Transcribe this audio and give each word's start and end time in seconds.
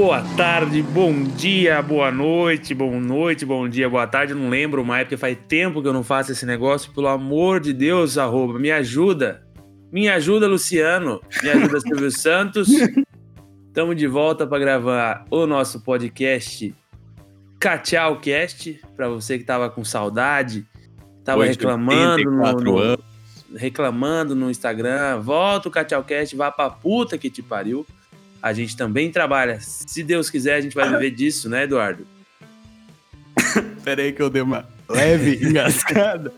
boa 0.00 0.22
tarde, 0.36 0.80
bom 0.80 1.24
dia, 1.24 1.82
boa 1.82 2.12
noite, 2.12 2.72
boa 2.72 3.00
noite, 3.00 3.44
bom 3.44 3.68
dia, 3.68 3.90
boa 3.90 4.06
tarde. 4.06 4.32
Não 4.32 4.48
lembro 4.48 4.84
mais, 4.84 5.02
porque 5.02 5.16
faz 5.16 5.36
tempo 5.48 5.82
que 5.82 5.88
eu 5.88 5.92
não 5.92 6.04
faço 6.04 6.30
esse 6.30 6.46
negócio. 6.46 6.92
Pelo 6.92 7.08
amor 7.08 7.58
de 7.58 7.72
Deus, 7.72 8.16
arroba, 8.16 8.60
me 8.60 8.70
ajuda. 8.70 9.44
Me 9.90 10.08
ajuda, 10.08 10.46
Luciano. 10.46 11.20
Me 11.42 11.50
ajuda, 11.50 11.80
Silvio 11.80 12.10
Santos. 12.16 12.68
Estamos 13.66 13.96
de 13.96 14.06
volta 14.06 14.46
para 14.46 14.60
gravar 14.60 15.24
o 15.32 15.48
nosso 15.48 15.80
podcast 15.80 16.72
Cast 17.58 18.80
para 18.96 19.08
você 19.08 19.34
que 19.34 19.42
estava 19.42 19.68
com 19.68 19.84
saudade, 19.84 20.64
estava 21.18 21.44
reclamando 21.44 22.30
no, 22.30 22.98
reclamando 23.56 24.36
no 24.36 24.48
Instagram, 24.48 25.18
volta 25.18 25.68
o 25.68 26.04
Cast, 26.04 26.36
vá 26.36 26.52
pra 26.52 26.70
puta 26.70 27.18
que 27.18 27.28
te 27.28 27.42
pariu. 27.42 27.84
A 28.42 28.52
gente 28.52 28.76
também 28.76 29.10
trabalha. 29.10 29.58
Se 29.60 30.02
Deus 30.02 30.30
quiser, 30.30 30.54
a 30.54 30.60
gente 30.60 30.74
vai 30.74 30.88
viver 30.90 31.10
disso, 31.10 31.48
né, 31.48 31.64
Eduardo? 31.64 32.06
Pera 33.84 34.02
aí 34.02 34.12
que 34.12 34.22
eu 34.22 34.30
dei 34.30 34.42
uma 34.42 34.68
leve 34.88 35.38
engasgada. 35.44 36.32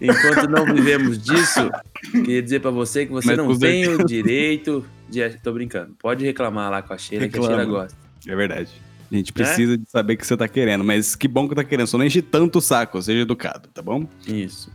Enquanto 0.00 0.48
não 0.48 0.66
vivemos 0.66 1.22
disso, 1.22 1.70
queria 2.10 2.42
dizer 2.42 2.60
para 2.60 2.70
você 2.70 3.06
que 3.06 3.12
você 3.12 3.28
Mas 3.28 3.36
não 3.38 3.58
tem 3.58 3.88
o 3.88 4.04
direito 4.04 4.84
de. 5.08 5.28
Tô 5.42 5.52
brincando. 5.52 5.94
Pode 5.98 6.24
reclamar 6.24 6.70
lá 6.70 6.82
com 6.82 6.92
a 6.92 6.98
Sheila, 6.98 7.24
Reclama. 7.24 7.46
que 7.46 7.52
a 7.52 7.56
Sheila 7.56 7.70
gosta. 7.70 7.98
É 8.26 8.36
verdade. 8.36 8.70
A 9.10 9.14
gente 9.14 9.32
precisa 9.32 9.74
é? 9.74 9.76
de 9.76 9.88
saber 9.88 10.14
o 10.14 10.16
que 10.16 10.26
você 10.26 10.36
tá 10.36 10.48
querendo, 10.48 10.82
mas 10.82 11.14
que 11.14 11.28
bom 11.28 11.48
que 11.48 11.54
tá 11.54 11.64
querendo. 11.64 11.86
Só 11.86 11.96
não 11.96 12.04
enche 12.04 12.20
tanto 12.20 12.58
o 12.58 12.60
saco, 12.60 13.00
seja 13.00 13.20
educado, 13.20 13.68
tá 13.72 13.80
bom? 13.80 14.06
Isso. 14.26 14.70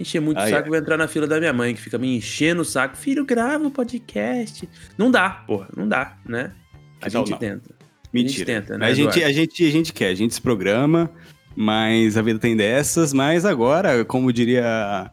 Encher 0.00 0.18
muito 0.18 0.38
o 0.38 0.40
saco, 0.40 0.64
ai. 0.64 0.68
vou 0.70 0.78
entrar 0.78 0.96
na 0.96 1.06
fila 1.06 1.26
da 1.26 1.38
minha 1.38 1.52
mãe, 1.52 1.74
que 1.74 1.80
fica 1.80 1.98
me 1.98 2.16
enchendo 2.16 2.62
o 2.62 2.64
saco. 2.64 2.96
Filho, 2.96 3.22
grava 3.22 3.66
o 3.66 3.70
podcast. 3.70 4.66
Não 4.96 5.10
dá, 5.10 5.28
porra, 5.28 5.68
não 5.76 5.86
dá, 5.86 6.16
né? 6.26 6.52
A 7.02 7.08
então, 7.08 7.26
gente 7.26 7.38
tenta. 7.38 7.74
Mentira. 8.10 8.32
A 8.32 8.38
gente 8.38 8.46
tenta, 8.46 8.78
né? 8.78 8.86
A 8.86 8.94
gente, 8.94 9.22
a, 9.22 9.30
gente, 9.30 9.66
a 9.66 9.70
gente 9.70 9.92
quer, 9.92 10.08
a 10.08 10.14
gente 10.14 10.32
se 10.32 10.40
programa, 10.40 11.10
mas 11.54 12.16
a 12.16 12.22
vida 12.22 12.38
tem 12.38 12.56
dessas. 12.56 13.12
Mas 13.12 13.44
agora, 13.44 14.02
como 14.06 14.32
diria 14.32 15.10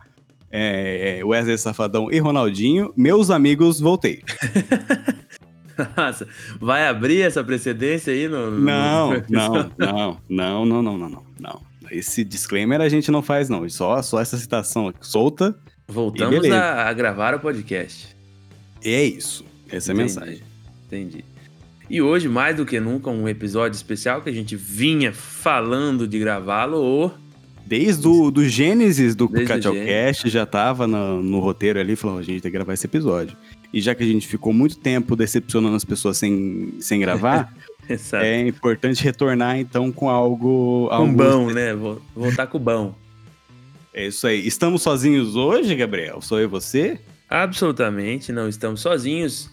é, 0.49 1.19
Wesley 1.21 1.57
Safadão 1.57 2.09
e 2.09 2.17
Ronaldinho, 2.19 2.93
meus 2.95 3.29
amigos, 3.29 3.81
voltei. 3.81 4.23
Nossa, 5.97 6.25
vai 6.61 6.87
abrir 6.87 7.23
essa 7.23 7.43
precedência 7.43 8.13
aí 8.13 8.29
no. 8.29 8.51
no... 8.51 8.59
Não, 8.61 9.11
não, 9.27 9.71
não, 9.77 10.65
não, 10.65 10.65
não, 10.65 10.81
não, 10.81 10.97
não, 10.97 11.23
não. 11.37 11.66
Esse 11.91 12.23
disclaimer 12.23 12.81
a 12.81 12.89
gente 12.89 13.11
não 13.11 13.21
faz, 13.21 13.49
não. 13.49 13.67
Só, 13.69 14.01
só 14.01 14.19
essa 14.19 14.37
citação 14.37 14.93
solta. 15.01 15.55
Voltamos 15.87 16.49
a, 16.49 16.89
a, 16.89 16.93
gravar 16.93 17.33
o 17.33 17.39
podcast. 17.39 18.15
É 18.83 19.03
isso. 19.03 19.45
Essa 19.69 19.91
Entendi. 19.93 19.99
é 19.99 20.03
a 20.03 20.05
mensagem. 20.05 20.43
Entendi. 20.87 21.25
E 21.89 22.01
hoje, 22.01 22.27
mais 22.27 22.55
do 22.57 22.65
que 22.65 22.79
nunca, 22.79 23.09
um 23.09 23.27
episódio 23.27 23.75
especial 23.75 24.21
que 24.21 24.29
a 24.29 24.33
gente 24.33 24.55
vinha 24.55 25.13
falando 25.13 26.07
de 26.07 26.19
gravá-lo. 26.19 27.11
Desde 27.65 28.07
o 28.07 28.29
do 28.31 28.47
Gênesis 28.47 29.15
do 29.15 29.27
Cast 29.29 30.29
já 30.29 30.45
tava 30.45 30.87
no, 30.87 31.21
no 31.21 31.39
roteiro 31.39 31.79
ali, 31.79 31.95
falou: 31.95 32.17
a 32.17 32.21
gente 32.21 32.41
tem 32.41 32.51
que 32.51 32.57
gravar 32.57 32.73
esse 32.73 32.85
episódio. 32.85 33.35
E 33.73 33.81
já 33.81 33.93
que 33.93 34.03
a 34.03 34.05
gente 34.05 34.27
ficou 34.27 34.53
muito 34.53 34.77
tempo 34.77 35.15
decepcionando 35.15 35.75
as 35.75 35.83
pessoas 35.83 36.17
sem, 36.17 36.73
sem 36.79 36.99
gravar, 36.99 37.53
é 38.21 38.47
importante 38.47 39.03
retornar 39.03 39.57
então 39.57 39.91
com 39.91 40.09
algo. 40.09 40.89
Com 40.89 41.13
bom, 41.13 41.51
né? 41.51 41.73
Voltar 42.15 42.47
com 42.47 42.59
bom. 42.59 42.95
É 43.93 44.07
isso 44.07 44.27
aí. 44.27 44.45
Estamos 44.45 44.81
sozinhos 44.81 45.35
hoje, 45.35 45.75
Gabriel? 45.75 46.21
Sou 46.21 46.37
eu 46.37 46.43
e 46.43 46.47
você? 46.47 46.99
Absolutamente, 47.29 48.31
não 48.31 48.47
estamos 48.47 48.81
sozinhos. 48.81 49.49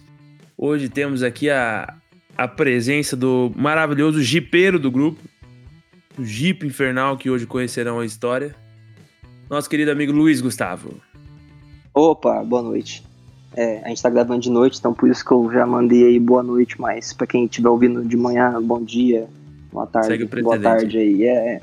Hoje 0.57 0.87
temos 0.87 1.23
aqui 1.23 1.49
a, 1.49 1.95
a 2.37 2.47
presença 2.47 3.15
do 3.15 3.51
maravilhoso 3.55 4.21
jipeiro 4.21 4.79
do 4.79 4.89
grupo, 4.91 5.19
o 6.17 6.23
Jeep 6.23 6.65
Infernal, 6.65 7.17
que 7.17 7.29
hoje 7.29 7.45
conhecerão 7.45 7.99
a 7.99 8.05
história. 8.05 8.55
Nosso 9.49 9.69
querido 9.69 9.91
amigo 9.91 10.13
Luiz 10.13 10.41
Gustavo. 10.41 11.01
Opa, 11.93 12.43
boa 12.43 12.61
noite. 12.61 13.03
É, 13.55 13.81
a 13.85 13.87
gente 13.87 14.03
tá 14.03 14.09
gravando 14.09 14.41
de 14.41 14.49
noite, 14.49 14.77
então 14.77 14.93
por 14.93 15.09
isso 15.09 15.23
que 15.23 15.31
eu 15.31 15.49
já 15.51 15.65
mandei 15.65 16.03
aí 16.05 16.19
boa 16.19 16.43
noite, 16.43 16.79
mas 16.79 17.13
para 17.13 17.25
quem 17.25 17.45
estiver 17.45 17.69
ouvindo 17.69 18.03
de 18.03 18.17
manhã, 18.17 18.61
bom 18.61 18.83
dia, 18.83 19.29
boa 19.71 19.87
tarde, 19.87 20.25
boa 20.41 20.59
tarde 20.59 20.97
aí. 20.97 21.23
É, 21.23 21.53
é. 21.55 21.61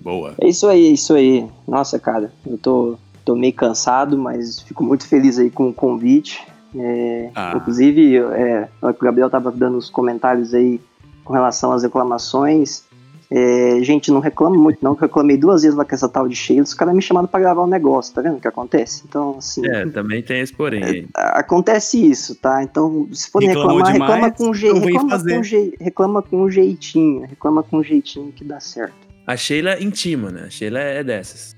Boa. 0.00 0.34
É 0.40 0.48
isso 0.48 0.66
aí, 0.66 0.86
é 0.86 0.90
isso 0.90 1.12
aí. 1.14 1.46
Nossa, 1.68 1.98
cara, 1.98 2.32
eu 2.46 2.56
tô, 2.56 2.96
tô 3.22 3.34
meio 3.34 3.52
cansado, 3.52 4.16
mas 4.16 4.60
fico 4.60 4.82
muito 4.82 5.06
feliz 5.06 5.38
aí 5.38 5.50
com 5.50 5.68
o 5.68 5.74
convite. 5.74 6.42
É, 6.74 7.30
ah. 7.34 7.52
Inclusive, 7.56 8.16
é, 8.16 8.68
o 8.80 8.92
Gabriel 8.94 9.28
tava 9.28 9.50
dando 9.50 9.76
os 9.76 9.90
comentários 9.90 10.54
aí 10.54 10.80
com 11.22 11.34
relação 11.34 11.72
às 11.72 11.82
reclamações. 11.82 12.85
É, 13.30 13.80
gente, 13.82 14.10
não 14.10 14.20
reclama 14.20 14.56
muito, 14.56 14.78
não, 14.80 14.94
que 14.94 15.02
eu 15.02 15.08
reclamei 15.08 15.36
duas 15.36 15.62
vezes 15.62 15.76
lá 15.76 15.84
com 15.84 15.94
essa 15.94 16.08
tal 16.08 16.28
de 16.28 16.36
Sheila, 16.36 16.62
os 16.62 16.74
caras 16.74 16.94
me 16.94 17.02
chamaram 17.02 17.26
pra 17.26 17.40
gravar 17.40 17.64
um 17.64 17.68
negócio, 17.68 18.14
tá 18.14 18.22
vendo 18.22 18.36
o 18.36 18.40
que 18.40 18.46
acontece? 18.46 19.02
Então, 19.08 19.36
assim. 19.38 19.66
É, 19.66 19.84
também 19.86 20.22
tem 20.22 20.40
esse 20.40 20.52
porém. 20.52 21.08
É, 21.16 21.38
acontece 21.38 22.04
isso, 22.04 22.36
tá? 22.36 22.62
Então, 22.62 23.08
se 23.12 23.28
for 23.30 23.42
reclamar, 23.42 23.92
demais, 23.92 24.12
reclama 24.12 24.30
com, 24.30 24.54
je 24.54 24.72
reclama, 24.72 25.18
com 25.18 25.42
je 25.42 25.74
reclama 25.80 26.22
com 26.22 26.42
um 26.44 26.50
jeitinho, 26.50 27.22
reclama 27.22 27.62
com 27.62 27.78
um 27.78 27.82
jeitinho 27.82 28.32
que 28.32 28.44
dá 28.44 28.60
certo. 28.60 28.94
A 29.26 29.36
Sheila 29.36 29.72
é 29.72 29.82
intima, 29.82 30.30
né? 30.30 30.44
A 30.46 30.50
Sheila 30.50 30.78
é 30.78 31.02
dessas. 31.02 31.56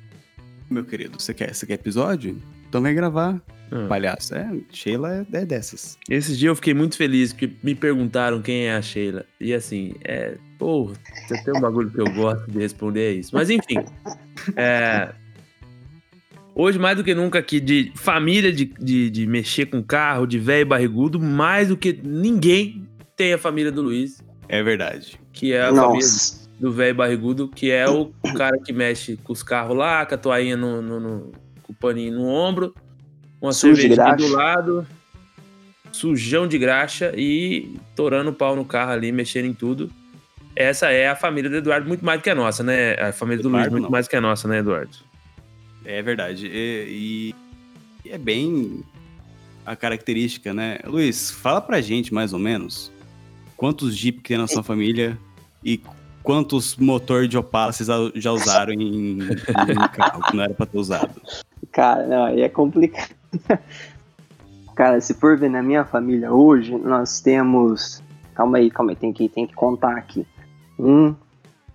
Meu 0.71 0.85
querido, 0.85 1.21
você 1.21 1.35
quer, 1.35 1.55
você 1.55 1.67
quer 1.67 1.75
episódio? 1.75 2.41
Então 2.67 2.81
vem 2.81 2.95
gravar. 2.95 3.41
Hum. 3.71 3.87
Palhaço, 3.87 4.35
é, 4.35 4.51
Sheila 4.71 5.27
é, 5.33 5.39
é, 5.39 5.45
dessas. 5.45 5.99
Esses 6.09 6.39
dias 6.39 6.49
eu 6.49 6.57
fiquei 6.57 6.73
muito 6.73 6.97
feliz 6.97 7.33
que 7.33 7.53
me 7.63 7.75
perguntaram 7.75 8.41
quem 8.41 8.67
é 8.67 8.75
a 8.75 8.83
Sheila. 8.83 9.25
E 9.41 9.53
assim, 9.53 9.95
é. 10.05 10.37
Porra, 10.59 10.95
você 11.27 11.43
tem 11.45 11.57
um 11.57 11.61
bagulho 11.61 11.91
que 11.91 12.01
eu 12.01 12.11
gosto 12.13 12.51
de 12.51 12.59
responder 12.59 13.01
é 13.01 13.13
isso. 13.13 13.35
Mas 13.35 13.51
enfim. 13.51 13.85
É, 14.57 15.13
hoje, 16.55 16.79
mais 16.79 16.97
do 16.97 17.05
que 17.05 17.15
nunca, 17.15 17.39
aqui, 17.39 17.61
de 17.61 17.93
família, 17.95 18.53
de, 18.53 18.65
de, 18.65 19.11
de 19.11 19.27
mexer 19.27 19.67
com 19.67 19.83
carro, 19.83 20.27
de 20.27 20.39
velho 20.39 20.67
barrigudo, 20.67 21.21
mais 21.21 21.69
do 21.69 21.77
que 21.77 22.01
ninguém 22.03 22.89
tem 23.17 23.35
a 23.35 23.39
família 23.39 23.71
do 23.71 23.83
Luiz. 23.83 24.23
É 24.49 24.63
verdade. 24.63 25.21
Que 25.33 25.53
é 25.53 25.63
a 25.63 25.71
Nossa. 25.71 26.35
família 26.35 26.49
do 26.59 26.73
velho 26.73 26.95
barrigudo, 26.95 27.49
que 27.49 27.71
é 27.71 27.89
o, 27.89 28.11
o, 28.25 28.35
cara 28.35 28.59
que 28.59 28.73
mexe 28.73 29.17
com 29.19 29.33
os 29.33 29.43
carros 29.43 29.77
lá, 29.77 30.05
com 30.05 30.15
a 30.15 30.19
toalhinha 30.19 30.57
no, 30.57 30.83
no, 30.83 30.99
no 30.99 31.33
com 31.63 31.73
o 31.73 31.77
paninho 31.77 32.15
no 32.15 32.27
ombro 32.27 32.75
uma 33.41 33.53
cerveja 33.53 34.15
do 34.15 34.29
lado, 34.29 34.87
sujão 35.93 36.47
de 36.47 36.59
graxa 36.59 37.13
e 37.17 37.77
torando 37.95 38.31
o 38.31 38.33
pau 38.33 38.55
no 38.55 38.65
carro 38.65 38.93
ali, 38.93 39.13
mexendo 39.13 39.47
em 39.47 39.55
tudo. 39.55 39.91
Essa 40.55 40.91
é 40.91 41.09
a 41.09 41.15
família 41.15 41.49
do 41.49 41.57
Eduardo, 41.57 41.87
muito 41.87 42.05
mais 42.05 42.21
do 42.21 42.25
que 42.25 42.31
a 42.31 42.35
nossa, 42.35 42.63
né? 42.65 42.95
A 42.95 43.13
família 43.13 43.43
do 43.43 43.49
Eduardo, 43.49 43.71
Luiz, 43.71 43.73
muito 43.73 43.85
não. 43.85 43.91
mais 43.91 44.07
do 44.07 44.11
que 44.11 44.17
a 44.17 44.21
nossa, 44.21 44.49
né, 44.49 44.59
Eduardo? 44.59 44.97
É 45.85 46.03
verdade. 46.03 46.49
E, 46.53 47.35
e, 48.05 48.11
é 48.11 48.19
bem 48.19 48.83
a 49.65 49.77
característica, 49.77 50.53
né? 50.53 50.79
Luiz, 50.85 51.31
fala 51.31 51.61
pra 51.61 51.81
gente 51.81 52.13
mais 52.13 52.33
ou 52.33 52.39
menos 52.39 52.91
quantos 53.57 53.97
Jeep 53.97 54.21
tem 54.21 54.39
na 54.39 54.47
sua 54.47 54.63
família 54.63 55.19
e 55.65 55.81
quantos 56.23 56.77
motor 56.77 57.27
de 57.27 57.39
Opala 57.39 57.73
vocês 57.73 57.89
já 58.15 58.33
usaram 58.33 58.73
em, 58.73 59.19
em 59.19 59.19
carro 59.95 60.23
que 60.23 60.37
não 60.37 60.45
era 60.45 60.55
pra 60.55 60.67
ter 60.67 60.79
usado. 60.79 61.21
Cara, 61.73 62.07
não, 62.07 62.25
aí 62.25 62.41
é 62.41 62.49
complicado. 62.49 63.18
Cara, 64.75 65.01
se 65.01 65.13
for 65.15 65.37
ver 65.37 65.51
na 65.51 65.63
minha 65.63 65.85
família 65.85 66.33
hoje, 66.33 66.77
nós 66.79 67.21
temos. 67.21 68.03
Calma 68.35 68.59
aí, 68.59 68.71
calma 68.71 68.93
aí, 68.93 68.97
tem 68.97 69.13
que, 69.13 69.29
tem 69.29 69.47
que 69.47 69.55
contar 69.55 69.97
aqui. 69.97 70.25
Um, 70.79 71.15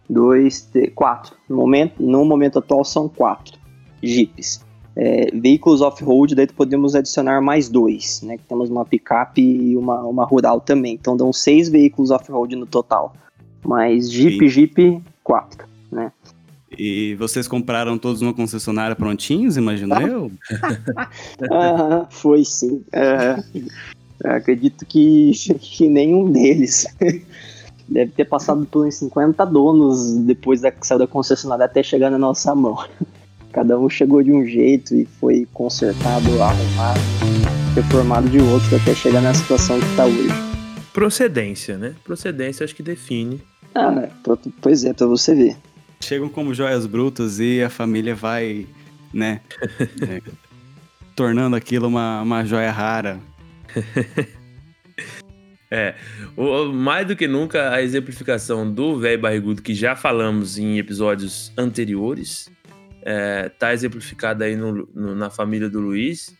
dois, 0.09 0.61
três, 0.61 0.91
quatro. 0.95 1.35
No 1.49 1.57
momento, 1.57 2.01
no 2.01 2.23
momento 2.23 2.59
atual 2.59 2.85
são 2.85 3.09
quatro 3.09 3.59
Jeeps. 4.01 4.63
É, 4.95 5.31
veículos 5.33 5.81
off-road, 5.81 6.35
daí 6.35 6.47
podemos 6.47 6.95
adicionar 6.95 7.41
mais 7.41 7.67
dois, 7.67 8.21
né? 8.21 8.37
Temos 8.47 8.69
uma 8.69 8.85
picape 8.85 9.41
e 9.41 9.75
uma, 9.75 10.01
uma 10.03 10.23
rural 10.23 10.61
também. 10.61 10.93
Então 10.93 11.17
dão 11.17 11.33
seis 11.33 11.67
veículos 11.67 12.11
off-road 12.11 12.55
no 12.55 12.65
total. 12.65 13.13
Mas 13.65 14.11
Jeep, 14.11 14.47
Jeep, 14.47 15.03
quatro? 15.23 15.72
E 16.77 17.15
vocês 17.15 17.47
compraram 17.47 17.97
todos 17.97 18.21
uma 18.21 18.33
concessionária 18.33 18.95
prontinhos, 18.95 19.57
imagino 19.57 19.95
eu? 20.01 20.31
ah, 21.51 22.05
foi 22.09 22.43
sim. 22.43 22.83
Uh, 22.93 23.63
acredito 24.23 24.85
que, 24.85 25.31
que 25.59 25.89
nenhum 25.89 26.31
deles. 26.31 26.87
Deve 27.87 28.11
ter 28.11 28.25
passado 28.25 28.65
por 28.65 28.87
uns 28.87 28.95
50 28.95 29.45
donos 29.45 30.13
depois 30.19 30.61
da 30.61 30.71
que 30.71 30.87
saiu 30.87 30.99
da 30.99 31.07
concessionária 31.07 31.65
até 31.65 31.83
chegar 31.83 32.09
na 32.09 32.17
nossa 32.17 32.55
mão. 32.55 32.77
Cada 33.51 33.77
um 33.77 33.87
chegou 33.87 34.23
de 34.23 34.31
um 34.31 34.45
jeito 34.45 34.95
e 34.95 35.05
foi 35.05 35.47
consertado, 35.53 36.41
arrumado, 36.41 36.99
reformado 37.75 38.27
de 38.27 38.39
outro 38.39 38.75
até 38.75 38.95
chegar 38.95 39.21
na 39.21 39.33
situação 39.33 39.79
que 39.79 39.85
está 39.85 40.05
hoje. 40.05 40.33
Procedência, 40.91 41.77
né? 41.77 41.93
Procedência 42.03 42.63
acho 42.63 42.75
que 42.75 42.81
define. 42.81 43.39
Ah, 43.75 44.07
pois 44.59 44.85
é, 44.85 44.93
para 44.93 45.05
você 45.05 45.35
ver 45.35 45.55
chegam 46.03 46.29
como 46.29 46.53
joias 46.53 46.85
brutas 46.85 47.39
e 47.39 47.61
a 47.61 47.69
família 47.69 48.15
vai, 48.15 48.67
né, 49.13 49.41
é, 50.07 50.21
tornando 51.15 51.55
aquilo 51.55 51.87
uma, 51.87 52.21
uma 52.21 52.45
joia 52.45 52.71
rara. 52.71 53.19
É, 55.75 55.95
o, 56.37 56.71
mais 56.71 57.07
do 57.07 57.15
que 57.15 57.27
nunca, 57.27 57.71
a 57.71 57.81
exemplificação 57.81 58.71
do 58.71 58.99
velho 58.99 59.19
barrigudo 59.19 59.59
que 59.59 59.73
já 59.73 59.95
falamos 59.95 60.59
em 60.59 60.77
episódios 60.77 61.51
anteriores 61.57 62.47
é, 63.01 63.49
tá 63.49 63.73
exemplificada 63.73 64.45
aí 64.45 64.55
no, 64.55 64.87
no, 64.93 65.15
na 65.15 65.31
família 65.31 65.67
do 65.67 65.79
Luiz. 65.79 66.35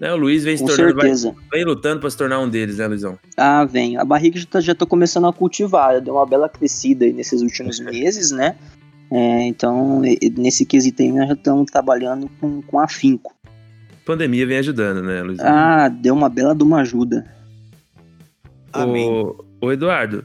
Né? 0.00 0.12
O 0.12 0.16
Luiz 0.16 0.44
vem 0.44 0.56
se 0.56 0.64
tornando, 0.64 0.94
vai, 0.94 1.02
certeza. 1.02 1.34
vem 1.50 1.64
lutando 1.64 2.00
para 2.00 2.10
se 2.10 2.16
tornar 2.16 2.40
um 2.40 2.48
deles, 2.48 2.78
né, 2.78 2.86
Luizão? 2.86 3.18
Ah, 3.36 3.64
vem. 3.64 3.96
A 3.96 4.04
barriga 4.04 4.38
já, 4.38 4.46
tá, 4.46 4.60
já 4.60 4.74
tô 4.74 4.86
começando 4.86 5.26
a 5.26 5.32
cultivar. 5.32 6.00
Deu 6.00 6.14
uma 6.14 6.26
bela 6.26 6.48
crescida 6.48 7.04
aí 7.04 7.12
nesses 7.12 7.42
últimos 7.42 7.80
meses, 7.84 8.30
né? 8.30 8.56
É, 9.10 9.42
então, 9.46 10.02
nesse 10.36 10.66
quesito 10.66 11.00
aí, 11.02 11.10
nós 11.10 11.28
já 11.28 11.34
estamos 11.34 11.70
trabalhando 11.70 12.28
com, 12.40 12.60
com 12.62 12.78
afinco. 12.78 13.34
Pandemia 14.04 14.46
vem 14.46 14.58
ajudando, 14.58 15.02
né, 15.02 15.22
Luizão? 15.22 15.46
Ah, 15.46 15.88
deu 15.88 16.14
uma 16.14 16.28
bela 16.28 16.54
de 16.54 16.62
uma 16.62 16.80
ajuda. 16.80 17.26
Amém. 18.72 19.08
Ô, 19.08 19.44
ô, 19.60 19.72
Eduardo, 19.72 20.24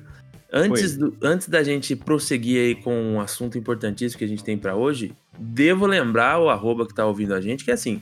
antes, 0.52 0.98
do- 0.98 1.16
antes 1.22 1.48
da 1.50 1.64
gente 1.64 1.96
prosseguir 1.96 2.60
aí 2.60 2.76
com 2.76 2.94
um 2.94 3.20
assunto 3.22 3.58
importantíssimo 3.58 4.20
que 4.20 4.26
a 4.26 4.28
gente 4.28 4.44
tem 4.44 4.58
pra 4.58 4.76
hoje, 4.76 5.14
devo 5.38 5.86
lembrar 5.86 6.40
o 6.40 6.50
arroba 6.50 6.86
que 6.86 6.94
tá 6.94 7.06
ouvindo 7.06 7.34
a 7.34 7.42
gente, 7.42 7.64
que 7.64 7.72
é 7.72 7.74
assim, 7.74 8.02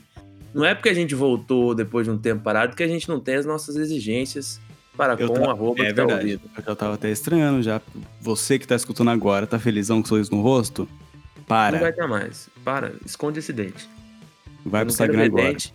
não 0.53 0.65
é 0.65 0.73
porque 0.75 0.89
a 0.89 0.93
gente 0.93 1.15
voltou 1.15 1.73
depois 1.75 2.05
de 2.05 2.11
um 2.11 2.17
tempo 2.17 2.41
parado 2.43 2.75
que 2.75 2.83
a 2.83 2.87
gente 2.87 3.07
não 3.07 3.19
tem 3.19 3.35
as 3.35 3.45
nossas 3.45 3.75
exigências 3.75 4.59
para 4.95 5.13
Eu 5.13 5.29
com 5.29 5.39
o 5.39 5.49
arroba 5.49 5.83
É 5.83 5.93
tá 5.93 6.05
verdade. 6.05 6.39
Porque 6.53 6.69
eu 6.69 6.75
tava 6.75 6.95
até 6.95 7.09
estranhando 7.09 7.61
já. 7.61 7.81
Você 8.19 8.59
que 8.59 8.67
tá 8.67 8.75
escutando 8.75 9.09
agora, 9.09 9.47
tá 9.47 9.57
felizão 9.57 10.01
com 10.01 10.07
sorriso 10.07 10.31
no 10.31 10.41
rosto? 10.41 10.87
Para. 11.47 11.73
Não 11.73 11.79
vai 11.79 11.93
ter 11.93 12.07
mais. 12.07 12.49
Para, 12.63 12.93
esconde 13.05 13.39
esse 13.39 13.53
dente. 13.53 13.89
Vai 14.65 14.83
pro 14.83 14.91
Instagram 14.91 15.25
agora. 15.25 15.43
dente. 15.51 15.73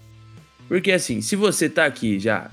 Porque 0.68 0.92
assim, 0.92 1.20
se 1.20 1.36
você 1.36 1.68
tá 1.68 1.86
aqui 1.86 2.18
já, 2.18 2.50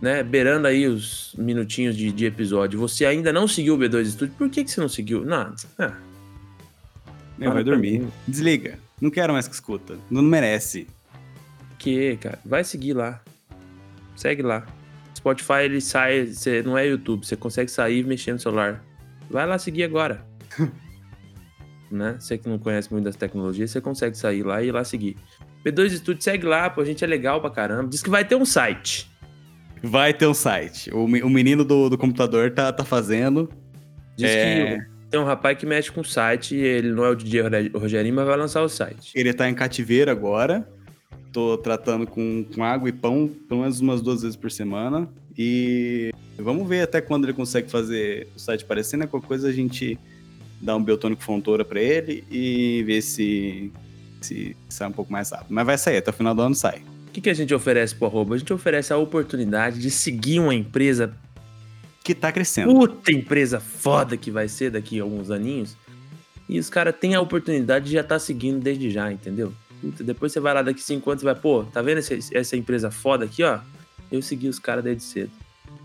né, 0.00 0.22
beirando 0.22 0.66
aí 0.66 0.86
os 0.86 1.34
minutinhos 1.36 1.96
de, 1.96 2.10
de 2.10 2.24
episódio, 2.24 2.78
você 2.78 3.04
ainda 3.04 3.32
não 3.32 3.46
seguiu 3.46 3.74
o 3.74 3.78
B2 3.78 4.06
Studio, 4.06 4.34
por 4.36 4.48
que, 4.48 4.64
que 4.64 4.70
você 4.70 4.80
não 4.80 4.88
seguiu? 4.88 5.24
Não, 5.24 5.54
ah, 5.78 5.92
Meu, 7.38 7.52
vai 7.52 7.62
dormir. 7.62 8.00
mim. 8.00 8.12
Desliga. 8.26 8.78
Não 9.00 9.10
quero 9.10 9.32
mais 9.32 9.46
que 9.46 9.54
escuta. 9.54 9.98
Não 10.10 10.22
merece. 10.22 10.86
que, 11.78 12.16
cara? 12.16 12.38
Vai 12.44 12.64
seguir 12.64 12.94
lá. 12.94 13.20
Segue 14.16 14.42
lá. 14.42 14.66
Spotify, 15.34 15.64
ele 15.64 15.80
sai, 15.80 16.26
você 16.26 16.62
não 16.62 16.78
é 16.78 16.86
YouTube, 16.86 17.26
você 17.26 17.34
consegue 17.36 17.68
sair 17.70 18.04
mexendo 18.04 18.34
no 18.34 18.40
celular. 18.40 18.84
Vai 19.28 19.44
lá 19.46 19.58
seguir 19.58 19.82
agora. 19.82 20.24
né? 21.90 22.16
Você 22.18 22.38
que 22.38 22.48
não 22.48 22.58
conhece 22.58 22.92
muito 22.92 23.04
das 23.04 23.16
tecnologias, 23.16 23.70
você 23.70 23.80
consegue 23.80 24.16
sair 24.16 24.42
lá 24.42 24.62
e 24.62 24.68
ir 24.68 24.72
lá 24.72 24.84
seguir. 24.84 25.16
B2 25.64 25.90
Studio, 25.96 26.22
segue 26.22 26.46
lá, 26.46 26.70
pô, 26.70 26.80
a 26.80 26.84
gente 26.84 27.02
é 27.02 27.06
legal 27.06 27.40
pra 27.40 27.50
caramba. 27.50 27.88
Diz 27.88 28.02
que 28.02 28.10
vai 28.10 28.24
ter 28.24 28.36
um 28.36 28.44
site. 28.44 29.10
Vai 29.82 30.14
ter 30.14 30.26
um 30.26 30.34
site. 30.34 30.90
O, 30.94 31.04
o 31.04 31.30
menino 31.30 31.64
do, 31.64 31.88
do 31.88 31.98
computador 31.98 32.50
tá, 32.52 32.72
tá 32.72 32.84
fazendo. 32.84 33.48
Diz 34.16 34.30
É. 34.30 34.76
que 34.78 34.86
tem 35.10 35.20
um 35.20 35.24
rapaz 35.24 35.58
que 35.58 35.66
mexe 35.66 35.90
com 35.90 36.00
o 36.00 36.04
site, 36.04 36.54
ele 36.54 36.90
não 36.92 37.04
é 37.04 37.10
o 37.10 37.14
DJ 37.14 37.42
Roge- 37.42 37.70
Rogerinho, 37.74 38.14
mas 38.14 38.26
vai 38.26 38.36
lançar 38.36 38.62
o 38.62 38.68
site. 38.68 39.12
Ele 39.14 39.32
tá 39.34 39.48
em 39.48 39.54
cativeiro 39.54 40.10
agora. 40.10 40.68
Tô 41.36 41.58
tratando 41.58 42.06
com, 42.06 42.46
com 42.54 42.64
água 42.64 42.88
e 42.88 42.92
pão 42.92 43.30
pelo 43.46 43.60
menos 43.60 43.78
umas 43.78 44.00
duas 44.00 44.22
vezes 44.22 44.36
por 44.36 44.50
semana. 44.50 45.06
E 45.36 46.10
vamos 46.38 46.66
ver 46.66 46.80
até 46.80 46.98
quando 46.98 47.24
ele 47.24 47.34
consegue 47.34 47.70
fazer 47.70 48.26
o 48.34 48.38
site 48.38 48.64
aparecer, 48.64 48.96
né? 48.96 49.06
Qualquer 49.06 49.28
coisa 49.28 49.48
a 49.50 49.52
gente 49.52 49.98
dá 50.62 50.74
um 50.74 50.82
biotônico 50.82 51.22
fontoura 51.22 51.62
pra 51.62 51.78
ele 51.78 52.24
e 52.30 52.82
ver 52.86 53.02
se, 53.02 53.70
se 54.22 54.56
sai 54.66 54.88
um 54.88 54.92
pouco 54.92 55.12
mais 55.12 55.30
rápido. 55.30 55.48
Mas 55.50 55.66
vai 55.66 55.76
sair, 55.76 55.98
até 55.98 56.10
o 56.10 56.14
final 56.14 56.34
do 56.34 56.40
ano 56.40 56.54
sai. 56.54 56.78
O 57.08 57.10
que, 57.12 57.20
que 57.20 57.28
a 57.28 57.34
gente 57.34 57.52
oferece 57.52 57.94
pro 57.94 58.06
arroba? 58.06 58.34
A 58.34 58.38
gente 58.38 58.54
oferece 58.54 58.94
a 58.94 58.96
oportunidade 58.96 59.78
de 59.78 59.90
seguir 59.90 60.40
uma 60.40 60.54
empresa 60.54 61.14
Que 62.02 62.14
tá 62.14 62.32
crescendo. 62.32 62.72
puta 62.72 63.12
empresa 63.12 63.60
foda 63.60 64.16
que 64.16 64.30
vai 64.30 64.48
ser 64.48 64.70
daqui 64.70 64.98
a 64.98 65.02
alguns 65.02 65.30
aninhos. 65.30 65.76
E 66.48 66.58
os 66.58 66.70
caras 66.70 66.94
têm 66.98 67.14
a 67.14 67.20
oportunidade 67.20 67.84
de 67.84 67.92
já 67.92 68.00
estar 68.00 68.18
seguindo 68.18 68.58
desde 68.58 68.90
já, 68.90 69.12
entendeu? 69.12 69.52
Puta, 69.80 70.02
depois 70.04 70.32
você 70.32 70.40
vai 70.40 70.54
lá 70.54 70.62
daqui 70.62 70.82
cinco 70.82 71.10
anos 71.10 71.22
e 71.22 71.24
vai, 71.24 71.34
pô, 71.34 71.64
tá 71.64 71.82
vendo 71.82 71.98
esse- 71.98 72.34
essa 72.36 72.56
empresa 72.56 72.90
foda 72.90 73.24
aqui, 73.24 73.42
ó? 73.42 73.58
Eu 74.10 74.22
segui 74.22 74.48
os 74.48 74.58
caras 74.58 74.82
desde 74.84 75.02
cedo. 75.02 75.30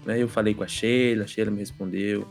Né? 0.06 0.22
Eu 0.22 0.28
falei 0.28 0.54
com 0.54 0.64
a 0.64 0.68
Sheila, 0.68 1.24
a 1.26 1.28
Sheila 1.28 1.52
me 1.52 1.60
respondeu. 1.60 2.26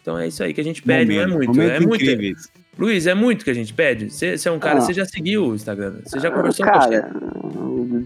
Então 0.00 0.18
é 0.18 0.28
isso 0.28 0.42
aí 0.42 0.54
que 0.54 0.60
a 0.60 0.64
gente 0.64 0.82
pede, 0.82 1.14
não 1.14 1.22
é 1.22 1.26
muito. 1.26 1.60
É 1.60 1.80
muito. 1.80 1.94
incríveis. 1.96 2.48
Luiz, 2.78 3.06
é 3.08 3.14
muito 3.14 3.44
que 3.44 3.50
a 3.50 3.54
gente 3.54 3.74
pede. 3.74 4.08
Você, 4.10 4.38
você 4.38 4.48
é 4.48 4.52
um 4.52 4.58
cara, 4.58 4.78
Ah. 4.78 4.80
você 4.82 4.92
já 4.92 5.04
seguiu 5.04 5.48
o 5.48 5.54
Instagram, 5.54 5.96
você 6.04 6.20
já 6.20 6.30
conversou 6.30 6.64
com 6.64 6.72
a 6.72 6.80
Sheila. 6.82 7.02
Cara, 7.02 7.20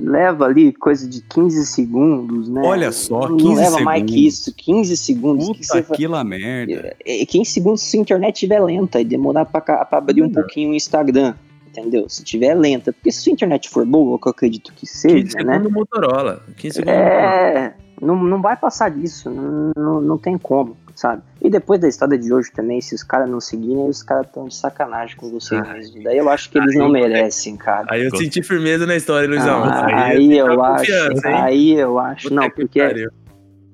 leva 0.01 0.47
ali 0.47 0.73
coisa 0.73 1.07
de 1.09 1.21
15 1.23 1.67
segundos, 1.67 2.49
né? 2.49 2.63
Olha 2.65 2.91
só, 2.91 3.29
Não 3.29 3.37
15 3.37 3.61
leva 3.61 3.81
mais 3.81 4.03
que 4.03 4.09
segundos. 4.13 4.35
isso, 4.39 4.55
15 4.57 4.97
segundos. 4.97 5.47
que 5.49 5.53
Puta 5.53 5.65
você 5.67 5.83
vai- 5.83 5.97
que 5.97 6.07
lá 6.07 6.25
merda. 6.25 6.97
É, 7.05 7.27
15 7.27 7.51
segundos 7.51 7.83
se 7.83 7.97
a 7.99 8.01
internet 8.01 8.35
estiver 8.35 8.61
lenta 8.63 9.01
e 9.01 9.05
demorar 9.05 9.45
pra, 9.45 9.61
pra 9.61 9.99
abrir 9.99 10.23
um 10.23 10.27
Não. 10.27 10.33
pouquinho 10.33 10.71
o 10.71 10.75
Instagram, 10.75 11.35
entendeu? 11.73 12.09
Se 12.09 12.23
tiver 12.23 12.55
lenta. 12.55 12.93
Porque 12.93 13.11
se 13.11 13.23
sua 13.23 13.33
internet 13.33 13.69
for 13.71 13.85
boa, 13.87 14.19
que 14.21 14.29
eu 14.29 14.31
acredito 14.31 14.73
que 14.73 14.81
15 14.87 14.93
seja, 14.99 15.39
né? 15.45 15.55
segundos 15.55 15.73
Motorola. 15.73 16.43
15 16.57 16.75
segundos. 16.75 16.95
É, 16.95 17.75
não, 18.01 18.17
não 18.23 18.43
vai 18.43 18.57
passar 18.57 18.91
disso, 18.91 19.31
não, 19.31 19.73
não, 19.77 20.01
não 20.01 20.19
tem 20.19 20.37
como, 20.37 20.77
sabe? 20.95 21.23
E 21.41 21.49
depois 21.49 21.81
da 21.81 21.89
história 21.89 22.19
de 22.19 22.33
hoje 22.33 22.51
também, 22.53 22.81
se 22.81 22.95
os 22.95 23.03
caras 23.03 23.29
não 23.31 23.41
seguirem, 23.41 23.89
os 23.89 24.03
caras 24.03 24.27
estão 24.27 24.47
de 24.49 24.55
sacanagem 24.55 25.17
com 25.17 25.31
vocês 25.31 25.61
Ah. 25.67 25.73
mesmo. 25.73 26.03
Daí 26.03 26.19
eu 26.19 26.29
acho 26.29 26.51
que 26.51 26.59
eles 26.59 26.73
Aí 26.73 26.79
não 26.79 26.89
merecem, 26.91 27.57
cara. 27.57 27.87
Aí 27.89 28.03
eu 28.05 28.11
Gostei. 28.11 28.27
senti 28.27 28.43
firmeza 28.43 28.87
na 28.87 28.97
história, 28.97 29.29
Luizão. 29.29 29.63
Ah, 29.65 29.87
Aí 29.87 30.17
aí 30.17 30.39
eu 30.39 30.47
eu 30.49 30.63
acho, 30.65 30.93
aí 31.27 31.73
eu 31.73 31.99
acho, 31.99 32.25
Puta 32.29 32.35
não, 32.35 32.51
que 32.51 32.57
porque 32.57 32.81
pariu. 32.83 33.11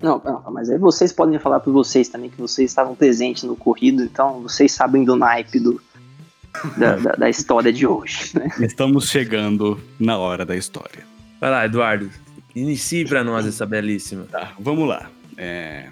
não, 0.02 0.20
não, 0.24 0.42
mas 0.52 0.68
aí 0.70 0.78
vocês 0.78 1.10
podem 1.12 1.38
falar 1.38 1.60
por 1.60 1.72
vocês 1.72 2.08
também 2.08 2.28
que 2.30 2.38
vocês 2.40 2.70
estavam 2.70 2.94
presentes 2.94 3.42
no 3.44 3.56
corrido, 3.56 4.02
então 4.02 4.40
vocês 4.42 4.70
sabem 4.72 5.04
do 5.04 5.16
naipe 5.16 5.58
do, 5.58 5.80
da, 6.76 6.96
da, 6.96 7.12
da 7.12 7.30
história 7.30 7.72
de 7.72 7.86
hoje, 7.86 8.30
né? 8.38 8.48
Estamos 8.60 9.08
chegando 9.08 9.80
na 9.98 10.16
hora 10.18 10.44
da 10.44 10.56
história. 10.56 11.04
Vai 11.40 11.50
lá, 11.50 11.64
Eduardo. 11.64 12.10
Inicie 12.54 13.04
pra 13.04 13.22
nós 13.22 13.46
essa 13.46 13.64
belíssima. 13.64 14.24
Tá, 14.24 14.52
vamos 14.58 14.88
lá. 14.88 15.10
É, 15.36 15.88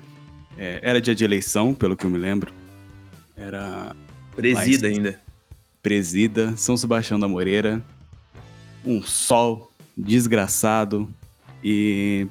é, 0.59 0.81
era 0.83 1.01
dia 1.01 1.15
de 1.15 1.25
eleição, 1.25 1.73
pelo 1.75 1.97
que 1.97 2.05
eu 2.05 2.11
me 2.11 2.19
lembro. 2.19 2.53
Era 3.37 3.95
Presida 4.35 4.89
ainda. 4.89 5.21
presida, 5.83 6.57
São 6.57 6.77
Sebastião 6.77 7.21
da 7.21 7.29
Moreira. 7.29 7.83
Um 8.85 9.03
sol 9.03 9.71
desgraçado. 9.97 11.09
E 11.63 12.27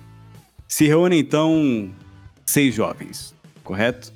se 0.67 0.85
reúnem 0.87 1.19
então 1.19 1.89
seis 2.45 2.75
jovens, 2.75 3.33
correto? 3.63 4.11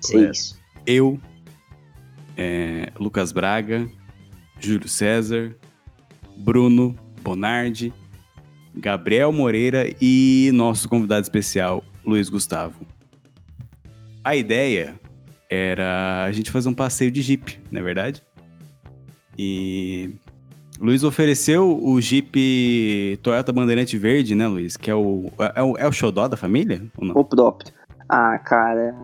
Seis. 0.00 0.56
Eu, 0.86 1.20
é, 2.38 2.92
Lucas 2.98 3.32
Braga, 3.32 3.88
Júlio 4.60 4.88
César, 4.88 5.54
Bruno 6.36 6.96
Bonardi, 7.20 7.92
Gabriel 8.74 9.32
Moreira 9.32 9.92
e 10.00 10.50
nosso 10.54 10.88
convidado 10.88 11.22
especial, 11.22 11.84
Luiz 12.06 12.28
Gustavo. 12.28 12.86
A 14.22 14.36
ideia 14.36 14.94
era 15.50 16.24
a 16.24 16.32
gente 16.32 16.50
fazer 16.50 16.68
um 16.68 16.74
passeio 16.74 17.10
de 17.10 17.20
Jeep, 17.20 17.58
não 17.70 17.80
é 17.80 17.82
verdade? 17.82 18.22
E 19.36 20.14
Luiz 20.80 21.02
ofereceu 21.02 21.82
o 21.82 22.00
Jeep 22.00 23.18
Toyota 23.22 23.52
Bandeirante 23.52 23.98
Verde, 23.98 24.34
né, 24.34 24.46
Luiz? 24.46 24.76
Que 24.76 24.90
é 24.90 24.94
o, 24.94 25.30
é 25.54 25.62
o, 25.62 25.76
é 25.76 25.88
o 25.88 25.92
xodó 25.92 26.28
da 26.28 26.36
família? 26.36 26.84
Ou 26.96 27.06
não? 27.06 27.16
O 27.16 27.24
próprio. 27.24 27.72
Ah, 28.08 28.38
cara, 28.38 28.94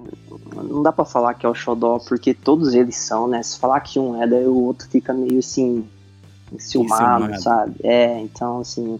não 0.54 0.82
dá 0.82 0.90
pra 0.90 1.04
falar 1.04 1.34
que 1.34 1.44
é 1.44 1.48
o 1.48 1.54
Xodó, 1.54 1.98
porque 1.98 2.32
todos 2.32 2.72
eles 2.72 2.96
são, 2.96 3.28
né? 3.28 3.42
Se 3.42 3.58
falar 3.58 3.80
que 3.80 3.98
um 3.98 4.22
é, 4.22 4.26
daí 4.26 4.46
o 4.46 4.56
outro 4.56 4.88
fica 4.88 5.12
meio 5.12 5.40
assim, 5.40 5.86
enciumado, 6.50 7.38
sabe? 7.42 7.74
É, 7.82 8.18
então, 8.20 8.60
assim, 8.60 8.98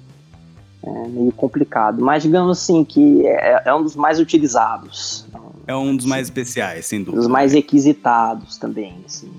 é 0.83 1.09
meio 1.09 1.33
complicado. 1.33 2.03
Mas 2.05 2.23
digamos 2.23 2.59
assim, 2.59 2.85
que 2.85 3.27
é, 3.27 3.63
é 3.65 3.75
um 3.75 3.83
dos 3.83 3.97
mais 3.97 4.21
utilizados, 4.21 5.27
É 5.67 5.75
um 5.75 5.97
dos 5.97 6.05
mais 6.05 6.27
especiais, 6.27 6.85
sem 6.85 6.99
dúvida. 7.03 7.23
dos 7.23 7.27
mais 7.27 7.55
requisitados 7.55 8.59
também, 8.59 8.95
assim. 9.07 9.33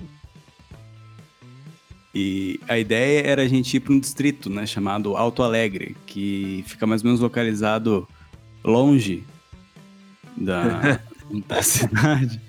E 2.12 2.58
a 2.66 2.76
ideia 2.78 3.24
era 3.24 3.42
a 3.42 3.46
gente 3.46 3.76
ir 3.76 3.80
para 3.80 3.92
um 3.92 4.00
distrito, 4.00 4.48
né, 4.50 4.66
chamado 4.66 5.16
Alto 5.16 5.42
Alegre, 5.42 5.96
que 6.06 6.64
fica 6.66 6.86
mais 6.86 7.02
ou 7.02 7.06
menos 7.06 7.20
localizado 7.20 8.08
longe 8.64 9.22
da, 10.36 11.00
da 11.48 11.62
cidade. 11.64 12.40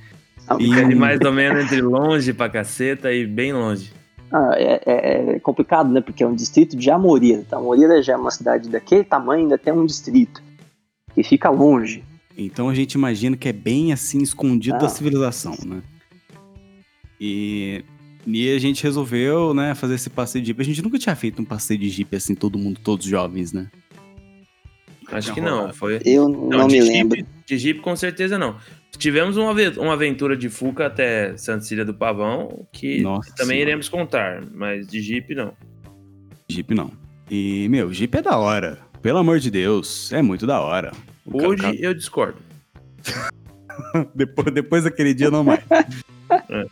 Ah, 0.47 0.57
E- 0.59 0.73
ali 0.73 0.95
mais 0.95 1.19
ou 1.21 1.31
menos 1.31 1.65
entre 1.65 1.81
longe 1.81 2.33
pra 2.33 2.49
caceta 2.49 3.11
e 3.13 3.25
bem 3.27 3.53
longe. 3.53 3.91
Ah, 4.31 4.51
é, 4.55 4.81
é- 4.85 5.35
é 5.35 5.39
complicado, 5.39 5.89
né? 5.91 6.01
Porque 6.01 6.23
é 6.23 6.27
um 6.27 6.35
distrito 6.35 6.75
de 6.75 6.89
Amoreira. 6.91 7.41
Então, 7.41 7.59
Amoreira 7.59 8.01
já 8.03 8.13
é 8.13 8.17
uma 8.17 8.31
cidade 8.31 8.69
daquele 8.69 9.03
tamanho, 9.03 9.43
ainda 9.43 9.57
tem 9.57 9.73
um 9.73 9.85
distrito 9.85 10.41
que 11.13 11.23
fica 11.23 11.49
longe. 11.49 12.03
Então 12.37 12.69
a 12.69 12.75
gente 12.75 12.93
imagina 12.93 13.35
que 13.35 13.47
é 13.49 13.53
bem 13.53 13.91
assim 13.91 14.21
escondido 14.21 14.77
da 14.77 14.85
Ah. 14.85 14.89
civilização, 14.89 15.57
né? 15.65 15.81
E, 17.19 17.83
e 18.25 18.53
a 18.55 18.59
gente 18.59 18.83
resolveu, 18.83 19.53
né, 19.53 19.73
fazer 19.73 19.95
esse 19.95 20.09
passeio 20.09 20.43
de 20.43 20.47
Jeep. 20.47 20.61
A 20.61 20.65
gente 20.65 20.81
nunca 20.83 20.99
tinha 20.99 21.15
feito 21.15 21.41
um 21.41 21.45
passeio 21.45 21.79
de 21.79 21.89
Jeep 21.89 22.15
assim, 22.15 22.35
todo 22.35 22.59
mundo, 22.59 22.79
todos 22.83 23.05
jovens, 23.05 23.51
né? 23.51 23.67
Acho 25.11 25.33
que 25.33 25.41
não. 25.41 25.71
Foi... 25.73 25.99
Eu 26.05 26.27
não, 26.27 26.49
não 26.49 26.67
me 26.67 26.73
de 26.73 26.81
lembro. 26.81 27.15
Jeep, 27.17 27.29
de 27.45 27.57
Jeep, 27.57 27.79
com 27.81 27.95
certeza 27.95 28.37
não. 28.37 28.57
Tivemos 28.97 29.37
uma, 29.37 29.51
uma 29.77 29.93
aventura 29.93 30.35
de 30.35 30.49
Fuca 30.49 30.87
até 30.87 31.35
Santa 31.37 31.61
Cília 31.63 31.85
do 31.85 31.93
Pavão, 31.93 32.65
que 32.71 33.01
Nossa 33.01 33.29
também 33.35 33.57
Senhora. 33.57 33.69
iremos 33.69 33.89
contar, 33.89 34.43
mas 34.53 34.87
de 34.87 35.01
Jeep 35.01 35.35
não. 35.35 35.53
Jeep 36.49 36.73
não. 36.73 36.91
E, 37.29 37.67
meu, 37.69 37.91
Jeep 37.93 38.17
é 38.17 38.21
da 38.21 38.37
hora. 38.37 38.79
Pelo 39.01 39.19
amor 39.19 39.39
de 39.39 39.51
Deus, 39.51 40.11
é 40.11 40.21
muito 40.21 40.47
da 40.47 40.59
hora. 40.59 40.91
O 41.25 41.45
Hoje 41.45 41.61
ca- 41.61 41.73
eu 41.75 41.93
discordo. 41.93 42.37
depois, 44.15 44.53
depois 44.53 44.83
daquele 44.83 45.13
dia, 45.13 45.29
não 45.31 45.43
mais. 45.43 45.61
É. 46.49 46.65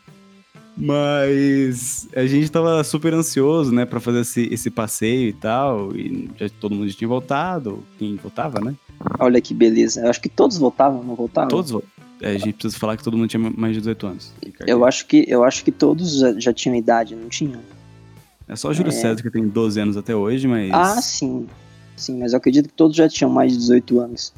Mas 0.77 2.07
a 2.15 2.25
gente 2.25 2.49
tava 2.51 2.83
super 2.83 3.13
ansioso, 3.13 3.71
né, 3.71 3.85
pra 3.85 3.99
fazer 3.99 4.21
esse, 4.21 4.47
esse 4.51 4.69
passeio 4.69 5.29
e 5.29 5.33
tal. 5.33 5.95
E 5.95 6.29
já 6.37 6.47
todo 6.59 6.75
mundo 6.75 6.87
já 6.89 6.95
tinha 6.97 7.07
voltado. 7.07 7.83
Quem 7.97 8.15
voltava, 8.15 8.59
né? 8.59 8.75
Olha 9.19 9.39
que 9.41 9.53
beleza. 9.53 10.01
Eu 10.01 10.09
acho 10.09 10.21
que 10.21 10.29
todos 10.29 10.57
votavam, 10.57 11.03
não 11.03 11.15
votavam? 11.15 11.49
Todos 11.49 11.71
vol- 11.71 11.83
é, 12.21 12.31
A 12.31 12.37
gente 12.37 12.53
precisa 12.53 12.77
falar 12.79 12.97
que 12.97 13.03
todo 13.03 13.17
mundo 13.17 13.27
tinha 13.29 13.51
mais 13.55 13.73
de 13.73 13.79
18 13.79 14.07
anos. 14.07 14.31
Eu 14.65 14.85
acho 14.85 15.05
que, 15.05 15.25
eu 15.27 15.43
acho 15.43 15.63
que 15.63 15.71
todos 15.71 16.17
já, 16.19 16.39
já 16.39 16.53
tinham 16.53 16.75
idade, 16.75 17.15
não 17.15 17.29
tinham? 17.29 17.59
É 18.47 18.55
só 18.55 18.69
o 18.69 18.73
Júlio 18.73 18.89
É. 18.89 18.93
César 18.93 19.21
que 19.21 19.29
tem 19.31 19.47
12 19.47 19.79
anos 19.79 19.97
até 19.97 20.15
hoje, 20.15 20.47
mas. 20.47 20.71
Ah, 20.71 21.01
sim. 21.01 21.47
Sim, 21.95 22.19
mas 22.19 22.33
eu 22.33 22.37
acredito 22.37 22.67
que 22.67 22.73
todos 22.73 22.95
já 22.95 23.07
tinham 23.09 23.29
mais 23.31 23.51
de 23.53 23.57
18 23.57 23.99
anos. 23.99 24.33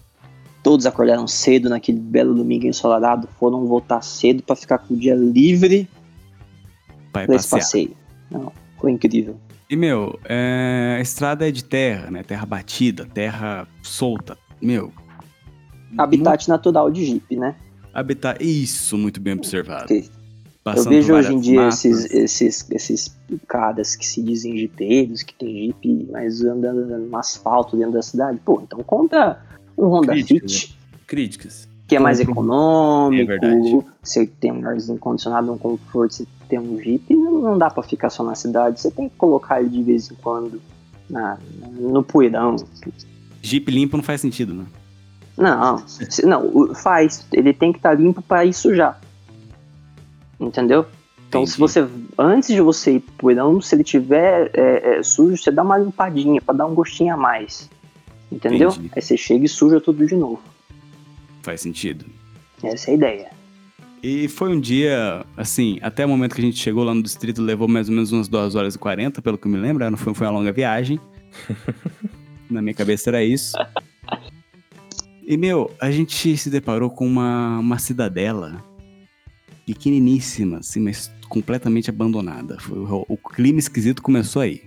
Todos 0.63 0.85
acordaram 0.85 1.27
cedo 1.27 1.69
naquele 1.69 1.99
belo 1.99 2.33
domingo 2.33 2.65
ensolarado, 2.67 3.27
foram 3.39 3.65
votar 3.65 4.03
cedo 4.03 4.43
pra 4.43 4.55
ficar 4.55 4.77
com 4.79 4.93
o 4.93 4.97
dia 4.97 5.15
livre 5.15 5.87
pra 7.11 7.23
esse 7.23 7.49
passear. 7.49 7.59
passeio. 7.59 7.97
Não, 8.29 8.51
foi 8.79 8.91
incrível. 8.91 9.37
E, 9.69 9.75
meu, 9.75 10.17
é, 10.23 10.95
a 10.97 11.01
estrada 11.01 11.47
é 11.47 11.51
de 11.51 11.63
terra, 11.63 12.09
né? 12.09 12.23
Terra 12.23 12.45
batida, 12.45 13.05
terra 13.05 13.67
solta. 13.81 14.37
Meu. 14.61 14.91
Habitat 15.97 16.47
natural 16.47 16.89
de 16.89 17.05
Jeep, 17.05 17.35
né? 17.35 17.55
Habitat. 17.93 18.41
Isso, 18.43 18.97
muito 18.97 19.19
bem 19.19 19.33
observado. 19.33 19.85
Ok. 19.85 20.09
Eu 20.75 20.83
vejo 20.83 21.13
hoje 21.13 21.33
em 21.33 21.39
dia 21.39 21.61
matas. 21.61 21.85
esses, 21.85 22.11
esses, 22.13 22.71
esses 22.71 23.17
caras 23.47 23.95
que 23.95 24.05
se 24.05 24.21
dizem 24.21 24.57
jipeiros, 24.57 25.23
que 25.23 25.33
tem 25.33 25.67
Jeep, 25.67 26.07
mas 26.11 26.43
andando 26.43 26.85
no 26.85 27.17
asfalto 27.17 27.77
dentro 27.77 27.93
da 27.93 28.01
cidade. 28.01 28.39
Pô, 28.43 28.61
então 28.61 28.79
compra 28.83 29.41
um 29.77 29.87
Honda 29.87 30.11
Críticas, 30.11 30.53
Fit, 30.53 30.77
Críticas. 31.05 31.69
que 31.87 31.95
é 31.95 31.99
mais 31.99 32.19
econômico. 32.19 33.31
É 33.31 33.37
verdade. 33.37 33.85
Você 34.03 34.27
tem 34.27 34.51
um 34.51 34.67
arzinho 34.67 34.97
condicionado, 34.97 35.51
um 35.53 35.57
conforto, 35.57 36.15
você 36.15 36.27
tem 36.47 36.59
um 36.59 36.79
Jeep, 36.81 37.13
não, 37.15 37.39
não 37.41 37.57
dá 37.57 37.69
pra 37.69 37.83
ficar 37.83 38.09
só 38.09 38.23
na 38.23 38.35
cidade. 38.35 38.79
Você 38.79 38.89
tem 38.91 39.07
que 39.09 39.15
colocar 39.15 39.59
ele 39.61 39.69
de 39.69 39.83
vez 39.83 40.09
em 40.11 40.15
quando 40.15 40.61
na, 41.09 41.37
no 41.79 42.03
poeirão. 42.03 42.55
Jeep 43.41 43.69
limpo 43.71 43.97
não 43.97 44.03
faz 44.03 44.21
sentido, 44.21 44.53
né? 44.53 44.65
Não, 45.37 45.77
se- 45.87 46.25
não, 46.25 46.73
faz. 46.73 47.25
Ele 47.31 47.53
tem 47.53 47.71
que 47.71 47.77
estar 47.79 47.93
limpo 47.93 48.21
pra 48.21 48.43
ir 48.45 48.53
sujar. 48.53 48.99
Entendeu? 50.39 50.85
Então, 51.29 51.45
se 51.45 51.53
Entendi. 51.53 51.59
você, 51.59 51.87
antes 52.17 52.49
de 52.49 52.61
você 52.61 52.93
ir 52.95 52.99
pro 53.01 53.13
poeirão, 53.15 53.59
se 53.59 53.75
ele 53.75 53.83
tiver 53.83 54.49
é, 54.53 54.97
é, 54.99 55.03
sujo, 55.03 55.35
você 55.37 55.51
dá 55.51 55.61
uma 55.61 55.77
limpadinha 55.77 56.41
pra 56.41 56.53
dar 56.55 56.65
um 56.65 56.73
gostinho 56.73 57.13
a 57.13 57.17
mais. 57.17 57.69
Entendeu? 58.31 58.69
Entendi. 58.69 58.91
Aí 58.95 59.01
você 59.01 59.17
chega 59.17 59.45
e 59.45 59.49
suja 59.49 59.81
tudo 59.81 60.05
de 60.07 60.15
novo. 60.15 60.41
Faz 61.41 61.61
sentido. 61.61 62.05
Essa 62.63 62.89
é 62.89 62.93
a 62.93 62.95
ideia. 62.95 63.29
E 64.01 64.27
foi 64.27 64.55
um 64.55 64.59
dia, 64.59 65.25
assim, 65.35 65.79
até 65.81 66.05
o 66.05 66.09
momento 66.09 66.35
que 66.35 66.41
a 66.41 66.43
gente 66.43 66.57
chegou 66.59 66.83
lá 66.83 66.93
no 66.93 67.01
distrito, 67.01 67.41
levou 67.41 67.67
mais 67.67 67.89
ou 67.89 67.95
menos 67.95 68.11
umas 68.11 68.27
2 68.27 68.55
horas 68.55 68.75
e 68.75 68.79
40, 68.79 69.21
pelo 69.21 69.37
que 69.37 69.47
eu 69.47 69.51
me 69.51 69.57
lembro. 69.57 69.83
Era- 69.83 69.97
Foi, 69.97 70.13
foi 70.13 70.27
uma 70.27 70.33
longa 70.33 70.51
viagem. 70.51 70.99
Na 72.49 72.61
minha 72.61 72.73
cabeça 72.73 73.09
era 73.09 73.23
isso. 73.23 73.53
E, 75.25 75.35
meu, 75.35 75.73
a 75.81 75.91
gente 75.91 76.37
se 76.37 76.49
deparou 76.49 76.89
com 76.89 77.05
uma, 77.05 77.59
uma 77.59 77.79
cidadela 77.79 78.63
pequeniníssima, 79.65 80.59
assim, 80.59 80.79
mas 80.79 81.11
completamente 81.27 81.89
abandonada. 81.89 82.57
Foi, 82.59 82.77
o, 82.79 83.05
o 83.09 83.17
clima 83.17 83.59
esquisito 83.59 84.01
começou 84.01 84.41
aí. 84.41 84.63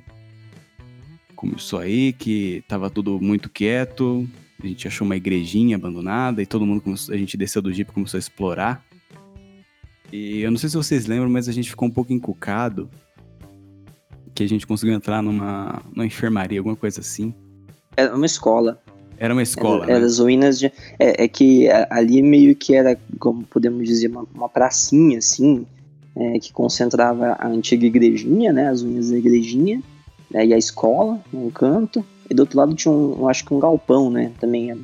Começou 1.35 1.79
aí 1.79 2.13
que 2.13 2.63
tava 2.69 2.91
tudo 2.91 3.19
muito 3.19 3.49
quieto. 3.49 4.29
A 4.63 4.67
gente 4.67 4.87
achou 4.87 5.07
uma 5.07 5.17
igrejinha 5.17 5.77
abandonada 5.77 6.43
e 6.43 6.47
todo 6.47 6.67
mundo 6.67 6.83
começou, 6.83 7.15
a 7.15 7.17
gente 7.17 7.35
desceu 7.39 7.63
do 7.63 7.73
jeep 7.73 7.89
e 7.91 7.95
começou 7.95 8.19
a 8.19 8.21
explorar. 8.21 8.85
E 10.13 10.41
eu 10.41 10.51
não 10.51 10.59
sei 10.59 10.69
se 10.69 10.77
vocês 10.77 11.07
lembram, 11.07 11.31
mas 11.31 11.49
a 11.49 11.53
gente 11.53 11.71
ficou 11.71 11.89
um 11.89 11.91
pouco 11.91 12.13
encucado 12.13 12.89
que 14.35 14.43
a 14.43 14.49
gente 14.49 14.67
conseguiu 14.67 14.95
entrar 14.95 15.23
numa, 15.23 15.83
numa 15.93 16.07
enfermaria, 16.07 16.61
alguma 16.61 16.77
coisa 16.77 17.01
assim. 17.01 17.35
Era 17.97 18.15
uma 18.15 18.27
escola. 18.27 18.81
Era 19.19 19.35
uma 19.35 19.43
escola, 19.43 19.85
era, 19.85 19.93
era 19.93 20.01
né? 20.01 20.07
as 20.07 20.19
ruínas 20.19 20.59
de. 20.59 20.73
É, 20.99 21.25
é 21.25 21.29
que 21.29 21.69
ali 21.91 22.23
meio 22.23 22.57
que 22.57 22.75
era, 22.75 22.99
como 23.19 23.45
podemos 23.45 23.87
dizer, 23.87 24.09
uma, 24.09 24.25
uma 24.35 24.49
pracinha, 24.49 25.19
assim, 25.19 25.67
é, 26.17 26.39
que 26.39 26.53
concentrava 26.55 27.37
a 27.39 27.47
antiga 27.47 27.85
igrejinha, 27.85 28.51
né? 28.51 28.69
As 28.69 28.81
ruínas 28.81 29.11
da 29.11 29.19
igrejinha, 29.19 29.83
né, 30.31 30.47
e 30.47 30.55
a 30.55 30.59
escola, 30.59 31.21
num 31.31 31.51
canto. 31.51 32.03
E 32.31 32.35
do 32.35 32.41
outro 32.41 32.57
lado 32.57 32.75
tinha 32.75 32.93
um, 32.93 33.29
acho 33.29 33.45
que 33.45 33.53
um 33.53 33.59
galpão, 33.59 34.11
né? 34.11 34.33
Também 34.41 34.71
é, 34.71 34.77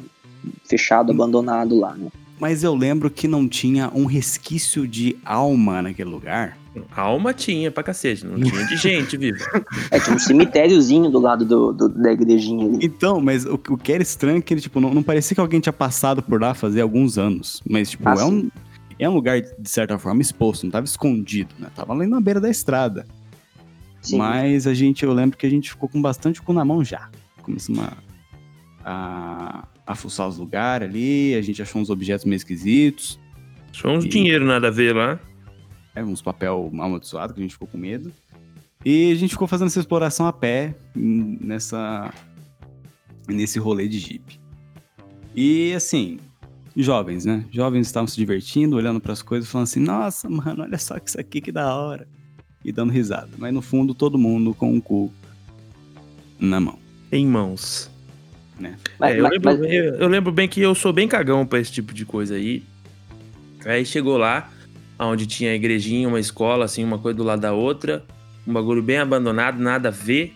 fechado, 0.65 1.13
abandonado 1.13 1.75
lá, 1.75 1.95
né? 1.95 2.09
Mas 2.39 2.63
eu 2.63 2.75
lembro 2.75 3.09
que 3.11 3.27
não 3.27 3.49
tinha 3.49 3.91
um 3.95 4.05
resquício 4.05 4.87
de 4.87 5.17
alma 5.25 5.81
naquele 5.83 6.11
lugar. 6.11 6.57
Alma 6.95 7.33
tinha 7.33 7.71
pra 7.71 7.83
cacete, 7.83 8.27
não 8.27 8.39
tinha 8.39 8.67
de 8.67 8.77
gente 8.77 9.17
viva. 9.17 9.39
É, 9.91 9.99
tinha 9.99 10.15
um 10.15 10.19
cemitériozinho 10.19 11.11
do 11.11 11.19
lado 11.19 11.45
do, 11.47 11.73
do- 11.73 11.89
da 11.89 12.13
igrejinha 12.13 12.67
ali. 12.67 12.79
Então, 12.85 13.19
mas 13.23 13.47
o, 13.47 13.55
o 13.55 13.79
que 13.79 13.91
era 13.93 14.03
estranho 14.03 14.39
é 14.39 14.41
que 14.43 14.53
ele, 14.53 14.61
tipo, 14.61 14.79
não, 14.81 14.93
não 14.93 15.03
parecia 15.03 15.35
que 15.35 15.41
alguém 15.41 15.59
tinha 15.61 15.73
passado 15.73 16.23
por 16.23 16.39
lá 16.39 16.53
fazia 16.53 16.83
alguns 16.83 17.17
anos. 17.17 17.63
Mas, 17.69 17.91
tipo, 17.91 18.07
Ah, 18.07 18.15
é, 18.19 18.25
um, 18.25 18.51
é 18.99 19.09
um 19.09 19.15
lugar, 19.15 19.41
de 19.41 19.71
certa 19.71 19.99
forma, 19.99 20.21
exposto, 20.21 20.65
não 20.65 20.71
tava 20.71 20.85
escondido, 20.85 21.55
né? 21.59 21.69
Tava 21.75 21.95
ali 21.95 22.07
na 22.07 22.21
beira 22.21 22.41
da 22.41 22.51
estrada. 22.51 23.07
Sim. 24.03 24.19
Mas 24.19 24.67
a 24.67 24.75
gente, 24.75 25.03
eu 25.03 25.15
lembro 25.15 25.39
que 25.39 25.47
a 25.47 25.51
gente 25.51 25.71
ficou 25.71 25.89
com 25.89 26.03
bastante 26.03 26.43
cu 26.43 26.53
na 26.53 26.65
mão 26.65 26.85
já. 26.85 27.09
Começamos 27.43 27.83
a, 27.83 27.93
a, 28.85 29.65
a 29.87 29.95
fuçar 29.95 30.27
os 30.29 30.37
lugares 30.39 30.89
ali, 30.89 31.35
a 31.35 31.41
gente 31.43 31.63
achou 31.63 31.81
uns 31.81 31.91
objetos 31.91 32.25
meio 32.25 32.37
esquisitos, 32.37 33.19
Só 33.73 33.89
uns 33.91 34.05
E- 34.05 34.09
dinheiro 34.09 34.45
nada 34.45 34.69
a 34.69 34.71
ver 34.71 34.95
lá. 34.97 35.19
é, 35.95 36.03
uns 36.05 36.21
papel 36.23 36.69
amaldiçoado 36.73 37.33
que 37.35 37.41
a 37.41 37.43
gente 37.43 37.53
ficou 37.53 37.69
com 37.69 37.79
medo. 37.79 38.13
E 38.85 39.11
a 39.13 39.15
gente 39.17 39.31
ficou 39.31 39.47
fazendo 39.49 39.67
essa 39.69 39.81
exploração 39.81 40.27
a 40.27 40.33
pé 40.33 40.75
nessa 40.95 42.13
nesse 43.29 43.59
rolê 43.59 43.89
de 43.89 43.99
Jeep. 43.99 44.41
E 45.35 45.73
assim, 45.75 46.19
jovens, 46.77 47.25
né? 47.25 47.45
Jovens 47.51 47.87
estavam 47.87 48.07
se 48.07 48.17
divertindo, 48.17 48.77
olhando 48.77 49.01
para 49.01 49.13
as 49.13 49.23
coisas, 49.23 49.51
falando 49.51 49.65
assim: 49.65 49.81
"Nossa, 49.81 50.29
mano, 50.29 50.63
olha 50.63 50.79
só 50.79 50.99
que 50.99 51.09
isso 51.11 51.21
aqui 51.21 51.41
que 51.41 51.51
da 51.53 51.75
hora". 51.75 52.07
E 52.65 52.71
dando 52.73 52.93
risada. 52.93 53.31
Mas 53.39 53.53
no 53.55 53.61
fundo 53.63 53.95
todo 53.95 54.17
mundo 54.19 54.55
com 54.55 54.77
o 54.77 54.81
cu 54.83 55.13
na 56.39 56.61
mão. 56.61 56.79
Em 57.13 57.27
mãos. 57.27 57.91
Mas- 58.59 59.13
É, 59.15 59.19
eu, 59.19 59.23
mas- 59.23 59.33
lembro, 59.33 59.59
mas- 59.59 59.73
eu, 59.73 59.95
eu 59.97 60.09
lembro 60.09 60.33
bem 60.33 60.49
que 60.49 60.61
eu 60.61 60.75
sou 60.75 60.93
bem 60.93 61.07
cagão 61.07 61.47
pra 61.47 61.59
esse 61.61 61.71
tipo 61.73 61.93
de 61.93 62.05
coisa 62.05 62.35
aí. 62.37 62.63
Aí 63.65 63.85
chegou 63.85 64.17
lá, 64.17 64.51
onde 64.99 65.27
tinha 65.27 65.51
a 65.51 65.55
igrejinha, 65.55 66.09
uma 66.09 66.21
escola, 66.21 66.65
assim, 66.65 66.85
uma 66.85 66.99
coisa 66.99 67.17
do 67.17 67.25
lado 67.25 67.41
da 67.41 67.53
outra. 67.53 68.05
Um 68.47 68.53
bagulho 68.53 68.83
bem 68.83 68.99
abandonado, 68.99 69.59
nada 69.59 69.89
a 69.89 69.93
ver. 69.93 70.33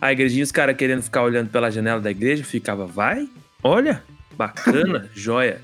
A 0.00 0.12
igrejinha, 0.12 0.42
os 0.44 0.52
caras 0.52 0.76
querendo 0.76 1.02
ficar 1.02 1.22
olhando 1.22 1.48
pela 1.48 1.70
janela 1.70 2.00
da 2.00 2.10
igreja, 2.10 2.44
ficava, 2.44 2.86
vai, 2.86 3.28
olha, 3.62 4.02
bacana, 4.36 5.08
joia. 5.14 5.60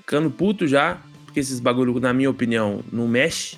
Ficando 0.00 0.30
puto 0.30 0.66
já, 0.66 0.98
porque 1.24 1.40
esses 1.40 1.60
bagulho, 1.60 1.98
na 2.00 2.12
minha 2.12 2.30
opinião, 2.30 2.82
não 2.92 3.06
mexe. 3.06 3.56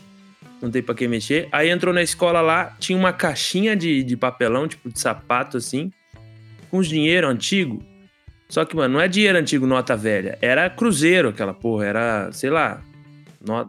Não 0.60 0.70
tem 0.70 0.82
pra 0.82 0.94
quem 0.94 1.06
mexer. 1.06 1.48
Aí 1.52 1.68
entrou 1.70 1.92
na 1.94 2.02
escola 2.02 2.40
lá, 2.40 2.74
tinha 2.80 2.98
uma 2.98 3.12
caixinha 3.12 3.76
de, 3.76 4.02
de 4.02 4.16
papelão, 4.16 4.66
tipo 4.66 4.90
de 4.90 4.98
sapato, 4.98 5.56
assim 5.56 5.90
com 6.70 6.78
os 6.78 6.88
dinheiro 6.88 7.28
antigo. 7.28 7.82
Só 8.48 8.64
que, 8.64 8.76
mano, 8.76 8.94
não 8.94 9.00
é 9.00 9.08
dinheiro 9.08 9.38
antigo 9.38 9.66
nota 9.66 9.96
velha. 9.96 10.38
Era 10.40 10.70
cruzeiro 10.70 11.28
aquela 11.30 11.52
porra. 11.52 11.84
Era, 11.86 12.32
sei 12.32 12.48
lá, 12.50 12.80
no- 13.44 13.68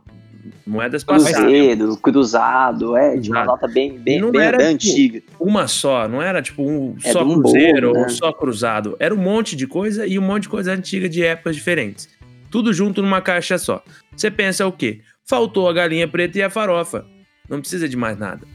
moedas 0.65 1.03
passadas. 1.03 1.35
Cruzeiro, 1.39 1.97
cruzado, 1.97 2.95
é, 2.95 3.17
de 3.17 3.31
uma 3.31 3.43
nota 3.43 3.67
bem, 3.67 3.97
bem, 3.97 4.19
Não 4.21 4.31
bem, 4.31 4.41
era, 4.41 4.57
tipo, 4.57 4.69
antiga. 4.71 5.21
Uma 5.39 5.67
só. 5.67 6.07
Não 6.07 6.21
era 6.21 6.41
tipo 6.41 6.61
um 6.61 6.95
Era 7.03 7.13
só 7.13 7.23
um 7.23 7.41
cruzeiro 7.41 7.89
ou 7.89 8.01
né? 8.01 8.09
só 8.09 8.31
cruzado. 8.31 8.95
Era 8.99 9.13
um 9.15 9.17
monte 9.17 9.55
de 9.55 9.65
coisa 9.65 10.05
e 10.05 10.19
um 10.19 10.21
monte 10.21 10.43
de 10.43 10.49
coisa 10.49 10.71
antiga 10.73 11.09
de 11.09 11.23
épocas 11.23 11.55
diferentes. 11.55 12.07
Tudo 12.51 12.71
junto 12.71 13.01
numa 13.01 13.19
caixa 13.21 13.57
só. 13.57 13.83
Você 14.15 14.29
pensa 14.29 14.65
o 14.67 14.71
quê? 14.71 15.01
Faltou 15.25 15.67
a 15.67 15.73
galinha 15.73 16.07
preta 16.07 16.37
e 16.37 16.43
a 16.43 16.49
farofa. 16.49 17.03
Não 17.49 17.59
precisa 17.59 17.89
de 17.89 17.97
mais 17.97 18.17
nada. 18.17 18.45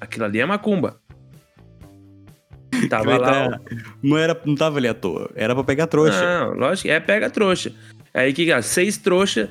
Aquilo 0.00 0.26
ali 0.26 0.38
é 0.38 0.46
macumba. 0.46 1.00
Tava 2.90 3.16
lá, 3.16 3.48
tá- 3.48 3.60
não, 4.02 4.18
era, 4.18 4.38
não 4.44 4.54
tava 4.54 4.78
ali 4.78 4.88
à 4.88 4.94
toa, 4.94 5.30
era 5.34 5.54
pra 5.54 5.64
pegar 5.64 5.86
trouxa. 5.86 6.20
Não, 6.20 6.54
lógico, 6.54 6.88
é 6.88 7.00
pega 7.00 7.30
trouxa. 7.30 7.72
Aí 8.12 8.32
que 8.32 8.44
que 8.44 8.62
seis 8.62 8.96
trouxa, 8.96 9.50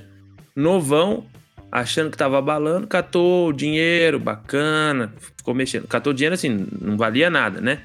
novão, 0.55 1.25
achando 1.71 2.11
que 2.11 2.17
tava 2.17 2.37
abalando, 2.37 2.87
catou 2.87 3.49
o 3.49 3.53
dinheiro, 3.53 4.19
bacana, 4.19 5.13
ficou 5.37 5.53
mexendo. 5.53 5.87
Catou 5.87 6.11
o 6.11 6.15
dinheiro 6.15 6.35
assim, 6.35 6.67
não 6.81 6.97
valia 6.97 7.29
nada, 7.29 7.61
né? 7.61 7.81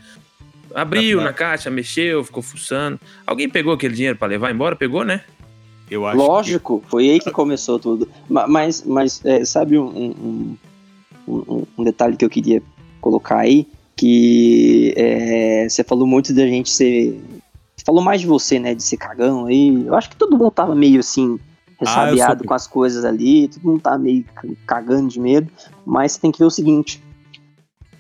Abriu 0.75 1.21
na 1.21 1.33
caixa, 1.33 1.71
mexeu, 1.71 2.23
ficou 2.23 2.43
fuçando. 2.43 3.01
Alguém 3.27 3.49
pegou 3.49 3.73
aquele 3.73 3.95
dinheiro 3.95 4.17
para 4.17 4.29
levar 4.29 4.53
embora? 4.53 4.77
Pegou, 4.77 5.05
né? 5.05 5.23
Eu 5.91 6.07
acho 6.07 6.17
Lógico, 6.17 6.81
que... 6.81 6.89
foi 6.89 7.11
aí 7.11 7.19
que 7.19 7.31
começou 7.31 7.79
tudo. 7.79 8.09
Mas, 8.29 8.85
mas 8.87 9.25
é, 9.25 9.45
sabe 9.45 9.77
um, 9.77 9.87
um, 9.87 10.57
um, 11.27 11.67
um, 11.77 11.85
detalhe 11.85 12.17
que 12.17 12.25
eu 12.25 12.31
queria 12.31 12.63
colocar 13.01 13.39
aí? 13.39 13.67
Que 14.01 14.95
é, 14.97 15.69
você 15.69 15.85
falou 15.85 16.07
muito 16.07 16.33
da 16.33 16.47
gente 16.47 16.71
ser. 16.71 17.21
Falou 17.85 18.03
mais 18.03 18.23
de 18.23 18.27
você, 18.27 18.59
né? 18.59 18.75
De 18.75 18.83
ser 18.83 18.97
cagão 18.97 19.45
aí. 19.45 19.85
Eu 19.85 19.95
acho 19.95 20.09
que 20.09 20.17
todo 20.17 20.39
mundo 20.39 20.51
tava 20.51 20.75
meio 20.75 21.01
assim, 21.01 21.39
ressabiado 21.79 22.43
ah, 22.43 22.47
com 22.47 22.55
as 22.55 22.67
coisas 22.67 23.05
ali. 23.05 23.49
Todo 23.49 23.63
mundo 23.63 23.81
tava 23.83 23.99
meio 23.99 24.25
cagando 24.67 25.09
de 25.09 25.21
medo. 25.21 25.53
Mas 25.85 26.13
você 26.13 26.21
tem 26.21 26.33
que 26.33 26.39
ver 26.39 26.47
o 26.47 26.51
seguinte: 26.51 27.03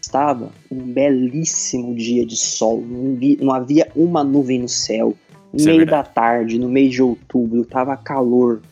estava 0.00 0.50
um 0.70 0.78
belíssimo 0.90 1.94
dia 1.94 2.24
de 2.24 2.36
sol, 2.36 2.80
não, 2.80 3.14
vi, 3.14 3.36
não 3.38 3.52
havia 3.52 3.90
uma 3.94 4.24
nuvem 4.24 4.58
no 4.58 4.68
céu. 4.70 5.14
No 5.52 5.60
é 5.60 5.66
meio 5.66 5.82
é 5.82 5.84
da 5.84 6.02
tarde, 6.02 6.58
no 6.58 6.68
mês 6.70 6.92
de 6.92 7.02
outubro, 7.02 7.62
tava 7.66 7.94
calor. 7.94 8.62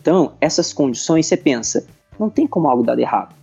Então, 0.00 0.34
essas 0.40 0.72
condições, 0.72 1.26
você 1.26 1.36
pensa, 1.36 1.84
não 2.16 2.30
tem 2.30 2.46
como 2.46 2.68
algo 2.68 2.84
dar 2.84 2.96
errado. 2.96 3.34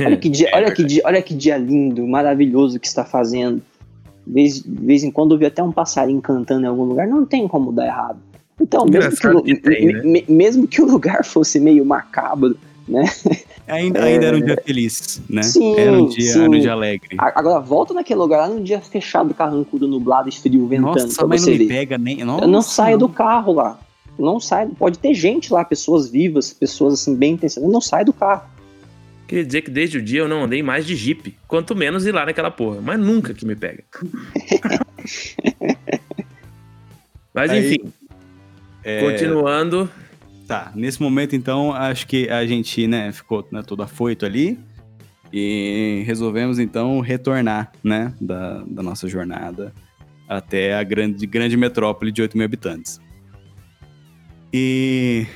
Olha 0.00 0.16
que 0.16 0.28
dia, 0.28 0.48
é 0.52 0.56
olha 0.56 0.72
que 0.72 0.84
dia, 0.84 1.02
olha 1.04 1.22
que 1.22 1.34
dia 1.34 1.56
lindo, 1.56 2.06
maravilhoso 2.06 2.78
que 2.78 2.86
está 2.86 3.04
fazendo. 3.04 3.62
De 4.26 4.62
vez, 4.66 5.04
em 5.04 5.10
quando 5.10 5.34
eu 5.34 5.38
vi 5.38 5.46
até 5.46 5.62
um 5.62 5.70
passarinho 5.70 6.20
cantando 6.20 6.64
em 6.64 6.68
algum 6.68 6.84
lugar, 6.84 7.06
não 7.06 7.26
tem 7.26 7.46
como 7.46 7.70
dar 7.72 7.86
errado. 7.86 8.18
Então, 8.60 8.86
mesmo 8.86 9.42
que, 9.42 9.54
que, 9.54 9.60
tem, 9.60 9.86
né? 9.86 10.22
mesmo 10.28 10.66
que 10.66 10.80
o 10.80 10.86
lugar 10.86 11.24
fosse 11.26 11.60
meio 11.60 11.84
macabro, 11.84 12.56
né? 12.88 13.04
Ainda, 13.66 13.98
é... 14.00 14.14
ainda 14.14 14.26
era 14.26 14.36
um 14.36 14.40
dia 14.40 14.62
feliz, 14.64 15.20
né? 15.28 15.42
Sim, 15.42 15.74
era 15.76 15.92
um 15.92 16.06
dia, 16.06 16.32
era 16.32 16.50
um 16.50 16.58
dia 16.58 16.72
alegre. 16.72 17.16
Agora 17.18 17.60
volta 17.60 17.92
naquele 17.92 18.20
lugar 18.20 18.48
lá 18.48 18.48
num 18.48 18.62
dia 18.62 18.80
fechado, 18.80 19.34
carrancudo, 19.34 19.88
nublado, 19.88 20.30
frio, 20.32 20.66
ventando. 20.66 21.00
Nossa, 21.00 21.26
mas 21.26 21.46
não 21.46 21.52
me 21.52 21.66
pega 21.66 21.98
nem. 21.98 22.24
Nossa, 22.24 22.46
não 22.46 22.62
saia 22.62 22.96
do 22.96 23.08
carro 23.08 23.52
lá. 23.52 23.78
Não 24.18 24.38
sai. 24.38 24.68
Pode 24.78 24.98
ter 24.98 25.12
gente 25.14 25.52
lá, 25.52 25.64
pessoas 25.64 26.08
vivas, 26.08 26.52
pessoas 26.52 26.94
assim 26.94 27.16
bem 27.16 27.32
intencionadas. 27.32 27.72
Não 27.72 27.80
sai 27.80 28.04
do 28.04 28.12
carro. 28.12 28.53
Queria 29.34 29.46
dizer 29.46 29.62
que 29.62 29.70
desde 29.72 29.98
o 29.98 30.02
dia 30.02 30.20
eu 30.20 30.28
não 30.28 30.44
andei 30.44 30.62
mais 30.62 30.86
de 30.86 30.94
Jeep. 30.94 31.36
Quanto 31.48 31.74
menos 31.74 32.06
ir 32.06 32.12
lá 32.12 32.24
naquela 32.24 32.52
porra. 32.52 32.80
Mas 32.80 33.00
nunca 33.00 33.34
que 33.34 33.44
me 33.44 33.56
pega. 33.56 33.82
mas 37.34 37.50
Aí, 37.50 37.66
enfim. 37.66 37.92
É... 38.84 39.00
Continuando. 39.00 39.90
Tá, 40.46 40.70
nesse 40.76 41.02
momento 41.02 41.34
então, 41.34 41.72
acho 41.72 42.06
que 42.06 42.28
a 42.28 42.46
gente, 42.46 42.86
né, 42.86 43.10
ficou 43.10 43.44
né, 43.50 43.60
todo 43.66 43.82
afoito 43.82 44.24
ali 44.24 44.56
e 45.32 46.04
resolvemos 46.06 46.60
então 46.60 47.00
retornar, 47.00 47.72
né, 47.82 48.14
da, 48.20 48.62
da 48.64 48.84
nossa 48.84 49.08
jornada 49.08 49.72
até 50.28 50.76
a 50.76 50.84
grande, 50.84 51.26
grande 51.26 51.56
metrópole 51.56 52.12
de 52.12 52.22
8 52.22 52.36
mil 52.36 52.44
habitantes. 52.44 53.00
E 54.52 55.26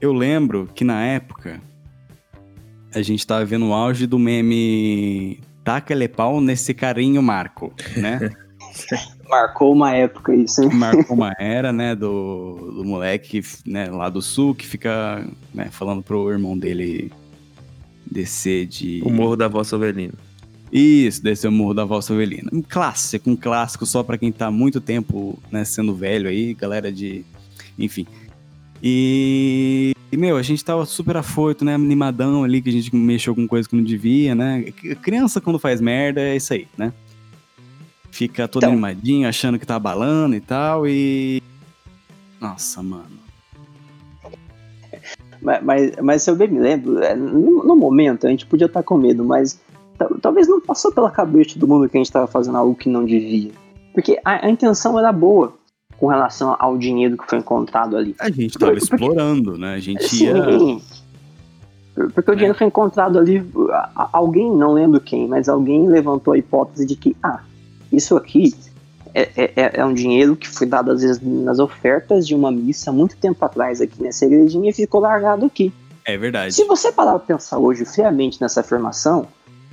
eu 0.00 0.12
lembro 0.12 0.70
que 0.72 0.84
na 0.84 1.02
época 1.02 1.60
a 2.94 3.02
gente 3.02 3.26
tava 3.26 3.44
vendo 3.44 3.66
o 3.68 3.72
auge 3.72 4.06
do 4.06 4.18
meme 4.18 5.40
Taca-lhe 5.64 6.08
pau 6.08 6.40
nesse 6.40 6.74
carinho 6.74 7.22
Marco, 7.22 7.72
né? 7.96 8.30
Marcou 9.28 9.72
uma 9.72 9.94
época 9.94 10.34
isso, 10.34 10.62
hein? 10.62 10.70
Marcou 10.74 11.16
uma 11.16 11.32
era, 11.38 11.72
né, 11.72 11.94
do, 11.94 12.72
do 12.76 12.84
moleque 12.84 13.42
né, 13.64 13.86
lá 13.86 14.08
do 14.08 14.20
sul 14.20 14.54
que 14.54 14.66
fica 14.66 15.26
né, 15.54 15.68
falando 15.70 16.02
pro 16.02 16.30
irmão 16.30 16.58
dele 16.58 17.10
descer 18.10 18.66
de. 18.66 19.00
O 19.04 19.10
Morro 19.10 19.36
da 19.36 19.48
Vossa 19.48 19.76
Ovelina. 19.76 20.14
Isso, 20.70 21.22
descer 21.22 21.48
o 21.48 21.52
Morro 21.52 21.74
da 21.74 21.84
Vossa 21.84 22.12
Ovelina. 22.12 22.50
Um 22.52 22.62
clássico, 22.62 23.30
um 23.30 23.36
clássico 23.36 23.86
só 23.86 24.02
para 24.02 24.18
quem 24.18 24.32
tá 24.32 24.50
muito 24.50 24.80
tempo 24.80 25.38
né, 25.50 25.64
sendo 25.64 25.94
velho 25.94 26.28
aí, 26.28 26.52
galera 26.54 26.90
de. 26.90 27.24
Enfim. 27.78 28.06
E, 28.82 29.94
e, 30.12 30.16
meu, 30.18 30.36
a 30.36 30.42
gente 30.42 30.62
tava 30.62 30.84
super 30.84 31.16
afoito, 31.16 31.64
né? 31.64 31.74
Animadão 31.74 32.44
ali, 32.44 32.60
que 32.60 32.68
a 32.68 32.72
gente 32.72 32.94
mexeu 32.94 33.34
com 33.34 33.48
coisa 33.48 33.66
que 33.66 33.74
não 33.74 33.82
devia, 33.82 34.34
né? 34.34 34.62
Criança, 35.00 35.40
quando 35.40 35.58
faz 35.58 35.80
merda, 35.80 36.20
é 36.20 36.36
isso 36.36 36.52
aí, 36.52 36.68
né? 36.76 36.92
Fica 38.10 38.46
todo 38.46 38.64
então, 38.64 38.72
animadinho, 38.72 39.26
achando 39.26 39.58
que 39.58 39.64
tá 39.64 39.78
balando 39.78 40.36
e 40.36 40.40
tal, 40.40 40.86
e. 40.86 41.42
Nossa, 42.38 42.82
mano. 42.82 43.22
Mas, 45.40 45.62
mas, 45.64 45.96
mas 46.02 46.22
se 46.22 46.30
eu 46.30 46.36
bem 46.36 46.48
me 46.48 46.60
lembro, 46.60 47.02
é, 47.02 47.14
no, 47.14 47.64
no 47.64 47.74
momento 47.74 48.26
a 48.26 48.30
gente 48.30 48.44
podia 48.44 48.66
estar 48.66 48.80
tá 48.80 48.84
com 48.84 48.98
medo, 48.98 49.24
mas 49.24 49.58
talvez 50.20 50.46
não 50.46 50.60
passou 50.60 50.92
pela 50.92 51.10
cabeça 51.10 51.58
do 51.58 51.66
mundo 51.66 51.88
que 51.88 51.96
a 51.96 52.00
gente 52.00 52.06
estava 52.06 52.26
fazendo 52.26 52.58
algo 52.58 52.74
que 52.74 52.88
não 52.88 53.06
devia. 53.06 53.50
Porque 53.94 54.20
a, 54.22 54.46
a, 54.46 54.50
intenção 54.50 54.98
era 54.98 55.10
boa 55.10 55.54
com 55.98 56.06
relação 56.06 56.56
ao 56.58 56.76
dinheiro 56.76 57.16
que 57.16 57.24
foi 57.28 57.38
encontrado 57.38 57.96
ali. 57.96 58.14
A 58.18 58.28
gente 58.28 58.46
estava 58.46 58.74
explorando, 58.74 59.56
né? 59.56 59.74
A 59.74 59.80
gente 59.80 60.08
sim, 60.08 60.24
ia. 60.24 60.34
Porque 62.14 62.30
o 62.30 62.34
dinheiro 62.34 62.54
é. 62.54 62.58
foi 62.58 62.66
encontrado 62.66 63.18
ali, 63.18 63.44
alguém, 64.12 64.50
não 64.50 64.72
lembro 64.72 65.00
quem, 65.00 65.28
mas 65.28 65.48
alguém 65.48 65.86
levantou 65.88 66.32
a 66.32 66.38
hipótese 66.38 66.86
de 66.86 66.96
que, 66.96 67.14
ah, 67.22 67.40
isso 67.92 68.16
aqui 68.16 68.54
é, 69.14 69.28
é, 69.36 69.52
é, 69.56 69.70
é, 69.74 69.84
um 69.84 69.92
dinheiro 69.92 70.34
que 70.34 70.48
foi 70.48 70.66
dado 70.66 70.90
às 70.90 71.02
vezes 71.02 71.20
nas 71.20 71.58
ofertas 71.58 72.26
de 72.26 72.34
uma 72.34 72.50
missa 72.50 72.90
muito 72.90 73.16
tempo 73.16 73.44
atrás 73.44 73.80
aqui 73.80 74.02
nessa 74.02 74.24
igrejinha 74.24 74.70
e 74.70 74.72
ficou 74.72 75.00
largado 75.00 75.44
aqui. 75.44 75.72
É 76.04 76.16
verdade. 76.16 76.54
Se 76.54 76.64
você 76.64 76.90
parar 76.90 77.18
para 77.18 77.36
pensar 77.36 77.58
hoje 77.58 77.84
friamente 77.84 78.40
nessa 78.40 78.60
afirmação, 78.60 79.28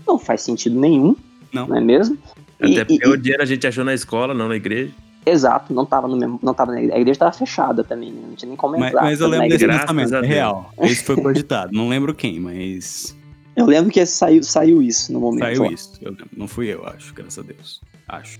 não 0.05 0.19
faz 0.19 0.41
sentido 0.41 0.79
nenhum, 0.79 1.15
não, 1.53 1.67
não 1.67 1.77
é 1.77 1.81
mesmo? 1.81 2.17
Até 2.59 2.83
porque 2.83 3.07
e, 3.07 3.09
o 3.09 3.17
dinheiro 3.17 3.41
a 3.41 3.45
gente 3.45 3.65
achou 3.65 3.85
na 3.85 3.93
escola, 3.93 4.33
não 4.33 4.49
na 4.49 4.57
igreja. 4.57 4.91
Exato, 5.25 5.73
não 5.73 5.83
estava 5.83 6.07
no 6.07 6.17
mesmo, 6.17 6.39
não 6.41 6.53
tava 6.53 6.71
na 6.71 6.79
igreja. 6.79 6.95
A 6.95 6.99
igreja 6.99 7.15
estava 7.15 7.31
fechada 7.31 7.83
também, 7.83 8.11
né? 8.11 8.21
não 8.27 8.35
tinha 8.35 8.47
nem 8.47 8.57
como 8.57 8.75
entrar. 8.75 9.01
Mas, 9.01 9.11
mas 9.11 9.21
eu 9.21 9.27
lembro 9.27 9.49
desse 9.49 9.67
pensamento, 9.67 10.15
é 10.15 10.21
real. 10.21 10.73
Esse 10.81 11.03
foi 11.03 11.21
cogitado, 11.21 11.73
não 11.73 11.89
lembro 11.89 12.13
quem, 12.15 12.39
mas... 12.39 13.15
Eu 13.55 13.65
lembro 13.65 13.91
que 13.91 14.05
saiu, 14.05 14.41
saiu 14.41 14.81
isso 14.81 15.11
no 15.11 15.19
momento. 15.19 15.43
Saiu 15.43 15.63
ó. 15.63 15.71
isso, 15.71 15.93
eu 16.01 16.11
lembro. 16.11 16.29
Não 16.35 16.47
fui 16.47 16.67
eu, 16.67 16.85
acho, 16.87 17.13
graças 17.13 17.39
a 17.39 17.41
Deus. 17.41 17.81
Acho. 18.07 18.39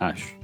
Acho. 0.00 0.34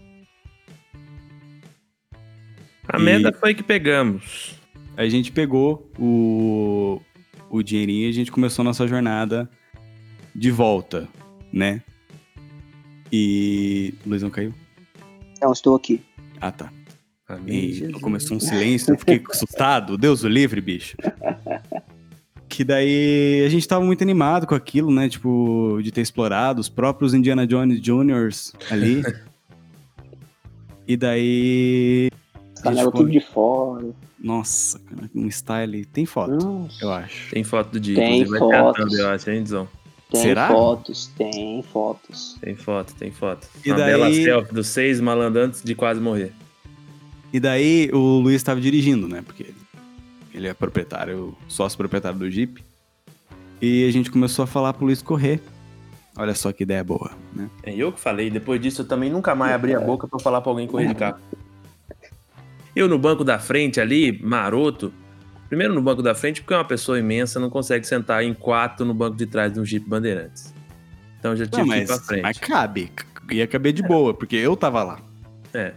A 2.89 2.99
e 2.99 3.03
merda 3.03 3.33
foi 3.33 3.55
que 3.55 3.63
pegamos. 3.63 4.55
A 4.97 5.09
gente 5.09 5.33
pegou 5.33 5.91
o, 5.99 7.01
o 7.51 7.63
dinheirinho 7.63 8.07
e 8.07 8.09
a 8.09 8.13
gente 8.13 8.31
começou 8.31 8.63
a 8.63 8.65
nossa 8.65 8.87
jornada 8.87 9.51
de 10.35 10.51
volta, 10.51 11.09
né? 11.53 11.83
E. 13.11 13.95
Luiz 14.07 14.23
não 14.23 14.31
caiu? 14.31 14.55
Não, 15.43 15.53
estou 15.53 15.75
aqui. 15.75 16.01
Ah, 16.41 16.53
tá. 16.53 16.73
E 17.47 17.93
começou 18.01 18.37
um 18.37 18.41
silêncio, 18.41 18.93
eu 18.93 18.99
fiquei 18.99 19.23
assustado. 19.31 19.97
Deus 19.97 20.23
o 20.23 20.29
livre, 20.29 20.61
bicho. 20.61 20.97
Que 22.49 22.65
daí 22.65 23.43
a 23.47 23.49
gente 23.49 23.67
tava 23.67 23.83
muito 23.83 24.03
animado 24.05 24.47
com 24.47 24.55
aquilo, 24.55 24.93
né? 24.93 25.09
Tipo, 25.09 25.81
de 25.83 25.91
ter 25.91 26.03
explorado 26.03 26.61
os 26.61 26.69
próprios 26.69 27.15
Indiana 27.15 27.47
Jones 27.47 27.83
Juniors 27.83 28.53
ali. 28.71 29.03
E 30.87 30.95
daí. 30.95 32.11
Ficou... 32.57 32.93
tudo 32.93 33.11
de 33.11 33.21
fora. 33.21 33.87
Nossa, 34.21 34.79
cara, 34.81 35.11
um 35.15 35.27
style. 35.29 35.87
Tem 35.87 36.05
foto, 36.05 36.33
Nossa. 36.33 36.85
eu 36.85 36.93
acho. 36.93 37.31
Tem 37.31 37.43
foto 37.43 37.71
do 37.71 37.81
dia. 37.81 37.97
Tem 37.97 38.27
fotos. 38.27 38.99
eu 38.99 39.09
acho, 39.09 39.31
hein, 39.31 39.43
Dizão? 39.43 39.67
Tem 40.13 40.21
Será? 40.21 40.49
fotos, 40.49 41.07
tem 41.17 41.63
fotos. 41.63 42.37
Tem 42.39 42.55
foto, 42.55 42.95
tem 42.95 43.11
foto. 43.11 43.49
E 43.65 43.71
Uma 43.71 43.79
daí... 43.79 43.91
bela 43.91 44.13
selfie 44.13 44.55
dos 44.55 44.67
seis 44.67 45.01
malandantes 45.01 45.63
de 45.63 45.75
quase 45.75 46.01
morrer. 46.01 46.33
E 47.33 47.41
daí 47.41 47.89
o 47.95 48.19
Luiz 48.19 48.37
estava 48.37 48.61
dirigindo, 48.61 49.09
né? 49.09 49.23
Porque 49.25 49.55
ele 50.35 50.49
é 50.49 50.53
proprietário, 50.53 51.35
sócio 51.49 51.79
proprietário 51.79 52.19
do 52.19 52.31
Jeep. 52.31 52.63
E 53.61 53.89
a 53.89 53.91
gente 53.91 54.11
começou 54.11 54.43
a 54.43 54.47
falar 54.47 54.75
pro 54.75 54.85
Luiz 54.85 55.01
correr. 55.01 55.41
Olha 56.15 56.35
só 56.35 56.53
que 56.53 56.63
ideia 56.63 56.85
boa, 56.85 57.13
né? 57.33 57.49
É 57.63 57.75
eu 57.75 57.91
que 57.91 57.99
falei. 57.99 58.29
Depois 58.29 58.61
disso, 58.61 58.83
eu 58.83 58.87
também 58.87 59.09
nunca 59.09 59.35
mais 59.35 59.55
abri 59.55 59.75
a 59.75 59.81
boca 59.81 60.07
para 60.07 60.19
falar 60.19 60.43
para 60.43 60.53
alguém 60.53 60.67
correr 60.67 60.89
de 60.89 60.95
carro. 60.95 61.19
Eu 62.77 62.87
no 62.87 62.99
banco 62.99 63.25
da 63.25 63.39
frente 63.39 63.81
ali, 63.81 64.21
maroto. 64.23 64.93
Primeiro 65.53 65.75
no 65.75 65.83
banco 65.83 66.01
da 66.01 66.15
frente, 66.15 66.41
porque 66.41 66.55
é 66.55 66.57
uma 66.57 66.65
pessoa 66.65 66.99
imensa, 66.99 67.39
não 67.39 67.51
consegue 67.51 67.87
sentar 67.87 68.25
em 68.25 68.33
quatro 68.33 68.87
no 68.87 68.95
banco 68.95 69.19
de 69.19 69.27
trás 69.27 69.53
de 69.53 69.61
um 69.61 69.67
Jeep 69.67 69.87
Bandeirantes. 69.87 70.55
Então 71.19 71.37
já 71.37 71.45
tive 71.45 71.61
não, 71.61 71.69
mas, 71.69 71.77
que 71.77 71.85
ir 71.85 71.87
pra 71.89 71.99
frente. 71.99 72.23
Mas 72.23 72.39
cabe. 72.39 72.91
Ia 73.31 73.47
caber 73.47 73.75
de 73.75 73.83
boa, 73.83 74.15
porque 74.15 74.35
eu 74.35 74.57
tava 74.57 74.83
lá. 74.83 74.99
É. 75.53 75.75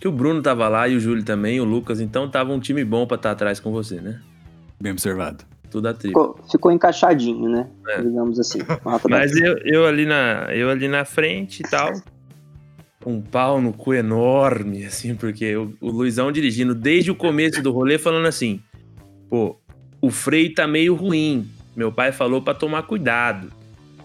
Que 0.00 0.08
o 0.08 0.10
Bruno 0.10 0.40
tava 0.40 0.66
lá 0.68 0.88
e 0.88 0.96
o 0.96 1.00
Júlio 1.00 1.22
também, 1.22 1.60
o 1.60 1.64
Lucas, 1.64 2.00
então 2.00 2.30
tava 2.30 2.54
um 2.54 2.58
time 2.58 2.82
bom 2.82 3.06
pra 3.06 3.16
estar 3.16 3.32
atrás 3.32 3.60
com 3.60 3.70
você, 3.70 4.00
né? 4.00 4.22
Bem 4.80 4.92
observado 4.92 5.44
tudo 5.70 5.86
a 5.88 5.94
Ficou, 5.94 6.38
ficou 6.50 6.72
encaixadinho, 6.72 7.50
né? 7.50 7.68
É. 7.88 8.00
Digamos 8.00 8.40
assim. 8.40 8.60
Mas 9.10 9.36
eu, 9.36 9.58
eu, 9.66 9.86
ali 9.86 10.06
na, 10.06 10.48
eu 10.54 10.70
ali 10.70 10.88
na 10.88 11.04
frente 11.04 11.60
e 11.60 11.68
tal, 11.68 11.92
um 13.04 13.20
pau 13.20 13.60
no 13.60 13.74
cu 13.74 13.92
enorme, 13.92 14.86
assim, 14.86 15.14
porque 15.14 15.54
o, 15.54 15.74
o 15.78 15.90
Luizão 15.90 16.32
dirigindo 16.32 16.74
desde 16.74 17.10
o 17.10 17.14
começo 17.14 17.60
do 17.60 17.70
rolê 17.70 17.98
falando 17.98 18.26
assim, 18.26 18.62
pô, 19.28 19.58
o 20.00 20.10
freio 20.10 20.54
tá 20.54 20.66
meio 20.66 20.94
ruim. 20.94 21.48
Meu 21.74 21.90
pai 21.90 22.12
falou 22.12 22.42
para 22.42 22.54
tomar 22.54 22.82
cuidado. 22.82 23.52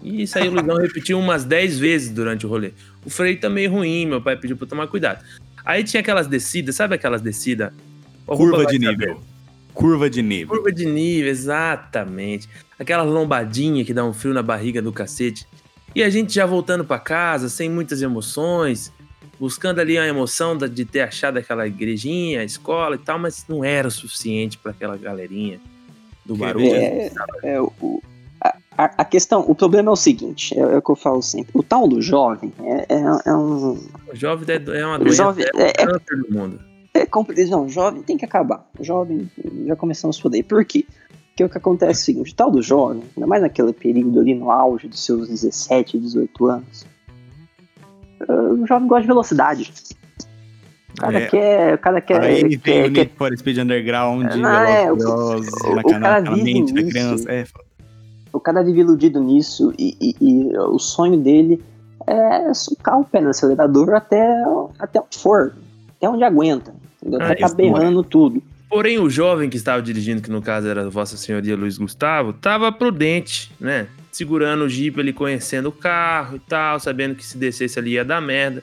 E 0.02 0.22
isso 0.22 0.38
aí 0.38 0.48
o 0.48 0.52
Luizão 0.52 0.76
repetiu 0.80 1.18
umas 1.18 1.44
10 1.44 1.78
vezes 1.78 2.10
durante 2.10 2.46
o 2.46 2.48
rolê. 2.48 2.72
O 3.04 3.10
freio 3.10 3.38
tá 3.38 3.48
meio 3.48 3.70
ruim, 3.70 4.06
meu 4.06 4.20
pai 4.20 4.36
pediu 4.36 4.56
pra 4.56 4.66
tomar 4.66 4.86
cuidado. 4.86 5.24
Aí 5.64 5.84
tinha 5.84 6.00
aquelas 6.00 6.26
descidas, 6.26 6.74
sabe 6.74 6.94
aquelas 6.94 7.20
descidas? 7.20 7.72
Curva 8.26 8.66
de 8.66 8.78
nível. 8.78 9.20
Curva 9.74 10.10
de 10.10 10.22
nível. 10.22 10.48
Curva 10.48 10.72
de 10.72 10.86
nível, 10.86 11.30
exatamente. 11.30 12.48
Aquela 12.78 13.02
lombadinha 13.02 13.84
que 13.84 13.92
dá 13.92 14.04
um 14.04 14.12
frio 14.12 14.34
na 14.34 14.42
barriga 14.42 14.80
do 14.80 14.92
cacete. 14.92 15.46
E 15.94 16.02
a 16.02 16.10
gente 16.10 16.32
já 16.32 16.46
voltando 16.46 16.84
para 16.84 16.98
casa, 16.98 17.48
sem 17.48 17.68
muitas 17.68 18.00
emoções, 18.00 18.92
buscando 19.40 19.80
ali 19.80 19.96
a 19.96 20.06
emoção 20.06 20.56
de 20.56 20.84
ter 20.84 21.00
achado 21.00 21.38
aquela 21.38 21.66
igrejinha, 21.66 22.42
a 22.42 22.44
escola 22.44 22.96
e 22.96 22.98
tal, 22.98 23.18
mas 23.18 23.46
não 23.48 23.64
era 23.64 23.88
o 23.88 23.90
suficiente 23.90 24.58
para 24.58 24.72
aquela 24.72 24.98
galerinha 24.98 25.58
do 26.26 26.36
barulho. 26.36 26.74
É, 26.74 27.10
é, 27.42 27.60
o, 27.60 28.02
a, 28.76 28.84
a, 28.98 29.04
questão, 29.04 29.42
o 29.48 29.54
problema 29.54 29.88
é 29.88 29.92
o 29.92 29.96
seguinte, 29.96 30.56
é, 30.56 30.60
é, 30.60 30.76
o 30.76 30.82
que 30.82 30.90
eu 30.90 30.96
falo 30.96 31.22
sempre, 31.22 31.52
o 31.54 31.62
tal 31.62 31.88
do 31.88 32.02
jovem 32.02 32.52
é, 32.62 32.94
é, 32.94 33.02
é 33.24 33.34
um... 33.34 33.72
O 34.12 34.14
jovem 34.14 34.46
é, 34.54 34.78
é 34.78 34.86
uma 34.86 34.98
doença, 34.98 35.16
jovem, 35.16 35.46
é, 35.54 35.84
um 35.84 35.86
câncer 35.86 36.16
do 36.18 36.34
mundo. 36.34 36.60
É 36.92 37.06
complicado, 37.06 37.48
não, 37.48 37.68
jovem 37.68 38.02
tem 38.02 38.18
que 38.18 38.24
acabar. 38.24 38.68
Jovem, 38.80 39.30
já 39.64 39.76
começamos 39.76 40.20
por 40.20 40.34
aí. 40.34 40.42
Por 40.42 40.64
quê? 40.64 40.84
Porque 41.28 41.44
o 41.44 41.48
que 41.48 41.56
acontece 41.56 42.00
é 42.00 42.02
o 42.02 42.04
seguinte, 42.04 42.32
o 42.32 42.34
tal 42.34 42.50
do 42.50 42.60
jovem, 42.60 43.02
ainda 43.16 43.26
mais 43.26 43.40
naquele 43.40 43.72
período 43.72 44.20
ali 44.20 44.34
no 44.34 44.50
auge 44.50 44.88
dos 44.88 45.02
seus 45.02 45.28
17, 45.28 45.98
18 45.98 46.46
anos, 46.46 46.84
o 48.28 48.66
jovem 48.66 48.88
gosta 48.88 49.02
de 49.02 49.08
velocidade. 49.08 49.72
O 50.92 51.00
cara 51.00 51.18
é. 51.18 51.26
quer. 51.26 51.74
O 51.74 51.78
cara 51.78 52.00
quer. 52.00 52.20
Aí 52.20 52.42
vem 52.42 52.58
quer, 52.58 52.86
o 52.86 52.90
Need 52.90 53.12
for 53.16 53.36
Speed 53.36 53.58
Underground, 53.58 54.34
não, 54.34 54.50
é, 54.50 54.92
o, 54.92 54.96
o, 54.96 56.00
cara 56.00 56.20
vive 56.20 56.60
nisso, 56.60 56.74
criança. 56.74 57.32
É, 57.32 57.44
o 58.32 58.40
cara 58.40 58.62
vive 58.62 58.80
iludido 58.80 59.22
nisso 59.22 59.72
e, 59.78 59.96
e, 60.00 60.16
e, 60.20 60.58
o 60.58 60.78
sonho 60.78 61.16
dele 61.16 61.62
é 62.06 62.52
socar 62.54 62.98
o 62.98 63.04
pé 63.04 63.20
no 63.20 63.30
acelerador 63.30 63.94
até, 63.94 64.42
até 64.78 65.00
onde 65.00 65.18
for, 65.18 65.54
até 65.96 66.08
onde 66.08 66.24
aguenta. 66.24 66.74
Entendeu? 67.00 67.20
Até 67.22 67.44
ah, 67.44 67.48
tá 67.48 67.54
berrando 67.54 68.02
tudo. 68.02 68.42
Porém, 68.68 68.98
o 68.98 69.10
jovem 69.10 69.50
que 69.50 69.56
estava 69.56 69.82
dirigindo, 69.82 70.22
que 70.22 70.30
no 70.30 70.40
caso 70.40 70.68
era 70.68 70.88
Vossa 70.88 71.16
Senhoria 71.16 71.56
Luiz 71.56 71.76
Gustavo, 71.76 72.30
estava 72.30 72.70
prudente, 72.70 73.52
né? 73.58 73.88
Segurando 74.10 74.64
o 74.64 74.68
Jeep, 74.68 74.98
ele 74.98 75.12
conhecendo 75.12 75.68
o 75.68 75.72
carro 75.72 76.36
e 76.36 76.40
tal, 76.40 76.80
sabendo 76.80 77.14
que 77.14 77.24
se 77.24 77.38
descesse 77.38 77.78
ali 77.78 77.92
ia 77.92 78.04
dar 78.04 78.20
merda. 78.20 78.62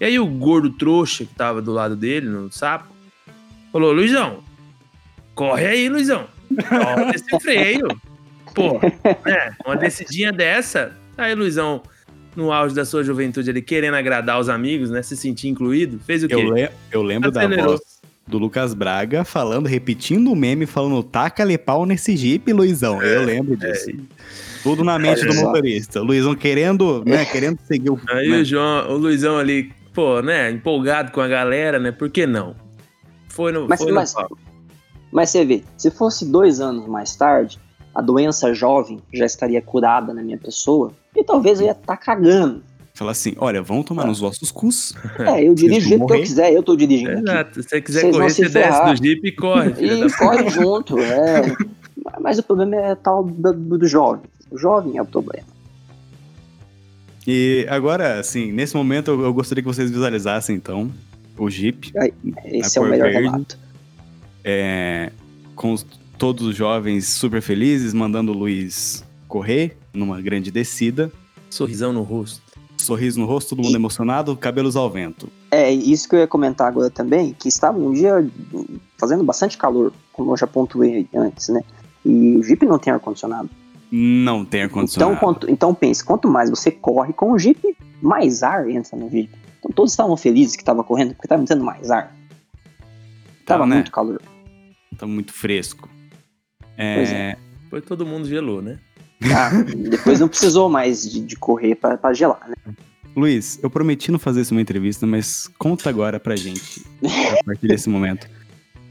E 0.00 0.04
aí 0.04 0.18
o 0.18 0.26
gordo 0.26 0.70
trouxa 0.70 1.24
que 1.24 1.34
tava 1.34 1.62
do 1.62 1.72
lado 1.72 1.94
dele, 1.94 2.28
no 2.28 2.50
sapo, 2.50 2.88
falou, 3.70 3.92
Luizão, 3.92 4.42
corre 5.34 5.66
aí, 5.66 5.88
Luizão. 5.88 6.26
Corre 6.68 7.14
esse 7.14 7.30
freio. 7.40 7.88
Pô, 8.54 8.80
né? 9.24 9.54
Uma 9.64 9.76
descidinha 9.76 10.32
dessa. 10.32 10.96
Aí, 11.16 11.34
Luizão, 11.34 11.82
no 12.34 12.52
auge 12.52 12.74
da 12.74 12.84
sua 12.84 13.04
juventude, 13.04 13.48
ele 13.48 13.62
querendo 13.62 13.94
agradar 13.94 14.40
os 14.40 14.48
amigos, 14.48 14.90
né? 14.90 15.02
Se 15.02 15.16
sentir 15.16 15.48
incluído, 15.48 16.00
fez 16.00 16.24
o 16.24 16.28
quê? 16.28 16.34
Eu, 16.34 16.52
le 16.52 16.68
eu 16.90 17.02
lembro 17.02 17.30
Acelerou. 17.30 17.56
da 17.56 17.70
voz 17.72 17.80
do 18.26 18.38
Lucas 18.38 18.72
Braga 18.74 19.24
falando, 19.24 19.66
repetindo 19.66 20.30
o 20.30 20.36
meme, 20.36 20.66
falando 20.66 21.02
taca-lhe 21.02 21.58
pau 21.58 21.84
nesse 21.84 22.16
Jeep, 22.16 22.52
Luizão. 22.52 23.00
É, 23.02 23.16
eu 23.16 23.24
lembro 23.24 23.56
disso. 23.56 23.90
É. 23.90 24.51
Tudo 24.62 24.84
na 24.84 24.98
mente 24.98 25.24
do 25.26 25.34
motorista. 25.34 26.00
O 26.00 26.04
Luizão 26.04 26.34
querendo, 26.34 27.02
né, 27.04 27.24
querendo 27.24 27.58
seguir 27.66 27.90
o... 27.90 28.00
Aí 28.08 28.28
né? 28.28 28.38
o, 28.38 28.44
João, 28.44 28.90
o 28.90 28.96
Luizão 28.96 29.38
ali, 29.38 29.72
pô, 29.92 30.20
né, 30.20 30.50
empolgado 30.50 31.12
com 31.12 31.20
a 31.20 31.28
galera, 31.28 31.78
né, 31.78 31.90
por 31.90 32.10
que 32.10 32.26
não? 32.26 32.54
Foi 33.28 33.50
no, 33.50 33.66
mas, 33.66 33.82
foi 33.82 33.92
mas, 33.92 34.14
no 34.14 34.38
mas 35.10 35.30
você 35.30 35.44
vê, 35.44 35.62
se 35.76 35.90
fosse 35.90 36.24
dois 36.24 36.60
anos 36.60 36.86
mais 36.86 37.14
tarde, 37.16 37.58
a 37.94 38.00
doença 38.00 38.54
jovem 38.54 39.00
já 39.12 39.26
estaria 39.26 39.60
curada 39.60 40.14
na 40.14 40.22
minha 40.22 40.38
pessoa, 40.38 40.92
e 41.14 41.22
talvez 41.22 41.60
eu 41.60 41.66
ia 41.66 41.72
estar 41.72 41.84
tá 41.84 41.96
cagando. 41.96 42.62
Fala 42.94 43.12
assim, 43.12 43.34
olha, 43.38 43.62
vão 43.62 43.82
tomar 43.82 44.04
ah. 44.04 44.06
nos 44.06 44.20
vossos 44.20 44.50
cus. 44.50 44.94
É, 45.18 45.46
eu 45.46 45.54
dirijo 45.56 45.80
do 45.80 45.88
jeito 45.88 46.06
que 46.06 46.12
eu 46.12 46.20
quiser, 46.20 46.52
eu 46.52 46.62
tô 46.62 46.76
dirigindo. 46.76 47.12
Exato, 47.12 47.62
se 47.62 47.68
você 47.68 47.80
quiser 47.80 48.00
Vocês 48.00 48.16
correr, 48.16 48.30
você 48.30 48.48
desce 48.48 48.84
do 48.84 48.96
Jeep 48.96 49.28
e 49.28 49.32
corre. 49.32 49.70
E 49.80 50.12
corre 50.12 50.50
junto, 50.50 50.98
é. 50.98 51.42
Mas 52.20 52.38
o 52.38 52.42
problema 52.42 52.76
é 52.76 52.94
tal 52.94 53.24
do, 53.24 53.78
do 53.78 53.86
jovem. 53.86 54.22
O 54.52 54.58
jovem 54.58 54.98
é 54.98 55.02
o 55.02 55.06
problema. 55.06 55.46
E 57.26 57.66
agora, 57.68 58.18
assim, 58.18 58.52
nesse 58.52 58.76
momento 58.76 59.10
eu, 59.10 59.22
eu 59.22 59.32
gostaria 59.32 59.62
que 59.62 59.68
vocês 59.68 59.90
visualizassem, 59.90 60.54
então, 60.56 60.90
o 61.38 61.48
Jeep. 61.48 61.92
Esse 62.44 62.78
é 62.78 62.80
o 62.80 62.84
melhor 62.84 63.10
verde, 63.10 63.28
relato. 63.28 63.58
É, 64.44 65.10
com 65.54 65.72
os, 65.72 65.86
todos 66.18 66.46
os 66.46 66.56
jovens 66.56 67.08
super 67.08 67.40
felizes, 67.40 67.94
mandando 67.94 68.32
o 68.32 68.34
Luiz 68.34 69.04
correr 69.28 69.76
numa 69.94 70.20
grande 70.20 70.50
descida. 70.50 71.10
Sorrisão 71.48 71.92
no 71.92 72.02
rosto 72.02 72.52
sorriso 72.82 73.18
no 73.18 73.26
rosto, 73.26 73.50
todo 73.50 73.64
mundo 73.64 73.74
e... 73.74 73.76
emocionado, 73.76 74.36
cabelos 74.36 74.76
ao 74.76 74.90
vento. 74.90 75.28
É, 75.50 75.72
isso 75.72 76.08
que 76.08 76.16
eu 76.16 76.20
ia 76.20 76.26
comentar 76.26 76.66
agora 76.66 76.90
também, 76.90 77.34
que 77.38 77.48
estava 77.48 77.78
um 77.78 77.92
dia 77.92 78.26
fazendo 78.98 79.22
bastante 79.24 79.56
calor, 79.56 79.92
como 80.12 80.32
eu 80.32 80.36
já 80.36 80.46
pontuei 80.46 81.08
antes, 81.14 81.48
né? 81.48 81.62
E 82.04 82.36
o 82.36 82.42
Jeep 82.42 82.66
não 82.66 82.78
tem 82.78 82.92
ar-condicionado. 82.92 83.48
Não 83.94 84.42
tem 84.42 84.62
ar-condicionado. 84.62 85.12
Então, 85.12 85.20
quanto, 85.20 85.50
então 85.50 85.74
pense, 85.74 86.02
quanto 86.02 86.26
mais 86.26 86.48
você 86.48 86.70
corre 86.70 87.12
com 87.12 87.32
o 87.32 87.38
Jeep, 87.38 87.76
mais 88.00 88.42
ar 88.42 88.66
entra 88.70 88.96
no 88.96 89.10
Jeep. 89.10 89.30
Então 89.58 89.70
todos 89.70 89.92
estavam 89.92 90.16
felizes 90.16 90.56
que 90.56 90.62
estava 90.62 90.82
correndo, 90.82 91.12
porque 91.12 91.26
estava 91.26 91.42
entrando 91.42 91.62
mais 91.62 91.90
ar. 91.90 92.16
Tava 93.44 93.64
tá, 93.64 93.66
né? 93.66 93.74
muito 93.76 93.92
calor. 93.92 94.22
Tava 94.96 95.12
muito 95.12 95.34
fresco. 95.34 95.90
É... 96.74 96.94
Pois 96.96 97.12
é. 97.12 97.36
Foi 97.68 97.80
todo 97.82 98.06
mundo 98.06 98.26
gelou, 98.26 98.62
né? 98.62 98.78
Ah, 99.24 99.50
depois 99.90 100.18
não 100.18 100.28
precisou 100.28 100.70
mais 100.70 101.08
de, 101.08 101.20
de 101.20 101.36
correr 101.36 101.74
para 101.74 102.14
gelar, 102.14 102.48
né? 102.48 102.74
Luiz, 103.14 103.58
eu 103.62 103.68
prometi 103.68 104.10
não 104.10 104.18
fazer 104.18 104.40
isso 104.40 104.54
uma 104.54 104.60
entrevista, 104.62 105.06
mas 105.06 105.48
conta 105.58 105.90
agora 105.90 106.18
pra 106.18 106.34
gente, 106.34 106.82
a 107.38 107.44
partir 107.44 107.68
desse 107.68 107.90
momento. 107.90 108.26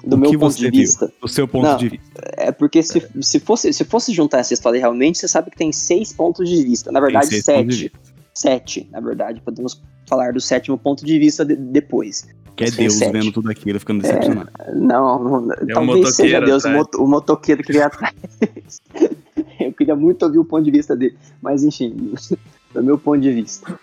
Do 0.04 0.16
o 0.16 0.20
meu 0.20 0.40
ponto 0.40 0.58
de 0.58 0.70
vista. 0.70 1.08
Viu, 1.08 1.16
do 1.22 1.28
seu 1.28 1.48
ponto 1.48 1.64
não, 1.64 1.78
de 1.78 1.90
vista. 1.90 2.22
É 2.38 2.52
porque 2.52 2.82
se, 2.82 3.06
se, 3.22 3.40
fosse, 3.40 3.72
se 3.72 3.84
fosse 3.84 4.12
juntar 4.14 4.40
essa 4.40 4.54
história 4.54 4.80
realmente, 4.80 5.20
você 5.20 5.28
sabe 5.28 5.52
que 5.52 5.58
tem 5.58 5.72
seis 5.72 6.12
pontos 6.12 6.50
de 6.50 6.64
vista. 6.64 6.92
Na 6.92 7.00
verdade, 7.00 7.42
sete. 7.42 7.92
Sete, 8.34 8.88
na 8.92 9.00
verdade. 9.00 9.42
Podemos 9.42 9.82
falar 10.08 10.34
do 10.34 10.42
sétimo 10.42 10.78
ponto 10.78 11.06
de 11.06 11.20
vista 11.20 11.46
de, 11.46 11.56
depois. 11.56 12.28
Que 12.56 12.66
é 12.66 12.72
Deus 12.72 12.96
sete. 12.96 13.12
vendo 13.12 13.32
tudo 13.32 13.50
aquilo, 13.52 13.80
ficando 13.80 14.02
decepcionado. 14.02 14.50
É, 14.60 14.74
não, 14.74 15.24
não 15.24 15.54
é 15.54 15.74
talvez 15.74 16.16
seja 16.16 16.40
Deus, 16.40 16.64
o, 16.66 17.04
o 17.04 17.08
motoqueiro 17.08 17.64
que 17.64 17.72
veio 17.72 17.86
atrás. 17.86 18.14
Eu 19.60 19.74
queria 19.74 19.96
muito 19.96 20.24
ouvir 20.26 20.40
o 20.40 20.46
ponto 20.46 20.64
de 20.64 20.72
vista 20.72 20.96
dele. 20.96 21.16
Mas 21.42 21.64
enfim, 21.64 22.14
do 22.74 22.84
meu 22.84 22.98
ponto 22.98 23.22
de 23.22 23.32
vista. 23.32 23.80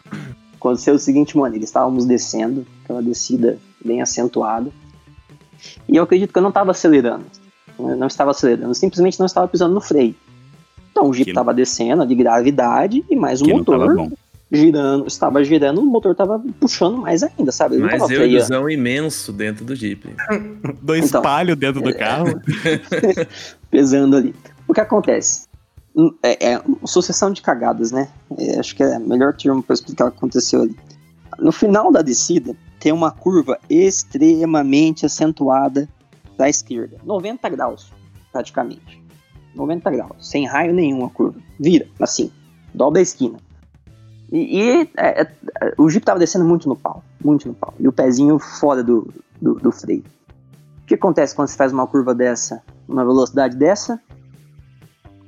Aconteceu 0.54 0.94
o 0.94 0.98
seguinte, 0.98 1.36
mano, 1.36 1.54
eles 1.54 1.68
estávamos 1.68 2.04
descendo, 2.04 2.66
aquela 2.82 3.00
descida 3.00 3.58
bem 3.84 4.02
acentuada. 4.02 4.70
E 5.88 5.96
eu 5.96 6.04
acredito 6.04 6.32
que 6.32 6.38
eu 6.38 6.42
não 6.42 6.50
estava 6.50 6.70
acelerando. 6.70 7.24
Eu 7.78 7.96
não 7.96 8.06
estava 8.06 8.30
acelerando, 8.32 8.74
simplesmente 8.74 9.18
não 9.18 9.26
estava 9.26 9.46
pisando 9.46 9.74
no 9.74 9.80
freio. 9.80 10.14
Então 10.90 11.08
o 11.08 11.14
Jeep 11.14 11.30
estava 11.30 11.54
descendo 11.54 12.04
de 12.04 12.14
gravidade 12.14 13.04
e 13.08 13.14
mais 13.14 13.40
o 13.40 13.44
que 13.44 13.52
motor 13.52 14.10
girando, 14.50 15.06
estava 15.06 15.44
girando, 15.44 15.80
o 15.80 15.86
motor 15.86 16.12
estava 16.12 16.42
puxando 16.58 16.98
mais 16.98 17.22
ainda, 17.22 17.52
sabe? 17.52 17.76
Ele 17.76 17.84
Mas 17.84 18.10
eu 18.10 18.26
ilusão 18.26 18.68
imenso 18.68 19.32
dentro 19.32 19.64
do 19.64 19.74
Jeep. 19.74 20.08
Dois 20.82 21.06
então, 21.06 21.22
palhos 21.22 21.56
dentro 21.56 21.82
do 21.82 21.94
carro. 21.94 22.40
pesando 23.70 24.16
ali. 24.16 24.34
O 24.66 24.72
que 24.72 24.80
acontece? 24.80 25.46
É, 26.22 26.52
é 26.52 26.62
sucessão 26.84 27.30
de 27.30 27.42
cagadas, 27.42 27.92
né? 27.92 28.08
É, 28.38 28.58
acho 28.58 28.74
que 28.74 28.82
é 28.82 28.98
o 28.98 29.06
melhor 29.06 29.34
termo 29.34 29.62
para 29.62 29.74
explicar 29.74 30.06
o 30.06 30.10
que 30.10 30.16
aconteceu 30.16 30.62
ali. 30.62 30.76
No 31.38 31.52
final 31.52 31.92
da 31.92 32.02
descida, 32.02 32.56
tem 32.78 32.92
uma 32.92 33.10
curva 33.10 33.58
extremamente 33.68 35.06
acentuada 35.06 35.88
da 36.36 36.48
esquerda. 36.48 36.96
90 37.04 37.48
graus, 37.48 37.92
praticamente. 38.32 39.02
90 39.54 39.90
graus, 39.90 40.30
sem 40.30 40.46
raio 40.46 40.72
nenhum 40.72 41.04
a 41.04 41.10
curva. 41.10 41.40
Vira, 41.58 41.88
assim, 42.00 42.30
dobra 42.72 43.00
a 43.00 43.02
esquina. 43.02 43.38
E, 44.30 44.60
e 44.60 44.90
é, 44.96 45.22
é, 45.22 45.28
o 45.76 45.88
Jeep 45.88 46.04
tava 46.04 46.18
descendo 46.18 46.44
muito 46.44 46.68
no 46.68 46.76
pau, 46.76 47.02
muito 47.22 47.48
no 47.48 47.54
pau. 47.54 47.74
E 47.78 47.88
o 47.88 47.92
pezinho 47.92 48.38
fora 48.38 48.82
do, 48.84 49.12
do, 49.40 49.54
do 49.54 49.72
freio. 49.72 50.04
O 50.82 50.86
que 50.86 50.94
acontece 50.94 51.34
quando 51.34 51.48
você 51.48 51.56
faz 51.56 51.72
uma 51.72 51.86
curva 51.86 52.14
dessa, 52.14 52.62
uma 52.86 53.04
velocidade 53.04 53.56
dessa? 53.56 54.00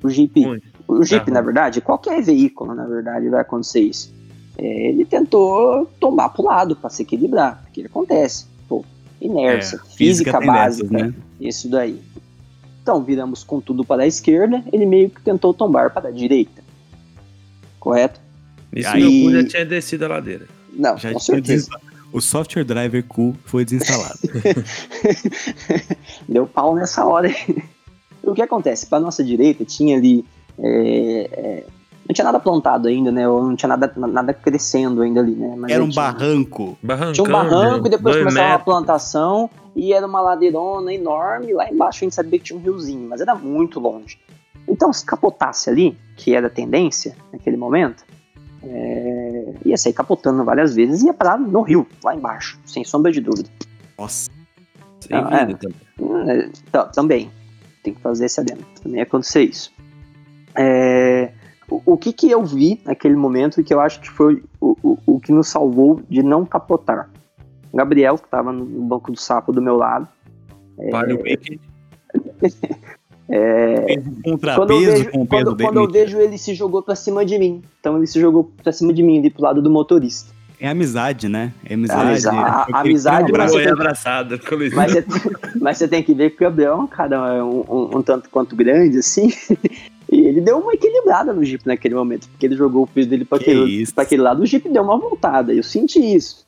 O 0.03 0.09
Jeep, 0.09 0.47
muito. 0.47 0.67
o 0.87 1.03
Jeep, 1.03 1.31
na 1.31 1.41
verdade, 1.41 1.81
qualquer 1.81 2.23
veículo, 2.23 2.75
na 2.75 2.87
verdade, 2.87 3.29
vai 3.29 3.41
acontecer 3.41 3.81
isso. 3.81 4.15
É, 4.59 4.89
ele 4.89 5.05
tentou 5.05 5.87
tomar 5.99 6.29
pro 6.31 6.45
lado 6.45 6.77
para 6.77 6.91
se 6.91 7.03
equilibrar, 7.03 7.63
porque 7.63 7.83
acontece. 7.83 8.47
Pô, 8.69 8.85
inércia, 9.21 9.77
é, 9.77 9.79
física, 9.79 9.97
física 9.97 10.41
básica, 10.41 10.91
né? 10.91 11.15
isso 11.41 11.69
daí. 11.69 12.01
Então, 12.83 13.03
viramos 13.03 13.45
com 13.45 13.61
tudo 13.61 13.85
para 13.85 14.03
a 14.03 14.07
esquerda, 14.07 14.65
ele 14.73 14.87
meio 14.87 15.11
que 15.11 15.21
tentou 15.23 15.55
tombar 15.55 15.93
para 15.93 16.09
a 16.09 16.13
direita. 16.13 16.63
Correto? 17.79 18.21
Isso 18.73 18.89
aí... 18.89 19.03
meu 19.03 19.31
cu 19.31 19.37
já 19.37 19.49
tinha 19.49 19.65
descido 19.65 20.05
a 20.05 20.09
ladeira. 20.09 20.47
Não, 20.73 20.97
já 20.97 21.13
com 21.13 21.19
certeza. 21.19 21.69
O 22.13 22.21
software 22.21 22.65
driver 22.65 23.05
cu 23.05 23.37
foi 23.45 23.65
desinstalado. 23.65 24.19
Deu 26.29 26.47
pau 26.47 26.75
nessa 26.75 27.05
hora. 27.05 27.33
o 28.23 28.35
que 28.35 28.43
acontece? 28.43 28.87
Para 28.87 29.01
nossa 29.01 29.23
direita 29.23 29.65
tinha 29.65 29.97
ali 29.97 30.25
é, 30.59 31.31
é, 31.33 31.67
não 32.11 32.15
tinha 32.15 32.25
nada 32.25 32.41
plantado 32.41 32.89
ainda, 32.89 33.13
né? 33.13 33.29
Ou 33.29 33.43
não 33.43 33.55
tinha 33.55 33.69
nada, 33.69 33.93
nada 33.97 34.35
crescendo 34.35 35.01
ainda 35.01 35.21
ali, 35.21 35.35
né? 35.35 35.55
Mas 35.57 35.71
era 35.71 35.83
um 35.83 35.89
tinha, 35.89 36.03
barranco. 36.03 36.77
Barrancão, 36.83 37.13
tinha 37.13 37.27
um 37.27 37.31
barranco 37.31 37.87
e 37.87 37.91
depois 37.91 38.17
começava 38.17 38.49
metros. 38.49 38.57
uma 38.57 38.65
plantação 38.65 39.51
e 39.77 39.93
era 39.93 40.05
uma 40.05 40.21
ladeirona 40.21 40.93
enorme. 40.93 41.51
E 41.51 41.55
lá 41.55 41.71
embaixo 41.71 41.99
a 41.99 42.05
gente 42.05 42.15
sabia 42.15 42.39
que 42.39 42.47
tinha 42.47 42.59
um 42.59 42.63
riozinho, 42.63 43.09
mas 43.09 43.21
era 43.21 43.35
muito 43.35 43.79
longe. 43.79 44.19
Então, 44.67 44.93
se 44.93 45.05
capotasse 45.07 45.71
ali, 45.71 45.97
que 46.17 46.35
era 46.35 46.49
a 46.49 46.51
tendência 46.51 47.15
naquele 47.33 47.57
momento, 47.57 48.05
é, 48.63 49.55
ia 49.65 49.77
sair 49.77 49.93
capotando 49.93 50.45
várias 50.45 50.75
vezes 50.75 51.03
e 51.03 51.07
ia 51.07 51.15
parar 51.15 51.39
no 51.39 51.63
rio, 51.63 51.87
lá 52.05 52.15
embaixo, 52.15 52.59
sem 52.67 52.85
sombra 52.85 53.13
de 53.13 53.21
dúvida. 53.21 53.49
Nossa. 53.97 54.31
Sem 55.01 55.17
então, 55.17 55.31
é, 55.33 55.47
também. 55.47 56.51
É, 56.73 56.83
também. 56.93 57.31
Tem 57.83 57.95
que 57.95 58.01
fazer 58.01 58.27
esse 58.27 58.41
adendo. 58.41 58.65
Também 58.83 58.99
ia 58.99 59.05
acontecer 59.05 59.43
isso. 59.43 59.73
É, 60.57 61.33
o, 61.71 61.97
que, 61.97 62.13
que 62.13 62.31
eu 62.31 62.45
vi 62.45 62.81
naquele 62.85 63.15
momento 63.15 63.61
e 63.61 63.65
que 63.65 63.73
eu 63.73 63.81
acho 63.81 64.01
que 64.01 64.11
foi 64.11 64.43
o, 64.61 64.77
o, 64.83 64.99
o 65.07 65.21
que 65.21 65.31
nos 65.31 65.49
salvou 65.49 66.01
de 66.09 66.23
não 66.23 66.45
capotar? 66.45 67.09
O 67.73 67.77
Gabriel, 67.77 68.19
que 68.19 68.25
estava 68.25 68.53
no 68.53 68.65
banco 68.65 69.13
do 69.13 69.19
sapo 69.19 69.53
do 69.53 69.63
meu 69.63 69.77
lado. 69.77 70.09
Vale 70.91 71.15
o 71.15 71.23
É, 73.29 74.03
um 74.27 74.37
quando 74.57 74.73
eu 74.73 74.81
vejo, 74.81 75.11
com 75.11 75.23
o 75.23 75.27
quando, 75.27 75.57
quando 75.57 75.77
eu 75.79 75.89
vejo 75.89 76.19
ele 76.19 76.37
se 76.37 76.55
jogou 76.55 76.83
pra 76.83 76.97
cima 76.97 77.25
de 77.25 77.39
mim. 77.39 77.63
Então 77.79 77.97
ele 77.97 78.07
se 78.07 78.21
jogou 78.21 78.51
pra 78.63 78.73
cima 78.73 78.93
de 78.93 79.03
mim, 79.03 79.19
ali 79.19 79.31
pro 79.31 79.43
lado 79.43 79.63
do 79.63 79.71
motorista. 79.71 80.35
É 80.59 80.69
amizade, 80.69 81.29
né? 81.29 81.55
É 81.65 81.73
amizade. 81.73 82.29
A, 82.29 82.33
a, 82.33 82.67
a 82.71 82.81
amizade. 82.81 83.33
Mas 83.33 83.53
você, 83.53 83.69
abraçado, 83.69 84.39
mas, 84.75 84.93
você, 84.93 85.05
mas 85.59 85.79
você 85.79 85.89
tem 85.89 86.03
que 86.03 86.13
ver 86.13 86.31
que 86.31 86.37
o 86.37 86.41
Gabriel 86.41 86.73
é 86.73 86.77
um 86.77 86.87
cara 86.87 87.43
um, 87.43 87.61
um, 87.61 87.99
um 87.99 88.03
tanto 88.03 88.29
quanto 88.29 88.55
grande, 88.55 88.99
assim. 88.99 89.31
E 90.11 90.21
ele 90.27 90.41
deu 90.41 90.59
uma 90.59 90.75
equilibrada 90.75 91.33
no 91.33 91.45
Jeep 91.45 91.65
naquele 91.67 91.95
momento, 91.95 92.29
porque 92.29 92.47
ele 92.47 92.57
jogou 92.57 92.83
o 92.83 92.87
peso 92.87 93.09
dele 93.09 93.25
para 93.25 93.39
aquele, 93.39 93.85
aquele 93.97 94.23
lado, 94.23 94.43
o 94.43 94.47
Jeep 94.47 94.69
deu 94.69 94.83
uma 94.83 94.99
voltada. 94.99 95.55
Eu 95.55 95.63
senti 95.63 96.01
isso. 96.01 96.45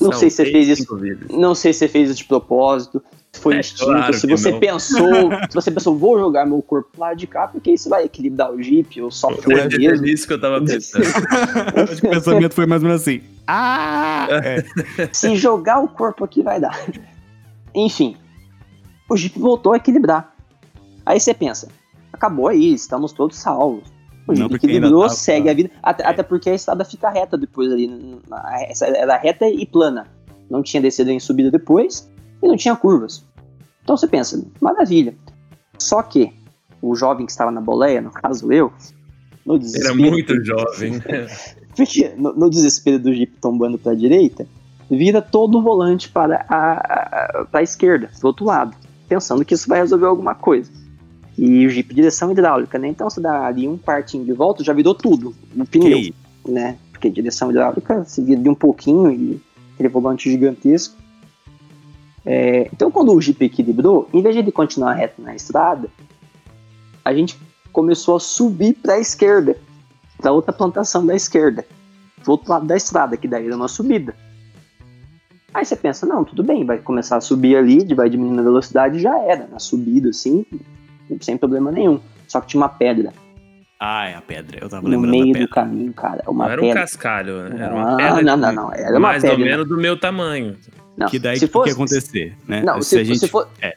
Não 0.00 0.10
São 0.10 0.20
sei 0.20 0.30
se 0.30 0.36
você 0.36 0.46
fez 0.46 0.68
isso. 0.68 0.98
Não 1.30 1.54
sei 1.54 1.72
se 1.72 1.78
você 1.80 1.88
fez 1.88 2.10
isso 2.10 2.18
de 2.18 2.24
propósito, 2.24 3.00
se 3.32 3.40
foi 3.40 3.56
é, 3.56 3.60
instinto, 3.60 3.84
claro 3.84 4.14
se 4.14 4.26
você 4.26 4.50
não. 4.50 4.60
pensou, 4.60 5.30
se 5.48 5.54
você 5.54 5.70
pensou, 5.70 5.96
vou 5.96 6.18
jogar 6.18 6.44
meu 6.46 6.60
corpo 6.62 6.90
lá 6.98 7.14
de 7.14 7.26
cá, 7.26 7.46
porque 7.46 7.70
isso 7.70 7.88
vai 7.88 8.04
equilibrar 8.04 8.52
o 8.52 8.62
Jeep, 8.62 9.00
ou 9.00 9.10
só 9.10 9.30
foi 9.30 9.54
é 9.54 9.68
mesmo. 9.68 10.06
isso 10.06 10.26
que 10.26 10.32
eu 10.32 10.40
tava 10.40 10.64
pensando. 10.64 11.04
O 12.04 12.10
pensamento 12.10 12.54
foi 12.54 12.66
mais 12.66 12.82
ou 12.82 12.88
menos 12.88 13.02
assim. 13.02 13.20
Ah! 13.46 14.26
É. 14.30 14.64
Se 15.12 15.36
jogar 15.36 15.80
o 15.80 15.88
corpo 15.88 16.24
aqui 16.24 16.42
vai 16.42 16.60
dar. 16.60 16.78
Enfim, 17.74 18.16
o 19.08 19.16
Jeep 19.16 19.38
voltou 19.38 19.72
a 19.72 19.76
equilibrar. 19.76 20.34
Aí 21.06 21.20
você 21.20 21.34
pensa, 21.34 21.68
acabou 22.24 22.48
aí, 22.48 22.72
estamos 22.72 23.12
todos 23.12 23.36
salvos. 23.36 23.92
O 24.26 24.34
Jeep 24.34 24.54
equilibrou, 24.54 25.02
tá, 25.02 25.10
segue 25.10 25.50
a 25.50 25.54
vida. 25.54 25.70
Até, 25.82 26.02
é. 26.02 26.06
até, 26.06 26.22
porque 26.22 26.48
a 26.48 26.54
estrada 26.54 26.84
fica 26.84 27.10
reta 27.10 27.36
depois 27.36 27.70
ali. 27.70 28.18
Essa, 28.68 28.86
era 28.86 29.18
reta 29.18 29.46
e 29.46 29.66
plana. 29.66 30.06
Não 30.50 30.62
tinha 30.62 30.80
descida 30.80 31.12
em 31.12 31.20
subida 31.20 31.50
depois 31.50 32.10
e 32.42 32.48
não 32.48 32.56
tinha 32.56 32.74
curvas. 32.74 33.24
Então 33.82 33.96
você 33.96 34.06
pensa, 34.06 34.42
maravilha. 34.60 35.14
Só 35.78 36.02
que 36.02 36.32
o 36.80 36.94
jovem 36.94 37.26
que 37.26 37.32
estava 37.32 37.50
na 37.50 37.60
boleia, 37.60 38.00
no 38.00 38.10
caso 38.10 38.50
eu, 38.50 38.72
no 39.44 39.58
desespero. 39.58 40.00
Era 40.00 40.10
muito 40.10 40.42
jovem. 40.42 40.92
porque 41.76 42.14
no, 42.16 42.32
no, 42.32 42.48
desespero 42.48 42.98
do 42.98 43.12
Jeep 43.12 43.36
tombando 43.40 43.76
para 43.76 43.92
a 43.92 43.94
direita, 43.96 44.46
vira 44.90 45.20
todo 45.20 45.58
o 45.58 45.62
volante 45.62 46.08
para 46.08 46.46
a, 46.48 47.42
a, 47.42 47.46
a 47.52 47.62
esquerda, 47.62 48.10
do 48.18 48.26
outro 48.26 48.46
lado, 48.46 48.74
pensando 49.06 49.44
que 49.44 49.52
isso 49.52 49.68
vai 49.68 49.80
resolver 49.80 50.06
alguma 50.06 50.34
coisa. 50.34 50.70
E 51.36 51.66
o 51.66 51.70
Jeep 51.70 51.92
direção 51.92 52.30
hidráulica, 52.30 52.78
né? 52.78 52.88
Então 52.88 53.10
você 53.10 53.20
dá 53.20 53.46
ali 53.46 53.66
um 53.66 53.76
partinho 53.76 54.24
de 54.24 54.32
volta, 54.32 54.62
já 54.62 54.72
virou 54.72 54.94
tudo, 54.94 55.34
no 55.54 55.66
pneu, 55.66 56.12
né? 56.46 56.78
Porque 56.92 57.10
direção 57.10 57.50
hidráulica 57.50 58.04
se 58.04 58.22
vira 58.22 58.40
de 58.40 58.48
um 58.48 58.54
pouquinho 58.54 59.10
e 59.10 59.42
aquele 59.74 59.88
volante 59.88 60.30
gigantesco. 60.30 60.96
É, 62.24 62.68
então 62.72 62.90
quando 62.90 63.12
o 63.12 63.20
Jeep 63.20 63.44
equilibrou, 63.44 64.08
em 64.12 64.22
vez 64.22 64.34
de 64.34 64.40
ele 64.40 64.52
continuar 64.52 64.94
reto 64.94 65.20
na 65.20 65.34
estrada, 65.34 65.88
a 67.04 67.12
gente 67.12 67.38
começou 67.72 68.16
a 68.16 68.20
subir 68.20 68.74
para 68.74 68.94
a 68.94 69.00
esquerda, 69.00 69.56
para 70.16 70.32
outra 70.32 70.52
plantação 70.52 71.04
da 71.04 71.14
esquerda, 71.14 71.66
do 72.24 72.30
outro 72.30 72.50
lado 72.50 72.66
da 72.66 72.76
estrada, 72.76 73.16
que 73.16 73.28
daí 73.28 73.46
era 73.46 73.56
uma 73.56 73.68
subida. 73.68 74.14
Aí 75.52 75.64
você 75.64 75.76
pensa, 75.76 76.06
não, 76.06 76.24
tudo 76.24 76.42
bem, 76.42 76.64
vai 76.64 76.78
começar 76.78 77.16
a 77.16 77.20
subir 77.20 77.56
ali, 77.56 77.94
vai 77.94 78.08
diminuindo 78.08 78.40
a 78.40 78.44
velocidade, 78.44 78.98
já 78.98 79.18
era, 79.18 79.46
na 79.46 79.58
subida 79.58 80.08
assim, 80.08 80.46
sem 81.20 81.36
problema 81.36 81.70
nenhum. 81.70 82.00
Só 82.26 82.40
que 82.40 82.48
tinha 82.48 82.60
uma 82.60 82.68
pedra. 82.68 83.12
Ah, 83.78 84.08
é 84.08 84.14
a 84.14 84.20
pedra. 84.20 84.58
Eu 84.60 84.68
tava 84.68 84.82
no 84.82 84.88
lembrando 84.88 85.10
meio 85.10 85.46
do 85.46 85.48
caminho, 85.48 85.92
cara. 85.92 86.22
Uma 86.26 86.44
não 86.44 86.52
era 86.52 86.60
pedra. 86.62 86.78
um 86.78 86.82
cascalho, 86.82 87.48
né? 87.48 87.64
era 87.64 87.74
uma 87.74 87.96
pedra. 87.96 88.22
Não, 88.22 88.36
não, 88.36 88.52
não. 88.52 88.72
Era 88.72 88.90
uma 88.92 89.00
mais 89.00 89.22
pedra. 89.22 89.36
ou 89.36 89.44
menos 89.44 89.68
do 89.68 89.76
meu 89.76 89.98
tamanho. 89.98 90.56
Não, 90.96 91.08
que 91.08 91.18
daí 91.18 91.36
o 91.36 91.62
que 91.62 91.68
ia 91.68 91.72
acontecer, 91.72 92.36
né? 92.46 92.62
Não, 92.62 92.80
se, 92.80 92.90
se, 92.90 93.04
gente... 93.04 93.18
se, 93.18 93.28
for, 93.28 93.48
é. 93.60 93.76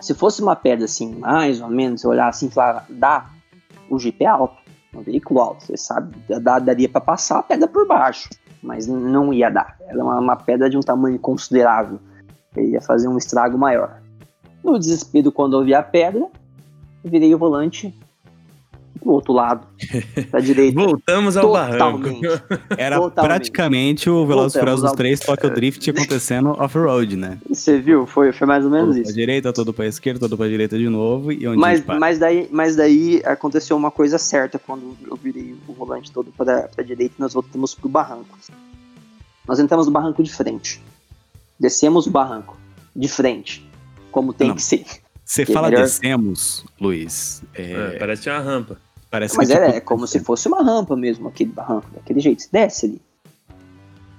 se 0.00 0.14
fosse 0.14 0.40
uma 0.40 0.54
pedra 0.54 0.84
assim, 0.84 1.12
mais 1.16 1.60
ou 1.60 1.68
menos, 1.68 2.04
olhar 2.04 2.28
assim 2.28 2.46
e 2.46 2.50
falar, 2.50 2.86
dá, 2.88 3.26
o 3.88 3.98
Jeep 3.98 4.22
é 4.22 4.28
alto, 4.28 4.56
um 4.94 5.02
veículo 5.02 5.40
alto, 5.40 5.66
você 5.66 5.76
sabe, 5.76 6.16
dá, 6.40 6.58
daria 6.58 6.88
para 6.88 7.00
passar 7.00 7.40
a 7.40 7.42
pedra 7.42 7.66
por 7.66 7.86
baixo, 7.86 8.28
mas 8.62 8.86
não 8.86 9.32
ia 9.32 9.50
dar. 9.50 9.76
Era 9.80 10.02
uma, 10.02 10.20
uma 10.20 10.36
pedra 10.36 10.70
de 10.70 10.76
um 10.76 10.80
tamanho 10.80 11.18
considerável, 11.18 11.98
ele 12.56 12.72
ia 12.72 12.80
fazer 12.80 13.08
um 13.08 13.18
estrago 13.18 13.58
maior. 13.58 13.99
No 14.62 14.78
desespero, 14.78 15.32
quando 15.32 15.58
eu 15.58 15.64
vi 15.64 15.74
a 15.74 15.82
pedra, 15.82 16.26
virei 17.04 17.34
o 17.34 17.38
volante 17.38 17.94
pro 18.98 19.12
outro 19.12 19.32
lado, 19.32 19.66
pra 20.30 20.40
direita. 20.40 20.78
Voltamos 20.78 21.36
ao 21.36 21.46
Totalmente. 21.46 22.20
barranco. 22.20 22.64
Era 22.76 22.96
Totalmente. 22.96 23.28
praticamente 23.28 24.10
o 24.10 24.26
Velozes 24.26 24.58
Furiosos 24.58 24.84
ao... 24.84 24.94
3 24.94 25.20
Tokyo 25.20 25.50
Drift 25.54 25.90
acontecendo 25.90 26.50
off-road, 26.50 27.16
né? 27.16 27.38
Você 27.48 27.78
viu? 27.78 28.06
Foi, 28.06 28.30
foi 28.32 28.46
mais 28.46 28.62
ou 28.64 28.70
menos 28.70 28.88
todo 28.88 28.96
isso. 28.98 29.04
Pra 29.04 29.14
direita, 29.14 29.52
todo 29.52 29.72
pra 29.72 29.86
esquerda, 29.86 30.20
todo 30.20 30.36
pra 30.36 30.48
direita 30.48 30.76
de 30.76 30.88
novo 30.88 31.32
e 31.32 31.48
onde 31.48 31.58
mas, 31.58 31.82
mas, 31.86 32.18
daí, 32.18 32.46
mas 32.52 32.76
daí 32.76 33.22
aconteceu 33.24 33.74
uma 33.76 33.90
coisa 33.90 34.18
certa 34.18 34.58
quando 34.58 34.94
eu 35.06 35.16
virei 35.16 35.56
o 35.66 35.72
volante 35.72 36.12
todo 36.12 36.30
pra, 36.36 36.68
pra 36.68 36.84
direita 36.84 37.14
e 37.18 37.22
nós 37.22 37.32
voltamos 37.32 37.74
pro 37.74 37.88
barranco. 37.88 38.38
Nós 39.48 39.58
entramos 39.58 39.86
no 39.86 39.92
barranco 39.92 40.22
de 40.22 40.30
frente. 40.30 40.82
Descemos 41.58 42.06
o 42.06 42.10
barranco 42.10 42.56
de 42.94 43.08
frente, 43.08 43.66
como 44.10 44.32
tem 44.32 44.48
Não. 44.48 44.56
que 44.56 44.62
ser. 44.62 44.84
Você 45.24 45.46
fala 45.46 45.68
melhor... 45.68 45.84
descemos, 45.84 46.64
Luiz. 46.80 47.42
É... 47.54 47.72
É, 47.72 47.98
parece 47.98 48.28
uma 48.28 48.40
rampa. 48.40 48.78
Parece 49.10 49.36
Mas 49.36 49.48
que, 49.48 49.54
é, 49.54 49.66
tipo, 49.66 49.76
é 49.76 49.80
como 49.80 50.06
se 50.06 50.20
fosse 50.20 50.46
uma 50.46 50.62
rampa 50.62 50.96
mesmo, 50.96 51.28
aquele 51.28 51.50
barranco, 51.50 51.88
daquele 51.92 52.20
jeito. 52.20 52.42
Você 52.42 52.48
desce 52.52 52.86
ali. 52.86 53.02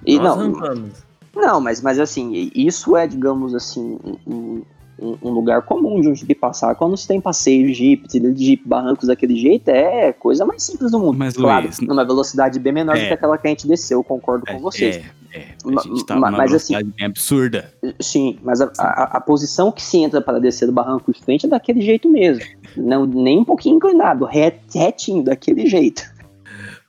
E 0.04 0.18
Nós 0.18 0.36
não, 0.36 0.52
rampamos. 0.52 0.92
não, 1.34 1.60
mas, 1.60 1.80
mas 1.80 1.98
assim, 1.98 2.50
isso 2.54 2.96
é, 2.96 3.06
digamos 3.06 3.54
assim, 3.54 3.98
um, 4.26 4.62
um, 4.98 5.18
um 5.22 5.30
lugar 5.30 5.62
comum 5.62 6.00
de 6.00 6.08
um 6.08 6.14
jeep 6.14 6.34
passar. 6.34 6.74
Quando 6.74 6.96
você 6.96 7.08
tem 7.08 7.20
passeio 7.20 7.66
de 7.66 7.74
jeep, 7.74 8.08
trilha 8.08 8.32
de 8.32 8.44
jeep, 8.44 8.68
barrancos 8.68 9.06
daquele 9.06 9.36
jeito, 9.36 9.68
é 9.68 10.12
coisa 10.12 10.44
mais 10.44 10.62
simples 10.62 10.90
do 10.90 10.98
mundo. 10.98 11.16
Mas, 11.16 11.34
claro, 11.34 11.64
Luiz, 11.64 11.80
numa 11.80 12.04
velocidade 12.04 12.58
bem 12.58 12.72
menor 12.72 12.96
é, 12.96 13.00
do 13.00 13.06
que 13.06 13.14
aquela 13.14 13.38
que 13.38 13.46
a 13.46 13.50
gente 13.50 13.66
desceu, 13.66 14.04
concordo 14.04 14.44
é, 14.46 14.52
com 14.52 14.60
vocês. 14.60 14.96
É, 14.96 15.04
é, 15.34 15.46
a 15.64 15.82
gente 15.82 16.04
tá 16.04 16.16
mas 16.16 16.52
assim, 16.52 16.74
bem 16.74 17.06
absurda. 17.06 17.72
Sim, 17.98 18.38
mas 18.42 18.60
a, 18.60 18.70
a, 18.78 19.16
a, 19.16 19.20
posição 19.20 19.72
que 19.72 19.82
se 19.82 19.96
entra 19.96 20.20
para 20.20 20.38
descer 20.38 20.66
do 20.66 20.72
barranco 20.72 21.10
de 21.10 21.22
frente 21.22 21.46
é 21.46 21.48
daquele 21.48 21.80
jeito 21.80 22.08
mesmo. 22.08 22.44
Não, 22.76 23.06
nem 23.06 23.38
um 23.38 23.44
pouquinho 23.44 23.76
inclinado, 23.76 24.26
retinho, 24.26 25.24
daquele 25.24 25.66
jeito. 25.66 26.02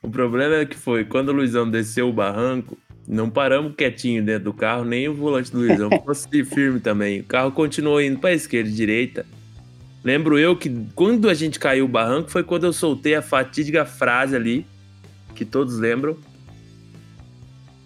O 0.01 0.09
problema 0.09 0.55
é 0.55 0.65
que 0.65 0.75
foi, 0.75 1.05
quando 1.05 1.29
o 1.29 1.31
Luizão 1.31 1.69
desceu 1.69 2.09
o 2.09 2.13
barranco, 2.13 2.77
não 3.07 3.29
paramos 3.29 3.75
quietinho 3.75 4.21
dentro 4.21 4.45
do 4.45 4.53
carro, 4.53 4.83
nem 4.83 5.07
o 5.07 5.13
volante 5.13 5.49
do 5.49 5.59
Luizão 5.59 5.89
fosse 6.03 6.43
firme 6.43 6.81
também. 6.81 7.21
O 7.21 7.23
carro 7.23 7.51
continuou 7.51 8.01
indo 8.01 8.19
para 8.19 8.33
esquerda 8.33 8.69
e 8.69 8.73
direita. 8.73 9.25
Lembro 10.03 10.37
eu 10.37 10.53
que 10.57 10.69
quando 10.93 11.29
a 11.29 11.33
gente 11.33 11.57
caiu 11.57 11.85
o 11.85 11.87
barranco 11.87 12.29
foi 12.29 12.43
quando 12.43 12.65
eu 12.65 12.73
soltei 12.73 13.15
a 13.15 13.21
fatídica 13.21 13.85
frase 13.85 14.35
ali, 14.35 14.65
que 15.33 15.45
todos 15.45 15.77
lembram, 15.77 16.17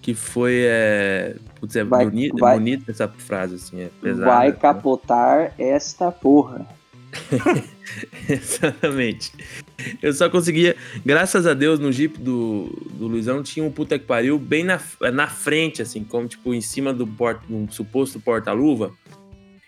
que 0.08 0.13
foi. 0.13 0.62
É, 0.65 1.36
putz, 1.60 1.76
é 1.76 1.84
vai, 1.84 2.10
vai, 2.39 2.58
bonita 2.58 2.89
essa 2.89 3.10
frase, 3.10 3.56
assim, 3.56 3.82
é 3.82 3.89
pesada. 4.02 4.26
Vai 4.26 4.54
capotar 4.54 5.54
esta 5.60 6.10
porra. 6.13 6.65
Exatamente. 8.30 9.34
Eu 10.02 10.13
só 10.13 10.30
conseguia, 10.30 10.78
graças 11.06 11.46
a 11.46 11.54
Deus, 11.54 11.78
no 11.78 11.91
Jeep 11.91 12.17
do, 12.22 12.70
do 12.93 13.06
Luizão 13.06 13.43
tinha 13.43 13.65
um 13.65 13.72
puta 13.72 14.00
que 14.00 14.06
pariu 14.06 14.39
bem 14.39 14.63
na, 14.63 14.80
na 15.12 15.28
frente, 15.28 15.82
assim, 15.82 16.06
como 16.06 16.26
tipo 16.26 16.54
em 16.54 16.62
cima 16.62 16.93
do 16.93 17.06
porta, 17.06 17.41
um 17.50 17.70
suposto 17.70 18.17
porta-luva. 18.17 18.93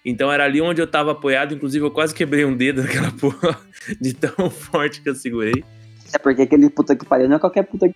Então 0.06 0.32
era 0.32 0.46
ali 0.46 0.62
onde 0.62 0.82
eu 0.82 0.88
tava 0.88 1.12
apoiado, 1.12 1.54
inclusive 1.54 1.84
eu 1.84 1.92
quase 1.92 2.16
quebrei 2.16 2.46
um 2.46 2.56
dedo 2.56 2.80
naquela 2.84 3.12
porra 3.12 3.60
de 4.00 4.14
tão 4.14 4.50
forte 4.50 5.02
que 5.02 5.10
eu 5.10 5.16
segurei. 5.16 5.66
É 6.14 6.18
porque 6.18 6.44
aquele 6.44 6.70
puta 6.70 6.96
que 6.96 7.06
pariu 7.06 7.28
não 7.28 7.36
é 7.36 7.40
qualquer 7.40 7.64
puta 7.64 7.90
que 7.90 7.96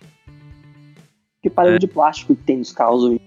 que 1.44 1.50
parede 1.50 1.76
é. 1.76 1.78
de 1.78 1.86
plástico 1.86 2.34
que 2.34 2.42
tem 2.42 2.56
nos 2.56 2.72
carros 2.72 3.04
hoje. 3.04 3.20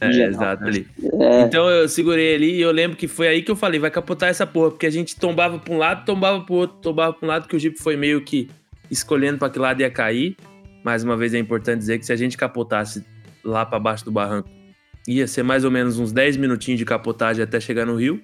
É, 0.00 0.24
exato, 0.24 0.64
ali. 0.64 0.88
É. 1.20 1.42
Então 1.42 1.70
eu 1.70 1.88
segurei 1.88 2.34
ali 2.34 2.56
e 2.56 2.60
eu 2.60 2.72
lembro 2.72 2.96
que 2.96 3.06
foi 3.06 3.28
aí 3.28 3.42
que 3.42 3.50
eu 3.50 3.54
falei, 3.54 3.78
vai 3.78 3.92
capotar 3.92 4.28
essa 4.28 4.44
porra, 4.44 4.72
porque 4.72 4.86
a 4.86 4.90
gente 4.90 5.14
tombava 5.14 5.56
pra 5.56 5.72
um 5.72 5.78
lado, 5.78 6.04
tombava 6.04 6.40
pro 6.40 6.54
outro, 6.56 6.76
tombava 6.78 7.12
pra 7.12 7.24
um 7.24 7.28
lado, 7.28 7.46
que 7.46 7.54
o 7.54 7.58
Jeep 7.58 7.78
foi 7.78 7.96
meio 7.96 8.20
que 8.22 8.50
escolhendo 8.90 9.38
para 9.38 9.48
que 9.50 9.58
lado 9.58 9.80
ia 9.82 9.90
cair. 9.90 10.36
Mais 10.82 11.04
uma 11.04 11.16
vez 11.16 11.32
é 11.32 11.38
importante 11.38 11.78
dizer 11.78 12.00
que 12.00 12.04
se 12.04 12.12
a 12.12 12.16
gente 12.16 12.36
capotasse 12.36 13.04
lá 13.44 13.64
para 13.64 13.78
baixo 13.78 14.04
do 14.04 14.10
barranco, 14.10 14.48
ia 15.06 15.28
ser 15.28 15.44
mais 15.44 15.64
ou 15.64 15.70
menos 15.70 15.96
uns 15.96 16.10
10 16.10 16.38
minutinhos 16.38 16.78
de 16.78 16.84
capotagem 16.84 17.44
até 17.44 17.60
chegar 17.60 17.86
no 17.86 17.94
rio. 17.94 18.20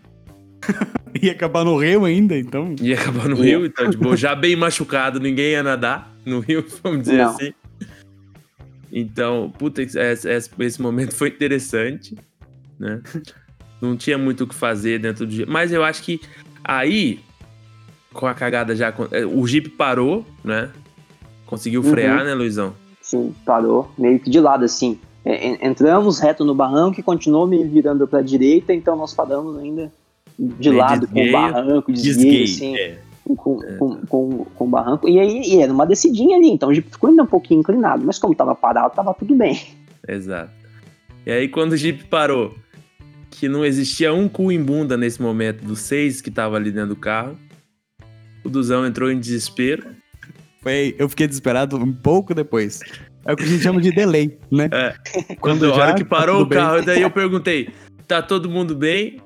ia 1.22 1.30
acabar 1.30 1.64
no 1.64 1.76
rio 1.78 2.04
ainda, 2.04 2.36
então. 2.36 2.74
Ia 2.82 2.96
acabar 2.96 3.28
no 3.28 3.36
rio, 3.36 3.64
então, 3.64 3.88
tipo, 3.88 4.16
já 4.16 4.34
bem 4.34 4.56
machucado, 4.56 5.20
ninguém 5.20 5.52
ia 5.52 5.62
nadar 5.62 6.12
no 6.26 6.40
rio, 6.40 6.64
vamos 6.82 7.02
dizer 7.02 7.18
Não. 7.18 7.30
assim. 7.30 7.52
Então, 8.92 9.52
puta, 9.58 9.82
esse, 9.82 10.28
esse 10.58 10.82
momento 10.82 11.14
foi 11.14 11.28
interessante, 11.28 12.16
né? 12.78 13.00
Não 13.80 13.96
tinha 13.96 14.18
muito 14.18 14.44
o 14.44 14.46
que 14.46 14.54
fazer 14.54 14.98
dentro 14.98 15.26
do 15.26 15.32
Jeep. 15.32 15.50
Mas 15.50 15.72
eu 15.72 15.82
acho 15.82 16.02
que 16.02 16.20
aí, 16.62 17.20
com 18.12 18.26
a 18.26 18.34
cagada 18.34 18.76
já. 18.76 18.92
É, 19.10 19.24
o 19.24 19.46
Jeep 19.46 19.70
parou, 19.70 20.26
né? 20.44 20.70
Conseguiu 21.46 21.82
frear, 21.82 22.18
uhum. 22.18 22.24
né, 22.24 22.34
Luizão? 22.34 22.74
Sim, 23.00 23.34
parou. 23.44 23.90
Meio 23.96 24.20
que 24.20 24.30
de 24.30 24.38
lado, 24.38 24.64
assim. 24.64 24.98
É, 25.24 25.66
entramos 25.66 26.18
reto 26.18 26.44
no 26.44 26.54
barranco 26.54 27.00
e 27.00 27.02
continuou 27.02 27.46
me 27.46 27.62
virando 27.64 28.06
para 28.06 28.20
a 28.20 28.22
direita, 28.22 28.72
então 28.72 28.96
nós 28.96 29.12
paramos 29.12 29.58
ainda 29.58 29.92
de 30.38 30.70
lado 30.70 31.06
com 31.06 31.22
o 31.22 31.32
barranco, 31.32 31.92
desgueio, 31.92 32.44
assim. 32.44 32.76
É. 32.76 32.98
Com, 33.36 33.62
é. 33.62 33.76
com, 33.76 33.96
com, 34.06 34.44
com, 34.44 34.64
o 34.64 34.68
barranco. 34.68 35.08
E 35.08 35.18
aí 35.18 35.42
e 35.42 35.60
era 35.60 35.72
uma 35.72 35.86
descidinha 35.86 36.36
ali, 36.36 36.50
então 36.50 36.68
o 36.68 36.74
Jeep 36.74 36.90
ficou 36.90 37.10
ainda 37.10 37.22
um 37.22 37.26
pouquinho 37.26 37.60
inclinado, 37.60 38.04
mas 38.04 38.18
como 38.18 38.34
tava 38.34 38.54
parado, 38.54 38.94
tava 38.94 39.14
tudo 39.14 39.34
bem. 39.34 39.60
Exato. 40.06 40.52
E 41.26 41.30
aí 41.30 41.48
quando 41.48 41.72
o 41.72 41.76
Jeep 41.76 42.04
parou, 42.04 42.54
que 43.30 43.48
não 43.48 43.64
existia 43.64 44.12
um 44.12 44.28
cu 44.28 44.50
em 44.50 44.62
bunda 44.62 44.96
nesse 44.96 45.22
momento 45.22 45.64
dos 45.64 45.80
seis 45.80 46.20
que 46.20 46.30
tava 46.30 46.56
ali 46.56 46.70
dentro 46.70 46.90
do 46.90 46.96
carro, 46.96 47.36
o 48.44 48.48
Duzão 48.48 48.86
entrou 48.86 49.10
em 49.10 49.18
desespero. 49.18 49.84
Foi, 50.62 50.94
eu 50.98 51.08
fiquei 51.08 51.26
desesperado 51.26 51.76
um 51.76 51.92
pouco 51.92 52.34
depois. 52.34 52.80
É 53.24 53.32
o 53.32 53.36
que 53.36 53.44
a 53.44 53.46
gente 53.46 53.62
chama 53.62 53.80
de 53.80 53.90
delay, 53.92 54.38
né? 54.50 54.68
É. 54.72 54.94
Quando 55.40 55.66
a 55.66 55.74
hora 55.74 55.94
que 55.94 56.04
parou 56.04 56.42
o 56.42 56.48
carro, 56.48 56.76
bem. 56.76 56.84
daí 56.84 57.02
eu 57.02 57.10
perguntei: 57.10 57.70
tá 58.06 58.22
todo 58.22 58.48
mundo 58.48 58.74
bem? 58.74 59.20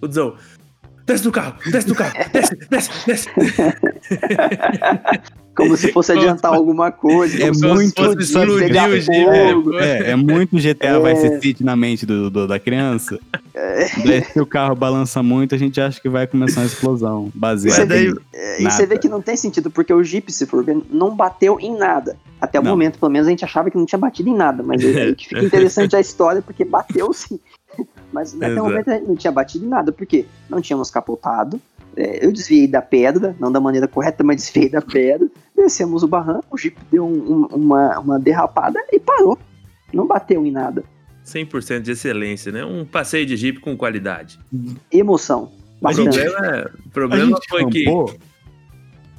O 0.00 0.08
Duzão, 0.08 0.36
desce 1.06 1.24
do 1.24 1.32
carro, 1.32 1.54
desce 1.70 1.86
do 1.86 1.94
carro, 1.94 2.14
desce, 2.32 2.56
desce, 2.70 2.90
desce. 3.06 3.28
Como 5.54 5.76
se 5.76 5.92
fosse 5.92 6.12
adiantar 6.12 6.54
alguma 6.54 6.90
coisa. 6.90 7.42
É 7.42 7.50
muito 7.50 8.18
explodir 8.18 8.88
o 8.88 9.00
Jeep. 9.00 9.76
É, 9.78 10.12
é 10.12 10.16
muito 10.16 10.56
GTA 10.56 10.86
é. 10.86 11.14
Vice 11.14 11.40
City 11.40 11.62
na 11.62 11.76
mente 11.76 12.06
do, 12.06 12.30
do 12.30 12.48
da 12.48 12.58
criança. 12.58 13.18
É. 13.54 13.86
Daí 14.02 14.24
se 14.24 14.40
o 14.40 14.46
carro 14.46 14.74
balança 14.74 15.22
muito, 15.22 15.54
a 15.54 15.58
gente 15.58 15.78
acha 15.78 16.00
que 16.00 16.08
vai 16.08 16.26
começar 16.26 16.60
uma 16.60 16.66
explosão. 16.66 17.30
Baseado. 17.34 17.86
Daí, 17.86 18.14
é, 18.32 18.62
e 18.62 18.64
você 18.64 18.86
vê 18.86 18.96
que 18.96 19.08
não 19.08 19.20
tem 19.20 19.36
sentido, 19.36 19.70
porque 19.70 19.92
o 19.92 20.02
Jeep, 20.02 20.32
se 20.32 20.46
for 20.46 20.64
ver, 20.64 20.78
não 20.90 21.14
bateu 21.14 21.60
em 21.60 21.76
nada. 21.76 22.16
Até 22.40 22.58
o 22.58 22.62
não. 22.62 22.70
momento, 22.70 22.98
pelo 22.98 23.12
menos, 23.12 23.28
a 23.28 23.30
gente 23.30 23.44
achava 23.44 23.70
que 23.70 23.76
não 23.76 23.84
tinha 23.84 23.98
batido 23.98 24.30
em 24.30 24.34
nada. 24.34 24.62
Mas 24.62 24.80
é, 24.84 25.14
que 25.14 25.28
fica 25.28 25.44
interessante 25.44 25.94
a 25.94 26.00
história, 26.00 26.40
porque 26.40 26.64
bateu 26.64 27.12
sim. 27.12 27.38
Mas 28.12 28.34
até 28.34 28.60
o 28.60 28.64
momento 28.64 28.90
a 28.90 28.94
gente 28.94 29.08
não 29.08 29.16
tinha 29.16 29.32
batido 29.32 29.64
em 29.64 29.68
nada, 29.68 29.92
porque 29.92 30.26
não 30.48 30.60
tínhamos 30.60 30.90
capotado. 30.90 31.60
É, 31.96 32.24
eu 32.24 32.32
desviei 32.32 32.66
da 32.66 32.80
pedra, 32.80 33.36
não 33.38 33.52
da 33.52 33.60
maneira 33.60 33.86
correta, 33.86 34.22
mas 34.22 34.36
desviei 34.36 34.68
da 34.68 34.80
pedra. 34.82 35.28
Descemos 35.56 36.02
o 36.02 36.08
barranco, 36.08 36.46
o 36.50 36.58
Jeep 36.58 36.76
deu 36.90 37.06
um, 37.06 37.12
um, 37.12 37.46
uma, 37.46 37.98
uma 37.98 38.18
derrapada 38.18 38.78
e 38.90 38.98
parou. 38.98 39.38
Não 39.92 40.06
bateu 40.06 40.44
em 40.46 40.50
nada. 40.50 40.84
100% 41.24 41.80
de 41.80 41.92
excelência, 41.92 42.50
né? 42.50 42.64
Um 42.64 42.84
passeio 42.84 43.24
de 43.24 43.36
Jeep 43.36 43.60
com 43.60 43.76
qualidade. 43.76 44.38
Emoção. 44.90 45.52
O 45.80 45.94
problema, 45.94 46.70
o 46.86 46.90
problema 46.90 47.38
foi 47.48 47.62
rampou, 47.62 48.04
que. 48.06 48.18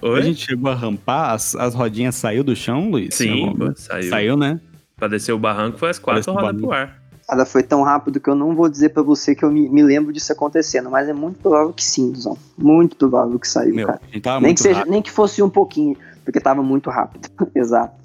Oi? 0.02 0.20
A 0.20 0.22
gente 0.22 0.46
chegou 0.46 0.70
a 0.70 0.76
rampar, 0.76 1.32
as, 1.32 1.56
as 1.56 1.74
rodinhas 1.74 2.16
saiu 2.16 2.44
do 2.44 2.56
chão, 2.56 2.90
Luiz? 2.90 3.16
Sim, 3.16 3.56
saiu. 3.76 4.10
Saiu, 4.10 4.38
né? 4.38 4.60
Pra 4.98 5.08
descer 5.08 5.32
o 5.32 5.40
barranco 5.40 5.78
foi 5.78 5.90
as 5.90 6.00
quatro 6.00 6.34
rodas 6.34 6.62
pro 6.62 6.72
ar. 6.72 7.03
Cara, 7.28 7.46
foi 7.46 7.64
tão 7.64 7.84
rápido 7.84 8.20
que 8.20 8.30
eu 8.30 8.36
não 8.36 8.56
vou 8.56 8.68
dizer 8.68 8.90
para 8.90 9.02
você 9.02 9.34
que 9.34 9.44
eu 9.44 9.52
me, 9.52 9.70
me, 9.70 9.82
lembro 9.82 10.12
disso 10.12 10.32
acontecendo, 10.34 10.90
mas 10.90 11.08
é 11.08 11.14
muito 11.14 11.40
provável 11.40 11.72
que 11.72 11.84
sim, 11.84 12.12
Duzão. 12.12 12.38
Muito 12.58 12.96
provável 12.96 13.40
que 13.40 13.48
saiu, 13.48 13.74
Meu, 13.74 13.88
cara. 13.88 14.02
Nem 14.42 14.54
que, 14.54 14.62
seja, 14.62 14.86
nem 14.86 15.02
que 15.02 15.10
fosse 15.10 15.42
um 15.42 15.50
pouquinho, 15.50 15.96
porque 16.26 16.40
tava 16.40 16.62
muito 16.62 16.90
rápido. 16.90 17.30
Exato. 17.56 18.04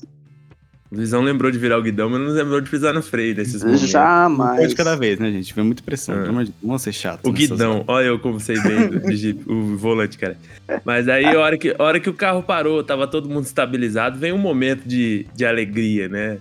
O 0.90 0.96
Luizão 0.96 1.20
lembrou 1.20 1.50
de 1.50 1.58
virar 1.58 1.76
o 1.76 1.82
guidão, 1.82 2.08
mas 2.08 2.18
não 2.18 2.28
lembrou 2.28 2.60
de 2.62 2.70
pisar 2.70 2.94
no 2.94 3.02
freio 3.02 3.36
nesses 3.36 3.62
momentos. 3.62 3.90
Jamais. 3.90 4.64
Um 4.64 4.68
de 4.68 4.74
cada 4.74 4.96
vez, 4.96 5.18
né, 5.18 5.30
gente? 5.30 5.54
Vem 5.54 5.64
muita 5.64 5.82
pressão. 5.82 6.14
Ah. 6.14 6.44
Vamos 6.62 6.82
ser 6.82 6.92
chato. 6.92 7.28
O 7.28 7.32
guidão, 7.32 7.84
olha 7.86 8.06
eu 8.06 8.18
como 8.18 8.40
sei 8.40 8.58
bem 8.58 8.88
do, 8.88 9.00
de, 9.00 9.38
o 9.46 9.76
volante, 9.76 10.16
cara. 10.16 10.38
Mas 10.86 11.06
aí, 11.06 11.26
a 11.26 11.38
hora, 11.38 11.58
que, 11.58 11.76
a 11.78 11.82
hora 11.82 12.00
que 12.00 12.08
o 12.08 12.14
carro 12.14 12.42
parou, 12.42 12.82
tava 12.82 13.06
todo 13.06 13.28
mundo 13.28 13.44
estabilizado, 13.44 14.18
vem 14.18 14.32
um 14.32 14.38
momento 14.38 14.88
de, 14.88 15.26
de 15.34 15.44
alegria, 15.44 16.08
né? 16.08 16.38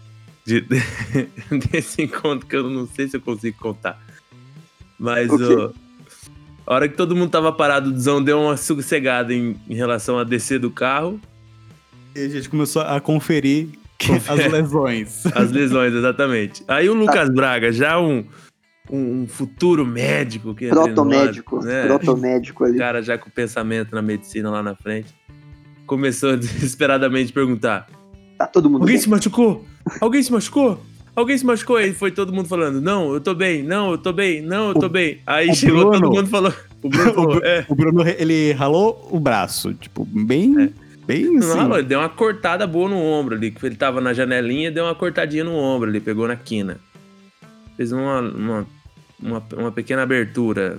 De, 0.47 0.61
desse 1.69 2.01
encontro 2.01 2.47
que 2.47 2.55
eu 2.55 2.69
não 2.69 2.87
sei 2.87 3.09
se 3.09 3.17
eu 3.17 3.21
consigo 3.21 3.57
contar. 3.57 4.01
Mas 4.97 5.29
ó, 5.29 5.73
a 6.65 6.73
hora 6.73 6.87
que 6.87 6.95
todo 6.95 7.15
mundo 7.15 7.29
tava 7.29 7.51
parado, 7.51 7.91
o 7.91 7.99
Zão 7.99 8.23
deu 8.23 8.39
uma 8.39 8.55
sossegada 8.55 9.33
em, 9.33 9.59
em 9.69 9.75
relação 9.75 10.17
a 10.17 10.23
descer 10.23 10.57
do 10.59 10.71
carro. 10.71 11.19
E 12.15 12.21
a 12.21 12.29
gente 12.29 12.49
começou 12.49 12.81
a 12.81 12.99
conferir 13.01 13.67
as 14.27 14.51
lesões. 14.51 15.25
As 15.35 15.51
lesões, 15.51 15.93
exatamente. 15.93 16.63
Aí 16.67 16.89
o 16.89 16.93
Lucas 16.93 17.29
Braga, 17.29 17.71
já 17.71 17.99
um, 17.99 18.23
um 18.89 19.27
futuro 19.27 19.85
médico 19.85 20.55
que 20.55 20.69
Protomédico, 20.69 21.63
né? 21.63 21.85
protomédico 21.87 22.63
ali. 22.63 22.75
O 22.75 22.79
cara 22.79 23.01
já 23.01 23.17
com 23.17 23.29
pensamento 23.29 23.93
na 23.93 24.01
medicina 24.01 24.49
lá 24.49 24.63
na 24.63 24.75
frente. 24.75 25.13
Começou 25.85 26.31
a 26.33 26.35
desesperadamente 26.35 27.33
perguntar: 27.33 27.87
Tá 28.37 28.45
todo 28.47 28.69
mundo 28.69 28.81
Alguém 28.83 28.95
bem. 28.95 29.03
se 29.03 29.09
machucou? 29.09 29.65
Alguém 30.01 30.23
se 30.23 30.31
machucou? 30.31 30.81
Alguém 31.15 31.37
se 31.37 31.45
machucou? 31.45 31.77
Aí 31.77 31.93
foi 31.93 32.11
todo 32.11 32.31
mundo 32.31 32.47
falando: 32.47 32.79
Não, 32.79 33.13
eu 33.13 33.19
tô 33.19 33.33
bem, 33.33 33.63
não, 33.63 33.91
eu 33.91 33.97
tô 33.97 34.13
bem, 34.13 34.41
não, 34.41 34.69
eu 34.69 34.73
tô 34.75 34.87
bem. 34.87 35.19
Aí 35.25 35.53
chegou 35.55 35.89
Bruno, 35.89 36.01
todo 36.01 36.15
mundo 36.15 36.29
falou. 36.29 36.53
O 36.79 36.89
Bruno, 36.89 37.09
falou, 37.15 37.43
é. 37.43 37.65
o 37.67 37.75
Bruno, 37.75 38.03
ele 38.07 38.51
ralou 38.51 39.09
o 39.11 39.19
braço, 39.19 39.73
tipo, 39.73 40.05
bem. 40.05 40.55
É. 40.61 40.69
Bem 41.07 41.37
assim. 41.37 41.57
Não, 41.57 41.73
ele 41.73 41.87
deu 41.87 41.99
uma 41.99 42.09
cortada 42.09 42.67
boa 42.67 42.89
no 42.89 42.97
ombro 42.97 43.33
ali. 43.33 43.55
Ele 43.63 43.75
tava 43.75 44.01
na 44.01 44.13
janelinha 44.13 44.69
deu 44.69 44.83
uma 44.83 44.93
cortadinha 44.93 45.43
no 45.43 45.55
ombro 45.55 45.89
ali, 45.89 46.01
pegou 46.01 46.27
na 46.27 46.35
quina. 46.35 46.77
Fez 47.77 47.93
uma, 47.93 48.19
uma, 48.19 48.67
uma, 49.19 49.43
uma 49.57 49.71
pequena 49.71 50.03
abertura. 50.03 50.77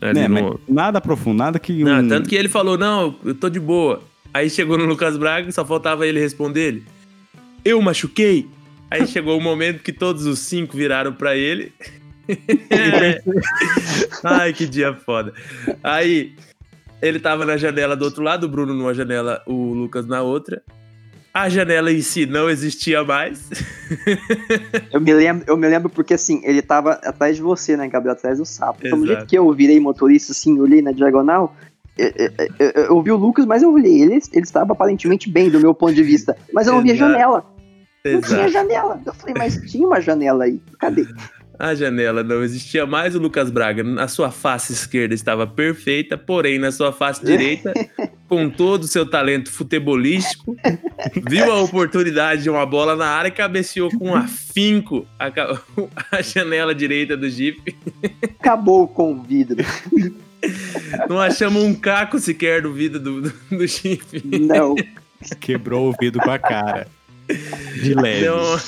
Ali 0.00 0.28
no... 0.28 0.60
Nada 0.68 1.00
profundo, 1.00 1.38
nada 1.38 1.58
que. 1.58 1.82
Não, 1.82 2.00
um... 2.00 2.08
Tanto 2.08 2.28
que 2.28 2.36
ele 2.36 2.48
falou: 2.48 2.76
Não, 2.76 3.16
eu 3.24 3.34
tô 3.34 3.48
de 3.48 3.58
boa. 3.58 4.02
Aí 4.32 4.50
chegou 4.50 4.76
no 4.76 4.84
Lucas 4.84 5.16
Braga, 5.16 5.50
só 5.50 5.64
faltava 5.64 6.06
ele 6.06 6.20
responder 6.20 6.60
ele. 6.60 6.84
Eu 7.66 7.82
machuquei? 7.82 8.48
Aí 8.88 9.04
chegou 9.08 9.36
o 9.36 9.40
momento 9.40 9.82
que 9.82 9.92
todos 9.92 10.24
os 10.24 10.38
cinco 10.38 10.76
viraram 10.76 11.12
para 11.12 11.34
ele. 11.34 11.72
Ai, 14.22 14.52
que 14.52 14.68
dia 14.68 14.94
foda. 14.94 15.32
Aí 15.82 16.36
ele 17.02 17.18
tava 17.18 17.44
na 17.44 17.56
janela 17.56 17.96
do 17.96 18.04
outro 18.04 18.22
lado, 18.22 18.44
o 18.44 18.48
Bruno 18.48 18.72
numa 18.72 18.94
janela, 18.94 19.42
o 19.48 19.74
Lucas 19.74 20.06
na 20.06 20.22
outra. 20.22 20.62
A 21.34 21.48
janela 21.48 21.92
em 21.92 22.00
si 22.00 22.24
não 22.24 22.48
existia 22.48 23.02
mais. 23.02 23.50
eu, 24.92 25.00
me 25.00 25.12
lembro, 25.12 25.44
eu 25.48 25.56
me 25.56 25.68
lembro 25.68 25.90
porque 25.90 26.14
assim, 26.14 26.40
ele 26.44 26.62
tava 26.62 26.92
atrás 26.92 27.34
de 27.34 27.42
você, 27.42 27.76
né, 27.76 27.88
Gabriel? 27.88 28.12
Atrás 28.14 28.38
do 28.38 28.46
sapo. 28.46 28.86
Então, 28.86 29.00
do 29.00 29.08
jeito 29.08 29.26
que 29.26 29.36
eu 29.36 29.52
virei 29.52 29.80
motorista, 29.80 30.30
assim, 30.30 30.56
olhei 30.60 30.80
na 30.80 30.92
diagonal, 30.92 31.52
eu, 31.98 32.12
eu, 32.60 32.70
eu, 32.84 32.94
ouvi 32.94 33.10
o 33.10 33.16
Lucas, 33.16 33.44
mas 33.44 33.64
eu 33.64 33.72
olhei. 33.72 34.02
Ele, 34.02 34.14
ele 34.14 34.44
estava 34.44 34.72
aparentemente 34.72 35.28
bem 35.28 35.50
do 35.50 35.58
meu 35.58 35.74
ponto 35.74 35.94
de 35.94 36.04
vista. 36.04 36.36
Mas 36.52 36.68
eu 36.68 36.74
não 36.74 36.82
via 36.82 36.94
janela. 36.94 37.55
Não 38.14 38.20
tinha 38.20 38.48
janela. 38.48 39.00
Eu 39.04 39.14
falei, 39.14 39.34
mas 39.36 39.56
tinha 39.70 39.86
uma 39.86 40.00
janela 40.00 40.44
aí. 40.44 40.60
Cadê? 40.78 41.06
A 41.58 41.74
janela 41.74 42.22
não 42.22 42.42
existia 42.42 42.86
mais. 42.86 43.14
O 43.14 43.18
Lucas 43.18 43.50
Braga, 43.50 43.82
na 43.82 44.08
sua 44.08 44.30
face 44.30 44.72
esquerda, 44.72 45.14
estava 45.14 45.46
perfeita, 45.46 46.18
porém, 46.18 46.58
na 46.58 46.70
sua 46.70 46.92
face 46.92 47.24
direita, 47.24 47.72
com 48.28 48.50
todo 48.50 48.82
o 48.82 48.88
seu 48.88 49.08
talento 49.08 49.50
futebolístico, 49.50 50.56
viu 51.28 51.50
a 51.50 51.62
oportunidade 51.62 52.42
de 52.42 52.50
uma 52.50 52.66
bola 52.66 52.94
na 52.94 53.06
área 53.06 53.28
e 53.28 53.32
cabeceou 53.32 53.90
com 53.96 54.14
afinco 54.14 55.06
a, 55.18 55.30
a 56.12 56.22
janela 56.22 56.74
direita 56.74 57.16
do 57.16 57.28
Jeep. 57.28 57.74
Acabou 58.38 58.86
com 58.86 59.12
o 59.12 59.22
vidro. 59.22 59.64
Não 61.08 61.18
achamos 61.18 61.62
um 61.62 61.74
caco 61.74 62.18
sequer 62.18 62.62
do 62.62 62.72
vidro 62.72 63.00
do, 63.00 63.22
do, 63.22 63.32
do 63.50 63.66
chifre. 63.66 64.22
Não. 64.24 64.74
Quebrou 65.40 65.88
o 65.88 65.94
vidro 65.98 66.20
com 66.22 66.30
a 66.30 66.38
cara. 66.38 66.86
De 67.82 67.94
leve. 67.94 68.24
Então, 68.24 68.60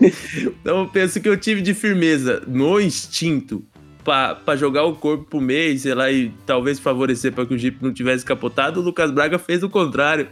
então 0.60 0.78
eu 0.80 0.88
penso 0.88 1.20
que 1.20 1.28
eu 1.28 1.36
tive 1.36 1.60
de 1.60 1.74
firmeza 1.74 2.42
no 2.46 2.80
instinto 2.80 3.64
para 4.04 4.56
jogar 4.56 4.84
o 4.84 4.94
corpo 4.94 5.24
pro 5.24 5.40
meio, 5.40 5.78
sei 5.78 5.94
lá, 5.94 6.10
e 6.10 6.32
talvez 6.44 6.78
favorecer 6.78 7.32
para 7.32 7.46
que 7.46 7.54
o 7.54 7.58
Jeep 7.58 7.78
não 7.80 7.92
tivesse 7.92 8.24
capotado, 8.24 8.80
o 8.80 8.82
Lucas 8.82 9.10
Braga 9.10 9.38
fez 9.38 9.62
o 9.62 9.70
contrário. 9.70 10.28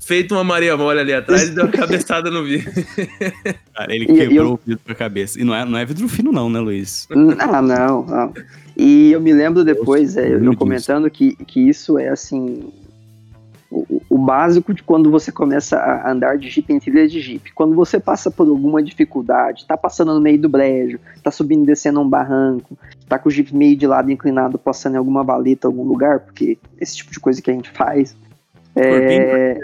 Feito 0.00 0.34
uma 0.36 0.44
Maria 0.44 0.76
Mole 0.76 1.00
ali 1.00 1.12
atrás 1.12 1.48
e 1.48 1.50
deu 1.50 1.64
uma 1.64 1.72
cabeçada 1.72 2.30
no 2.30 2.44
vidro. 2.44 2.70
Cara, 3.74 3.92
ele 3.92 4.06
quebrou 4.06 4.46
eu... 4.46 4.52
o 4.52 4.60
vidro 4.64 4.80
com 4.86 4.92
a 4.92 4.94
cabeça. 4.94 5.40
E 5.40 5.42
não 5.42 5.52
é, 5.52 5.64
não 5.64 5.76
é 5.76 5.84
vidro 5.84 6.08
fino, 6.08 6.30
não, 6.30 6.48
né, 6.48 6.60
Luiz? 6.60 7.08
Ah, 7.40 7.60
não, 7.60 8.06
não. 8.06 8.32
E 8.76 9.10
eu 9.10 9.20
me 9.20 9.32
lembro 9.32 9.64
depois, 9.64 10.16
é, 10.16 10.32
eu 10.32 10.54
comentando 10.54 11.10
que, 11.10 11.34
que 11.44 11.68
isso 11.68 11.98
é 11.98 12.08
assim. 12.08 12.72
O, 13.70 14.02
o, 14.08 14.18
básico 14.18 14.74
de 14.74 14.82
quando 14.82 15.10
você 15.10 15.30
começa 15.30 15.78
a 15.78 16.10
andar 16.10 16.36
de 16.36 16.50
Jeep 16.50 16.72
em 16.72 16.80
trilha 16.80 17.06
de 17.06 17.20
Jeep. 17.20 17.52
Quando 17.52 17.74
você 17.74 18.00
passa 18.00 18.30
por 18.30 18.48
alguma 18.48 18.82
dificuldade, 18.82 19.64
tá 19.66 19.76
passando 19.76 20.12
no 20.12 20.20
meio 20.20 20.40
do 20.40 20.48
brejo, 20.48 20.98
tá 21.22 21.30
subindo 21.30 21.62
e 21.62 21.66
descendo 21.66 22.00
um 22.00 22.08
barranco, 22.08 22.76
tá 23.08 23.18
com 23.18 23.28
o 23.28 23.32
Jeep 23.32 23.54
meio 23.54 23.76
de 23.76 23.86
lado 23.86 24.10
inclinado, 24.10 24.58
passando 24.58 24.94
em 24.94 24.98
alguma 24.98 25.22
valeta, 25.22 25.68
algum 25.68 25.84
lugar, 25.84 26.20
porque 26.20 26.58
esse 26.80 26.96
tipo 26.96 27.12
de 27.12 27.20
coisa 27.20 27.40
que 27.40 27.50
a 27.50 27.54
gente 27.54 27.70
faz. 27.70 28.16
É, 28.74 29.58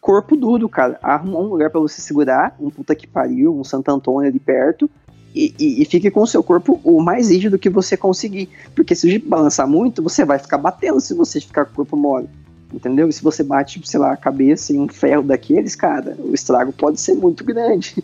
corpo 0.00 0.36
duro, 0.36 0.68
cara. 0.68 0.98
Arruma 1.02 1.38
um 1.38 1.46
lugar 1.46 1.70
para 1.70 1.80
você 1.80 2.02
segurar, 2.02 2.54
um 2.60 2.68
puta 2.68 2.94
que 2.94 3.06
pariu, 3.06 3.58
um 3.58 3.64
Santo 3.64 3.90
Antônio 3.90 4.28
ali 4.28 4.38
perto, 4.40 4.90
e, 5.34 5.54
e, 5.58 5.80
e, 5.80 5.84
fique 5.86 6.10
com 6.10 6.20
o 6.20 6.26
seu 6.26 6.42
corpo 6.42 6.78
o 6.84 7.00
mais 7.00 7.30
rígido 7.30 7.58
que 7.58 7.70
você 7.70 7.96
conseguir. 7.96 8.50
Porque 8.74 8.94
se 8.94 9.06
o 9.06 9.10
Jeep 9.10 9.26
balançar 9.26 9.66
muito, 9.66 10.02
você 10.02 10.26
vai 10.26 10.38
ficar 10.38 10.58
batendo 10.58 11.00
se 11.00 11.14
você 11.14 11.40
ficar 11.40 11.64
com 11.64 11.72
o 11.72 11.76
corpo 11.76 11.96
mole. 11.96 12.28
Entendeu? 12.72 13.08
E 13.08 13.12
se 13.12 13.22
você 13.22 13.42
bate, 13.42 13.80
sei 13.84 14.00
lá, 14.00 14.12
a 14.12 14.16
cabeça 14.16 14.72
em 14.72 14.80
um 14.80 14.88
ferro 14.88 15.22
daqueles, 15.22 15.76
cara, 15.76 16.16
o 16.18 16.34
estrago 16.34 16.72
pode 16.72 17.00
ser 17.00 17.14
muito 17.14 17.44
grande. 17.44 18.02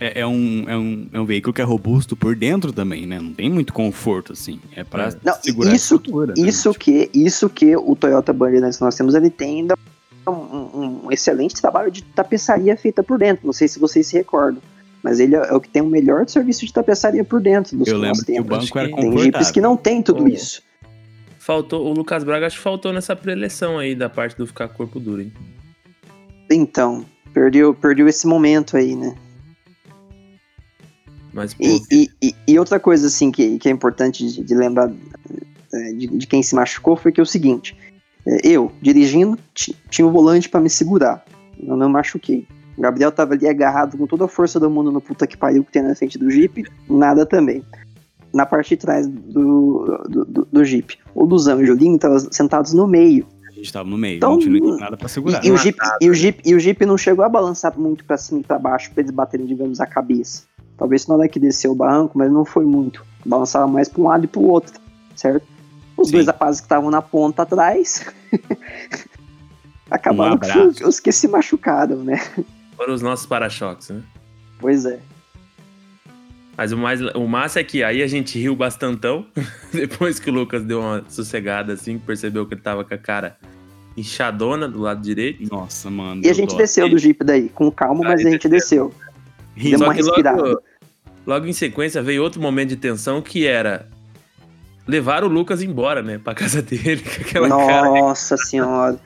É, 0.00 0.20
é, 0.20 0.26
um, 0.26 0.64
é, 0.68 0.76
um, 0.76 1.08
é 1.12 1.20
um 1.20 1.24
veículo 1.24 1.52
que 1.52 1.60
é 1.60 1.64
robusto 1.64 2.14
por 2.14 2.36
dentro 2.36 2.72
também, 2.72 3.04
né? 3.04 3.18
Não 3.18 3.32
tem 3.32 3.50
muito 3.50 3.72
conforto, 3.72 4.32
assim. 4.32 4.60
É 4.74 4.84
para 4.84 5.10
segurar 5.42 5.74
isso, 5.74 5.94
a 5.94 5.96
estrutura. 5.96 6.34
Né? 6.36 6.48
Isso, 6.48 6.68
né? 6.68 6.74
que, 6.78 7.10
isso 7.12 7.48
que 7.48 7.76
o 7.76 7.96
Toyota 7.96 8.32
Banner 8.32 8.72
que 8.72 8.80
nós 8.80 8.94
temos, 8.94 9.14
ele 9.14 9.28
tem 9.28 9.60
ainda 9.60 9.76
um, 10.26 11.04
um, 11.04 11.12
excelente 11.12 11.60
trabalho 11.60 11.90
de 11.90 12.02
tapeçaria 12.02 12.76
feita 12.76 13.02
por 13.02 13.18
dentro. 13.18 13.44
Não 13.44 13.52
sei 13.52 13.66
se 13.66 13.80
vocês 13.80 14.06
se 14.06 14.16
recordam. 14.16 14.62
Mas 15.02 15.20
ele 15.20 15.34
é 15.36 15.52
o 15.52 15.60
que 15.60 15.68
tem 15.68 15.82
o 15.82 15.86
melhor 15.86 16.28
serviço 16.28 16.66
de 16.66 16.72
tapeçaria 16.72 17.24
por 17.24 17.40
dentro 17.40 17.76
dos 17.76 17.86
Eu 17.86 17.98
lembro 17.98 18.24
que 18.24 18.40
o 18.40 18.44
banco 18.44 18.78
era 18.78 18.88
Tem 18.88 19.18
jipes 19.18 19.50
que 19.50 19.60
não 19.60 19.76
tem 19.76 20.02
tudo 20.02 20.24
oh. 20.24 20.28
isso. 20.28 20.62
Faltou, 21.48 21.86
o 21.86 21.94
Lucas 21.94 22.24
Braga 22.24 22.46
acho 22.46 22.58
que 22.58 22.62
faltou 22.62 22.92
nessa 22.92 23.16
preleção 23.16 23.78
aí 23.78 23.94
da 23.94 24.10
parte 24.10 24.36
do 24.36 24.46
ficar 24.46 24.68
corpo 24.68 25.00
duro, 25.00 25.22
hein? 25.22 25.32
Então, 26.50 27.06
perdeu, 27.32 27.72
perdeu 27.72 28.06
esse 28.06 28.26
momento 28.26 28.76
aí, 28.76 28.94
né? 28.94 29.16
Mas, 31.32 31.54
pô, 31.54 31.64
e, 31.64 31.80
e, 31.90 32.10
e, 32.20 32.34
e, 32.48 32.58
outra 32.58 32.78
coisa, 32.78 33.06
assim, 33.06 33.30
que, 33.30 33.58
que 33.58 33.66
é 33.66 33.72
importante 33.72 34.30
de, 34.30 34.44
de 34.44 34.54
lembrar 34.54 34.92
é, 35.72 35.92
de, 35.94 36.08
de, 36.08 36.26
quem 36.26 36.42
se 36.42 36.54
machucou 36.54 36.96
foi 36.96 37.12
que 37.12 37.18
é 37.18 37.22
o 37.22 37.26
seguinte: 37.26 37.74
é, 38.26 38.46
eu, 38.46 38.70
dirigindo, 38.82 39.38
tinha 39.54 40.06
o 40.06 40.10
volante 40.10 40.50
para 40.50 40.60
me 40.60 40.68
segurar. 40.68 41.24
Eu 41.58 41.78
não 41.78 41.88
machuquei. 41.88 42.46
O 42.76 42.82
Gabriel 42.82 43.10
tava 43.10 43.32
ali 43.32 43.48
agarrado 43.48 43.96
com 43.96 44.06
toda 44.06 44.26
a 44.26 44.28
força 44.28 44.60
do 44.60 44.68
mundo 44.68 44.92
no 44.92 45.00
puta 45.00 45.26
que 45.26 45.34
pariu 45.34 45.64
que 45.64 45.72
tem 45.72 45.82
na 45.82 45.94
frente 45.94 46.18
do 46.18 46.30
Jeep, 46.30 46.66
nada 46.90 47.24
também. 47.24 47.64
Na 48.38 48.46
parte 48.46 48.68
de 48.68 48.76
trás 48.76 49.04
do, 49.08 49.98
do, 50.08 50.24
do, 50.24 50.48
do 50.52 50.64
Jeep. 50.64 50.96
O 51.12 51.24
Luzão 51.24 51.58
e 51.60 51.64
o 51.64 51.66
Julinho 51.66 51.96
estavam 51.96 52.20
sentados 52.30 52.72
no 52.72 52.86
meio. 52.86 53.26
A 53.48 53.50
gente 53.50 53.72
tava 53.72 53.88
no 53.88 53.98
meio, 53.98 54.18
então, 54.18 54.34
não 54.34 54.38
tinha 54.38 54.76
nada 54.76 54.96
pra 54.96 55.08
segurar. 55.08 55.44
E, 55.44 55.48
e, 55.48 55.50
o 55.50 55.56
Jeep, 55.56 55.76
e, 56.00 56.08
o 56.08 56.14
Jeep, 56.14 56.42
e 56.44 56.54
o 56.54 56.60
Jeep 56.60 56.86
não 56.86 56.96
chegou 56.96 57.24
a 57.24 57.28
balançar 57.28 57.76
muito 57.76 58.04
pra 58.04 58.16
cima 58.16 58.38
e 58.38 58.44
pra 58.44 58.56
baixo 58.56 58.92
pra 58.92 59.02
eles 59.02 59.10
baterem, 59.10 59.44
digamos, 59.44 59.80
a 59.80 59.86
cabeça. 59.86 60.44
Talvez 60.76 61.04
na 61.08 61.16
hora 61.16 61.28
que 61.28 61.40
desceu 61.40 61.72
o 61.72 61.74
barranco, 61.74 62.16
mas 62.16 62.30
não 62.30 62.44
foi 62.44 62.64
muito. 62.64 63.04
Balançava 63.26 63.66
mais 63.66 63.88
pra 63.88 64.00
um 64.00 64.06
lado 64.06 64.24
e 64.24 64.28
pro 64.28 64.42
outro, 64.42 64.80
certo? 65.16 65.44
Os 65.96 66.06
Sim. 66.06 66.12
dois 66.12 66.26
rapazes 66.28 66.60
que 66.60 66.66
estavam 66.66 66.92
na 66.92 67.02
ponta 67.02 67.42
atrás 67.42 68.06
acabaram 69.90 70.36
um 70.36 70.72
que 70.72 70.84
os 70.84 71.00
que 71.00 71.10
se 71.10 71.26
machucaram, 71.26 72.04
né? 72.04 72.20
Foram 72.76 72.94
os 72.94 73.02
nossos 73.02 73.26
para-choques, 73.26 73.88
né? 73.90 74.00
Pois 74.60 74.84
é. 74.84 75.00
Mas 76.58 76.72
o, 76.72 76.76
mais, 76.76 77.00
o 77.00 77.28
massa 77.28 77.60
é 77.60 77.64
que 77.64 77.84
aí 77.84 78.02
a 78.02 78.06
gente 78.08 78.36
riu 78.36 78.56
bastantão. 78.56 79.24
Depois 79.72 80.18
que 80.18 80.28
o 80.28 80.32
Lucas 80.32 80.64
deu 80.64 80.80
uma 80.80 81.04
sossegada, 81.08 81.74
assim, 81.74 81.96
percebeu 81.98 82.44
que 82.44 82.54
ele 82.54 82.60
tava 82.60 82.84
com 82.84 82.92
a 82.92 82.98
cara 82.98 83.36
inchadona 83.96 84.66
do 84.66 84.80
lado 84.80 85.00
direito. 85.00 85.48
Nossa, 85.48 85.88
mano. 85.88 86.20
E 86.24 86.28
a 86.28 86.32
gente 86.32 86.56
desceu 86.56 86.88
do 86.88 86.98
Jeep 86.98 87.22
daí, 87.24 87.48
com 87.48 87.70
calma, 87.70 88.02
mas 88.02 88.26
a 88.26 88.28
gente 88.28 88.48
desceu. 88.48 88.92
desceu. 89.54 89.78
Deu 89.78 89.86
uma 89.86 89.94
respirada. 89.94 90.42
Logo, 90.42 90.62
logo 91.24 91.46
em 91.46 91.52
sequência 91.52 92.02
veio 92.02 92.24
outro 92.24 92.42
momento 92.42 92.70
de 92.70 92.76
tensão 92.76 93.22
que 93.22 93.46
era 93.46 93.86
levar 94.84 95.22
o 95.22 95.28
Lucas 95.28 95.62
embora, 95.62 96.02
né, 96.02 96.18
pra 96.18 96.34
casa 96.34 96.60
dele. 96.62 97.02
Com 97.02 97.22
aquela 97.22 97.48
Nossa 97.48 98.36
cara. 98.36 98.48
senhora 98.48 99.00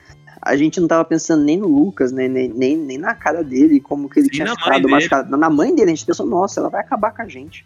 a 0.44 0.56
gente 0.56 0.80
não 0.80 0.88
tava 0.88 1.04
pensando 1.04 1.44
nem 1.44 1.56
no 1.56 1.68
Lucas, 1.68 2.10
né, 2.10 2.26
nem, 2.28 2.48
nem, 2.48 2.76
nem 2.76 2.98
na 2.98 3.14
cara 3.14 3.44
dele, 3.44 3.80
como 3.80 4.08
que 4.08 4.18
ele 4.18 4.26
Sim, 4.26 4.32
tinha 4.32 4.56
ficado 4.56 4.88
machucado. 4.88 5.36
Na 5.36 5.48
mãe 5.48 5.74
dele, 5.74 5.92
a 5.92 5.94
gente 5.94 6.04
pensou, 6.04 6.26
nossa, 6.26 6.58
ela 6.60 6.68
vai 6.68 6.80
acabar 6.80 7.12
com 7.14 7.22
a 7.22 7.28
gente. 7.28 7.64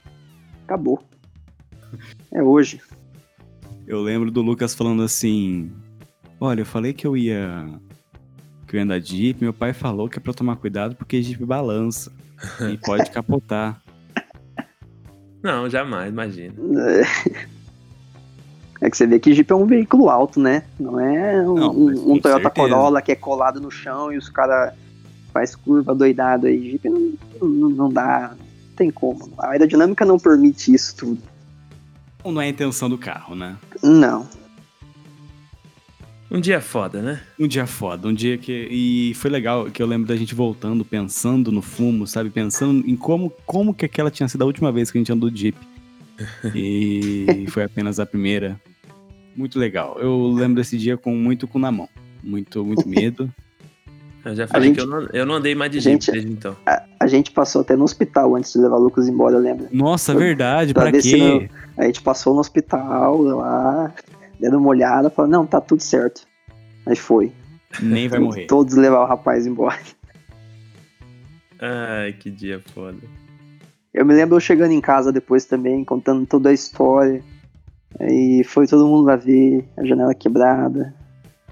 Acabou. 0.65 1.03
É 2.31 2.43
hoje. 2.43 2.81
Eu 3.87 4.03
lembro 4.03 4.31
do 4.31 4.43
Lucas 4.43 4.75
falando 4.75 5.03
assim: 5.03 5.71
Olha, 6.41 6.61
eu 6.61 6.67
falei 6.67 6.93
que 6.93 7.07
eu 7.07 7.17
ia. 7.17 7.67
Que 8.67 8.77
eu 8.77 8.79
ia 8.79 8.85
andar 8.85 8.99
de 8.99 9.17
Jeep, 9.17 9.41
meu 9.41 9.55
pai 9.55 9.73
falou 9.73 10.09
que 10.09 10.19
é 10.19 10.21
pra 10.21 10.35
tomar 10.35 10.57
cuidado 10.57 10.97
porque 10.97 11.23
Jeep 11.23 11.45
balança. 11.45 12.13
e 12.69 12.77
pode 12.79 13.11
capotar. 13.13 13.81
Não, 15.43 15.71
jamais, 15.71 16.11
imagina. 16.11 16.55
É. 18.81 18.91
Que 18.91 18.97
você 18.97 19.07
vê 19.07 19.19
que 19.19 19.35
Jeep 19.35 19.51
é 19.51 19.55
um 19.55 19.67
veículo 19.67 20.11
alto, 20.11 20.41
né? 20.41 20.63
Não 20.79 21.01
é 21.01 21.43
um, 21.49 21.55
não, 21.55 21.71
um, 21.71 22.13
um 22.13 22.21
Toyota 22.21 22.43
certeza. 22.43 22.51
Corolla 22.51 23.03
que 23.03 23.13
é 23.13 23.17
colado 23.17 23.61
no 23.61 23.71
chão 23.71 24.13
e 24.13 24.19
os 24.19 24.29
caras 24.29 24.75
faz 25.33 25.55
curva 25.55 25.95
doidado 25.95 26.47
aí. 26.47 26.71
Jeep 26.71 26.89
não, 26.89 27.13
não, 27.41 27.71
não 27.71 27.89
dá, 27.89 28.31
não 28.31 28.75
tem 28.77 28.91
como. 28.91 29.33
A 29.39 29.51
aerodinâmica 29.51 30.05
não 30.05 30.19
permite 30.19 30.73
isso 30.73 30.97
tudo. 30.97 31.23
Não 32.25 32.41
é 32.41 32.47
a 32.47 32.49
intenção 32.49 32.89
do 32.89 32.99
carro, 32.99 33.35
né? 33.35 33.57
Não. 33.83 34.27
Um 36.29 36.41
dia 36.41 36.61
foda, 36.61 37.01
né? 37.01 37.21
Um 37.39 37.47
dia 37.47 37.67
foda, 37.67 38.09
um 38.09 38.15
dia 38.15 38.37
que. 38.37 38.69
E 38.71 39.15
foi 39.15 39.31
legal 39.31 39.67
que 39.67 39.81
eu 39.81 39.87
lembro 39.87 40.09
da 40.09 40.17
gente 40.17 40.35
voltando, 40.35 40.85
pensando 40.85 41.53
no 41.53 41.63
fumo, 41.63 42.05
sabe? 42.07 42.31
Pensando 42.31 42.85
em 42.89 42.97
como, 42.97 43.33
como 43.47 43.73
que 43.73 43.85
aquela 43.85 44.11
tinha 44.11 44.29
sido 44.29 44.43
a 44.43 44.45
última 44.45 44.73
vez 44.73 44.91
que 44.91 44.99
a 44.99 45.01
gente 45.01 45.13
andou 45.13 45.31
de 45.31 45.41
Jeep. 45.41 45.76
E 46.55 47.47
foi 47.49 47.65
apenas 47.65 48.01
a 48.01 48.07
primeira. 48.07 48.61
Muito 49.35 49.59
legal. 49.59 49.99
Eu 49.99 50.33
lembro 50.33 50.57
desse 50.57 50.79
dia 50.79 50.97
com 50.97 51.15
muito 51.15 51.47
cu 51.47 51.59
na 51.59 51.71
mão. 51.71 51.89
Muito, 52.23 52.65
muito 52.65 52.89
medo. 52.89 53.33
Eu 54.25 54.35
já 54.35 54.49
falei 54.49 54.69
gente, 54.69 54.77
que 54.77 54.83
eu 54.83 54.87
não, 54.89 55.09
eu 55.13 55.25
não 55.27 55.35
andei 55.37 55.55
mais 55.55 55.71
de 55.71 55.79
gente, 55.79 56.11
desde 56.11 56.33
então. 56.33 56.57
A, 56.67 56.83
a, 56.99 57.07
gente 57.07 57.31
passou 57.31 57.61
até 57.61 57.77
no 57.77 57.85
hospital 57.85 58.35
antes 58.35 58.53
de 58.53 58.59
levar 58.59 58.75
o 58.75 58.81
Lucas 58.81 59.07
embora, 59.07 59.37
eu 59.37 59.41
lembro. 59.41 59.69
Nossa, 59.71 60.13
pra, 60.13 60.25
verdade, 60.25 60.75
pra, 60.75 60.91
pra 60.91 61.01
quê? 61.01 61.49
a 61.77 61.85
gente 61.85 62.03
passou 62.03 62.35
no 62.35 62.41
hospital 62.41 63.23
lá, 63.23 63.95
dando 64.41 64.59
uma 64.59 64.69
olhada, 64.69 65.11
falando, 65.11 65.31
não, 65.31 65.47
tá 65.47 65.61
tudo 65.61 65.81
certo. 65.81 66.27
Mas 66.85 66.99
foi. 66.99 67.33
Nem 67.81 68.09
vai 68.09 68.19
morrer. 68.19 68.47
Todos 68.47 68.75
levar 68.75 69.03
o 69.03 69.07
rapaz 69.07 69.47
embora. 69.47 69.79
Ai, 71.61 72.13
que 72.13 72.29
dia 72.29 72.61
foda. 72.75 72.99
Eu 73.97 74.05
me 74.05 74.13
lembro 74.13 74.37
eu 74.37 74.41
chegando 74.41 74.73
em 74.73 74.81
casa 74.81 75.11
depois 75.11 75.47
também, 75.47 75.83
contando 75.83 76.27
toda 76.27 76.51
a 76.51 76.53
história. 76.53 77.25
Aí 77.99 78.45
foi 78.45 78.67
todo 78.67 78.87
mundo 78.87 79.07
lá 79.07 79.17
ver, 79.17 79.65
a 79.75 79.87
janela 79.87 80.15
quebrada. 80.15 80.95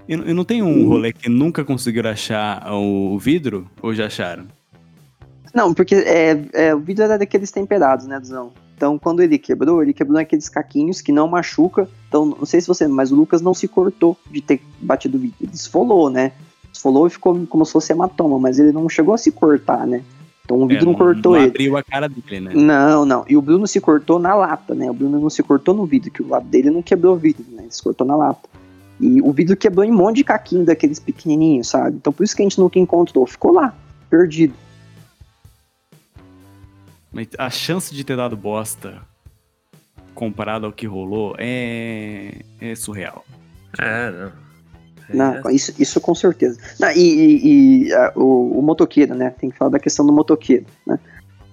E, 0.07 0.13
e 0.13 0.31
não 0.31 0.45
tem 0.45 0.61
um 0.61 0.87
rolê 0.87 1.11
que 1.11 1.27
nunca 1.27 1.65
conseguiram 1.65 2.11
achar 2.11 2.71
o 2.71 3.17
vidro? 3.17 3.67
Ou 3.81 3.95
já 3.95 4.05
acharam? 4.05 4.45
Não, 5.55 5.73
porque 5.73 5.95
é, 5.95 6.39
é, 6.53 6.75
o 6.75 6.79
vidro 6.79 7.05
era 7.05 7.17
daqueles 7.17 7.49
temperados, 7.49 8.05
né, 8.05 8.19
Duzão? 8.19 8.51
Então, 8.77 8.99
quando 8.99 9.23
ele 9.23 9.39
quebrou, 9.39 9.81
ele 9.81 9.93
quebrou 9.93 10.17
naqueles 10.17 10.47
caquinhos 10.47 11.01
que 11.01 11.11
não 11.11 11.27
machuca. 11.27 11.89
Então, 12.07 12.27
não 12.27 12.45
sei 12.45 12.61
se 12.61 12.67
você, 12.67 12.87
mas 12.87 13.11
o 13.11 13.15
Lucas 13.15 13.41
não 13.41 13.55
se 13.55 13.67
cortou 13.67 14.15
de 14.29 14.41
ter 14.41 14.61
batido 14.79 15.17
o 15.17 15.19
vidro. 15.19 15.37
Ele 15.41 15.51
esfolou, 15.51 16.11
né? 16.11 16.31
Esfolou 16.71 17.07
e 17.07 17.09
ficou 17.09 17.47
como 17.47 17.65
se 17.65 17.71
fosse 17.71 17.91
hematoma, 17.91 18.37
mas 18.37 18.59
ele 18.59 18.71
não 18.71 18.87
chegou 18.87 19.15
a 19.15 19.17
se 19.17 19.31
cortar, 19.31 19.87
né? 19.87 20.03
Então 20.45 20.61
o 20.61 20.67
vidro 20.67 20.83
é, 20.83 20.85
não, 20.85 20.91
não, 20.91 20.99
cortou 20.99 21.33
não 21.33 21.41
ele. 21.41 21.49
abriu 21.49 21.75
a 21.75 21.83
cara 21.83 22.07
dele, 22.07 22.39
né? 22.39 22.51
Não, 22.53 23.03
não. 23.03 23.25
E 23.27 23.35
o 23.35 23.41
Bruno 23.41 23.67
se 23.67 23.81
cortou 23.81 24.19
na 24.19 24.35
lata, 24.35 24.75
né? 24.75 24.89
O 24.89 24.93
Bruno 24.93 25.19
não 25.19 25.29
se 25.29 25.41
cortou 25.41 25.73
no 25.73 25.85
vidro, 25.85 26.11
que 26.11 26.21
o 26.21 26.27
lado 26.27 26.45
dele 26.45 26.69
não 26.69 26.83
quebrou 26.83 27.15
o 27.15 27.17
vidro, 27.17 27.43
né? 27.49 27.63
Ele 27.63 27.71
se 27.71 27.81
cortou 27.81 28.05
na 28.05 28.15
lata. 28.15 28.47
E 29.01 29.21
o 29.21 29.33
vidro 29.33 29.57
quebrou 29.57 29.83
em 29.83 29.91
um 29.91 29.95
monte 29.95 30.17
de 30.17 30.23
caquinho 30.23 30.63
daqueles 30.63 30.99
pequenininhos, 30.99 31.67
sabe? 31.67 31.97
Então 31.97 32.13
por 32.13 32.23
isso 32.23 32.35
que 32.35 32.43
a 32.43 32.45
gente 32.45 32.59
nunca 32.59 32.77
encontrou. 32.77 33.25
Ficou 33.25 33.53
lá, 33.53 33.75
perdido. 34.09 34.53
Mas 37.11 37.27
a 37.37 37.49
chance 37.49 37.93
de 37.93 38.03
ter 38.03 38.15
dado 38.15 38.37
bosta 38.37 39.01
comparado 40.13 40.67
ao 40.67 40.71
que 40.71 40.85
rolou 40.85 41.35
é, 41.39 42.41
é 42.61 42.75
surreal. 42.75 43.25
É, 43.79 44.11
não. 44.11 44.44
Não, 45.13 45.49
isso, 45.51 45.73
isso 45.79 46.01
com 46.01 46.15
certeza. 46.15 46.59
Não, 46.79 46.91
e, 46.91 46.99
e, 46.99 47.87
e 47.87 47.93
a, 47.93 48.13
o, 48.15 48.59
o, 48.59 48.61
motoqueiro, 48.61 49.13
né? 49.13 49.29
Tem 49.29 49.49
que 49.49 49.57
falar 49.57 49.71
da 49.71 49.79
questão 49.79 50.05
do 50.05 50.11
motoqueiro, 50.11 50.65
né? 50.85 50.99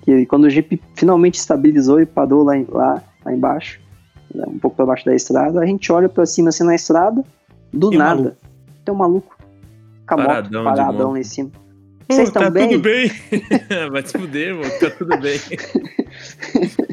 Que 0.02 0.26
quando 0.26 0.44
o 0.44 0.50
Jeep 0.50 0.80
finalmente 0.94 1.38
estabilizou 1.38 2.00
e 2.00 2.06
parou 2.06 2.42
lá, 2.42 2.54
lá, 2.68 3.02
lá 3.24 3.32
embaixo, 3.32 3.80
né, 4.34 4.44
um 4.48 4.58
pouco 4.58 4.76
para 4.76 4.86
baixo 4.86 5.04
da 5.04 5.14
estrada, 5.14 5.60
a 5.60 5.66
gente 5.66 5.92
olha 5.92 6.08
para 6.08 6.26
cima 6.26 6.48
assim 6.48 6.64
na 6.64 6.74
estrada, 6.74 7.22
do 7.72 7.90
nada, 7.90 8.22
maluco. 8.22 8.36
tem 8.84 8.94
um 8.94 8.98
maluco 8.98 9.36
com 10.06 10.14
a 10.14 10.16
paradão, 10.16 10.64
moto 10.64 10.76
paradão 10.76 11.12
lá 11.12 11.20
em 11.20 11.24
cima. 11.24 11.50
Vocês 12.08 12.28
estão 12.28 12.42
tá 12.42 12.50
bem? 12.50 12.68
tudo 12.68 12.82
bem. 12.82 13.10
Vai 13.90 14.06
se 14.06 14.18
fuder, 14.18 14.48
irmão, 14.48 14.70
tá 14.80 14.90
tudo 14.90 15.16
bem. 15.18 15.38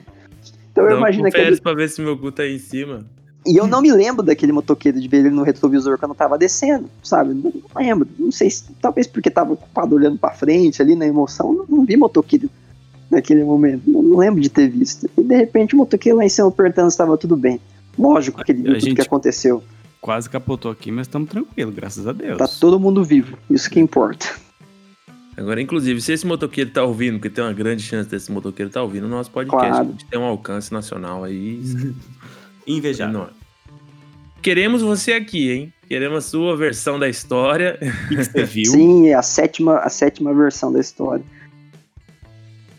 então 0.72 0.90
eu 0.90 0.98
imagino 0.98 1.30
que. 1.32 1.38
Ele... 1.38 1.60
pra 1.60 1.74
ver 1.74 1.90
se 1.90 2.02
meu 2.02 2.18
cu 2.18 2.32
tá 2.32 2.44
aí 2.44 2.56
em 2.56 2.60
cima. 2.60 3.06
E 3.46 3.56
eu 3.56 3.66
não 3.66 3.82
me 3.82 3.92
lembro 3.92 4.22
daquele 4.22 4.52
motoqueiro 4.52 5.00
de 5.00 5.08
ver 5.08 5.20
ele 5.20 5.30
no 5.30 5.44
retrovisor 5.44 5.98
quando 5.98 6.12
eu 6.12 6.16
tava 6.16 6.38
descendo, 6.38 6.90
sabe? 7.02 7.34
Não, 7.34 7.52
não 7.52 7.82
lembro. 7.82 8.08
Não 8.18 8.32
sei 8.32 8.50
se. 8.50 8.66
Talvez 8.82 9.08
porque 9.08 9.30
tava 9.30 9.54
ocupado 9.54 9.96
olhando 9.96 10.18
pra 10.18 10.32
frente 10.32 10.82
ali 10.82 10.96
na 10.96 11.08
emoção. 11.08 11.54
Não, 11.54 11.66
não 11.78 11.86
vi 11.86 11.96
motoqueiro 11.96 12.50
naquele 13.10 13.44
momento. 13.44 13.84
Não, 13.88 14.02
não, 14.04 14.18
lembro 14.18 14.42
de 14.42 14.50
ter 14.50 14.68
visto. 14.70 15.10
E 15.18 15.24
de 15.24 15.36
repente 15.36 15.74
o 15.74 15.78
motoqueiro 15.78 16.18
lá 16.18 16.26
em 16.26 16.30
cima 16.30 16.48
apertando 16.48 16.90
estava 16.90 17.18
tudo 17.18 17.38
bem. 17.38 17.60
Lógico 17.98 18.44
que 18.44 18.52
ele 18.52 18.62
viu 18.62 18.76
a 18.76 18.80
tudo 18.80 18.96
que 18.96 19.02
aconteceu. 19.02 19.64
Quase 20.02 20.30
capotou 20.30 20.72
aqui, 20.72 20.92
mas 20.92 21.08
estamos 21.08 21.30
tranquilos, 21.30 21.76
graças 21.76 22.08
a 22.08 22.14
Deus. 22.14 22.38
Tá 22.38 22.48
todo 22.48 22.80
mundo 22.80 23.04
vivo, 23.04 23.38
isso 23.50 23.70
que 23.70 23.80
importa. 23.80 24.28
Agora, 25.36 25.62
inclusive, 25.62 26.02
se 26.02 26.14
esse 26.14 26.26
motoqueiro 26.26 26.70
tá 26.70 26.84
ouvindo, 26.84 27.16
porque 27.16 27.30
tem 27.30 27.44
uma 27.44 27.54
grande 27.54 27.82
chance 27.82 28.10
desse 28.10 28.32
motoqueiro 28.32 28.72
tá 28.72 28.82
ouvindo 28.82 29.06
o 29.06 29.10
nosso 29.10 29.32
podcast, 29.32 29.70
claro. 29.70 29.88
a 29.88 29.92
gente 29.92 30.06
tem 30.06 30.20
um 30.20 30.24
alcance 30.24 30.72
nacional 30.72 31.24
aí. 31.24 31.62
Invejável. 32.70 33.30
Queremos 34.42 34.82
você 34.82 35.14
aqui, 35.14 35.52
hein? 35.52 35.74
Queremos 35.88 36.18
a 36.20 36.22
sua 36.22 36.56
versão 36.56 37.00
da 37.00 37.10
história. 37.10 37.78
O 38.06 38.10
que 38.10 38.16
você 38.16 38.44
viu? 38.44 38.72
Sim, 38.72 39.10
é 39.10 39.16
a 39.16 39.24
sétima, 39.24 39.80
a 39.80 39.90
sétima 39.90 40.34
versão 40.34 40.72
da 40.72 40.80
história. 40.80 41.24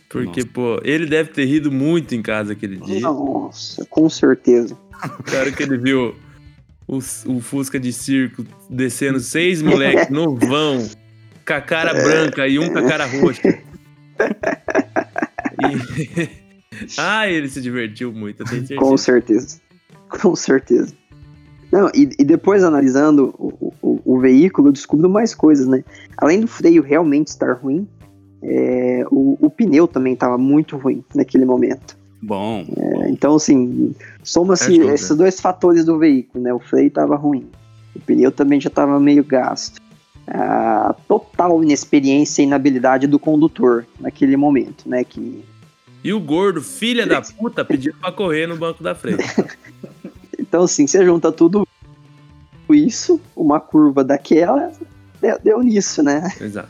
Porque, 0.08 0.40
Nossa. 0.40 0.52
pô, 0.52 0.80
ele 0.84 1.06
deve 1.06 1.30
ter 1.30 1.44
rido 1.44 1.70
muito 1.70 2.14
em 2.14 2.22
casa 2.22 2.52
aquele 2.52 2.76
dia. 2.76 3.00
Nossa, 3.00 3.84
com 3.86 4.08
certeza. 4.08 4.76
O 5.18 5.22
cara 5.22 5.52
que 5.52 5.62
ele 5.62 5.76
viu 5.76 6.14
o, 6.86 6.98
o 6.98 7.40
Fusca 7.40 7.78
de 7.78 7.92
circo 7.92 8.44
descendo 8.68 9.20
seis 9.20 9.62
moleques 9.62 10.08
no 10.10 10.36
vão 10.36 10.88
com 11.46 11.52
a 11.52 11.60
cara 11.60 11.94
branca 11.94 12.46
e 12.46 12.58
um 12.58 12.72
com 12.72 12.78
a 12.78 12.88
cara 12.88 13.06
roxa. 13.06 13.58
E... 15.62 16.28
ah, 16.96 17.28
ele 17.28 17.46
se 17.46 17.60
divertiu 17.60 18.10
muito, 18.14 18.40
eu 18.40 18.46
tenho 18.46 18.66
certeza. 18.66 18.80
Com 18.80 18.96
certeza. 18.96 19.60
Com 20.20 20.34
certeza. 20.34 20.92
Não, 21.70 21.88
e, 21.94 22.10
e 22.18 22.24
depois 22.24 22.64
analisando 22.64 23.32
o, 23.38 23.72
o, 23.80 24.00
o, 24.04 24.18
veículo, 24.18 24.68
eu 24.68 24.72
descubro 24.72 25.08
mais 25.08 25.34
coisas, 25.34 25.68
né? 25.68 25.84
Além 26.16 26.40
do 26.40 26.48
freio 26.48 26.82
realmente 26.82 27.28
estar 27.28 27.52
ruim, 27.52 27.86
é, 28.42 29.04
o, 29.10 29.38
o, 29.40 29.48
pneu 29.48 29.86
também 29.86 30.14
estava 30.14 30.36
muito 30.36 30.76
ruim 30.76 31.04
naquele 31.14 31.44
momento. 31.44 31.96
Bom. 32.20 32.66
É, 32.76 33.08
então, 33.08 33.36
assim, 33.36 33.94
soma-se 34.24 34.80
esses 34.80 35.16
dois 35.16 35.40
fatores 35.40 35.84
do 35.84 35.96
veículo, 35.96 36.42
né? 36.42 36.52
O 36.52 36.58
freio 36.58 36.88
estava 36.88 37.14
ruim, 37.14 37.46
o 37.94 38.00
pneu 38.00 38.32
também 38.32 38.60
já 38.60 38.68
estava 38.68 38.98
meio 38.98 39.22
gasto 39.22 39.80
a 40.30 40.94
total 41.08 41.62
inexperiência 41.62 42.42
e 42.42 42.44
inabilidade 42.44 43.06
do 43.06 43.18
condutor 43.18 43.84
naquele 43.98 44.36
momento, 44.36 44.88
né? 44.88 45.02
Que... 45.02 45.44
E 46.02 46.12
o 46.12 46.20
gordo, 46.20 46.62
filha 46.62 47.06
da 47.06 47.20
puta, 47.22 47.64
pediu 47.64 47.94
pra 47.94 48.10
correr 48.10 48.46
no 48.46 48.56
banco 48.56 48.82
da 48.82 48.94
frente. 48.94 49.24
então, 50.38 50.64
assim, 50.64 50.86
você 50.86 51.04
junta 51.04 51.30
tudo 51.30 51.66
isso, 52.70 53.20
uma 53.34 53.60
curva 53.60 54.04
daquela, 54.04 54.72
deu, 55.20 55.38
deu 55.40 55.62
nisso, 55.62 56.02
né? 56.02 56.22
Exato. 56.40 56.68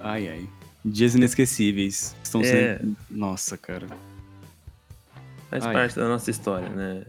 Ai, 0.00 0.28
ai. 0.28 0.48
Dias 0.84 1.14
inesquecíveis. 1.14 2.14
Estão 2.22 2.40
é. 2.42 2.78
sendo. 2.78 2.96
Nossa, 3.10 3.56
cara. 3.56 3.86
Faz 5.50 5.64
ai. 5.64 5.72
parte 5.72 5.96
da 5.96 6.06
nossa 6.06 6.30
história, 6.30 6.68
né? 6.68 7.04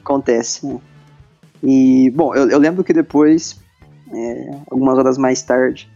Acontece, 0.00 0.66
né? 0.66 0.80
E, 1.62 2.10
bom, 2.10 2.34
eu, 2.34 2.48
eu 2.50 2.58
lembro 2.58 2.84
que 2.84 2.92
depois 2.92 3.58
é, 4.12 4.50
algumas 4.70 4.96
horas 4.98 5.18
mais 5.18 5.42
tarde, 5.42 5.90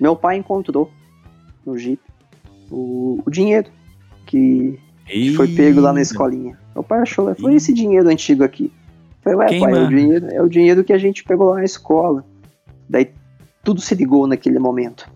meu 0.00 0.16
pai 0.16 0.38
encontrou 0.38 0.90
no 1.64 1.78
Jeep 1.78 2.00
o, 2.72 3.22
o 3.24 3.30
dinheiro 3.30 3.70
que, 4.26 4.78
que, 5.06 5.34
foi 5.34 5.46
pego 5.48 5.80
lá 5.80 5.92
na 5.92 6.00
escolinha. 6.00 6.58
Meu 6.74 6.82
pai 6.82 7.00
achou, 7.00 7.32
foi 7.34 7.54
esse 7.54 7.72
dinheiro 7.72 8.08
antigo 8.08 8.42
aqui. 8.42 8.72
Eu 9.24 9.32
falei, 9.36 9.38
ué, 9.38 9.60
pai, 9.60 9.72
é 9.72 9.84
o, 9.84 9.88
dinheiro, 9.88 10.26
é 10.30 10.42
o 10.42 10.48
dinheiro 10.48 10.84
que 10.84 10.92
a 10.92 10.98
gente 10.98 11.22
pegou 11.22 11.50
lá 11.50 11.56
na 11.56 11.64
escola. 11.64 12.24
Daí 12.88 13.10
tudo 13.62 13.80
se 13.80 13.94
ligou 13.94 14.26
naquele 14.26 14.58
momento. 14.58 15.08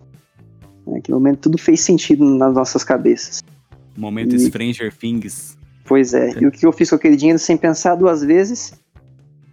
Naquele 0.86 1.14
momento 1.14 1.40
tudo 1.40 1.58
fez 1.58 1.80
sentido 1.80 2.24
nas 2.24 2.54
nossas 2.54 2.84
cabeças. 2.84 3.42
Momento 3.96 4.36
e, 4.36 4.38
Stranger 4.38 4.94
Things. 4.94 5.56
Pois 5.86 6.12
é. 6.12 6.38
E 6.38 6.46
o 6.46 6.50
que 6.52 6.66
eu 6.66 6.72
fiz 6.72 6.90
com 6.90 6.96
aquele 6.96 7.16
dinheiro 7.16 7.38
sem 7.38 7.56
pensar 7.56 7.94
duas 7.94 8.22
vezes? 8.22 8.74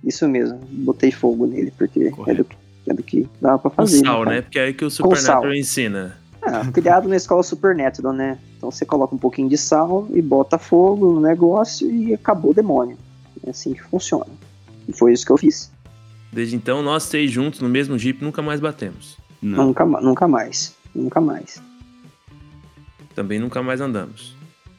Isso 0.04 0.28
mesmo, 0.28 0.60
botei 0.70 1.12
fogo 1.12 1.48
nele, 1.48 1.72
porque 1.78 2.12
é 2.28 2.34
do, 2.34 2.46
é 2.86 2.94
do, 2.94 3.02
que 3.02 3.26
dava 3.40 3.58
pra 3.58 3.72
fazer. 3.72 4.00
Com 4.00 4.06
sal, 4.06 4.26
né? 4.26 4.42
Porque 4.42 4.60
é 4.60 4.66
aí 4.66 4.74
que 4.74 4.84
o 4.84 4.90
Supernatural 4.90 5.56
ensina. 5.56 6.18
Ah, 6.46 6.70
criado 6.72 7.08
na 7.08 7.16
escola 7.16 7.42
Supernatural, 7.42 8.14
né? 8.14 8.38
Então 8.58 8.70
você 8.70 8.86
coloca 8.86 9.16
um 9.16 9.18
pouquinho 9.18 9.48
de 9.48 9.58
sal 9.58 10.08
e 10.14 10.22
bota 10.22 10.58
fogo 10.58 11.14
no 11.14 11.22
negócio 11.22 11.90
e 11.90 12.14
acabou 12.14 12.52
o 12.52 12.54
demônio. 12.54 12.98
É 13.46 13.52
assim 13.52 13.74
que 13.74 13.82
funciona. 13.82 14.28
E 14.88 14.94
foi 14.94 15.14
isso 15.14 15.26
que 15.26 15.32
eu 15.32 15.38
fiz. 15.38 15.72
Desde 16.32 16.56
então, 16.56 16.82
nós 16.82 17.04
seis 17.04 17.32
juntos 17.32 17.62
no 17.62 17.70
mesmo 17.70 17.98
Jeep 17.98 18.24
nunca 18.24 18.42
mais 18.42 18.60
batemos. 18.60 19.18
Não. 19.42 19.68
Nunca, 19.68 19.86
nunca 19.86 20.28
mais. 20.28 20.76
Nunca 20.94 21.22
mais. 21.22 21.62
Também 23.16 23.40
nunca 23.40 23.62
mais 23.62 23.80
andamos. 23.80 24.36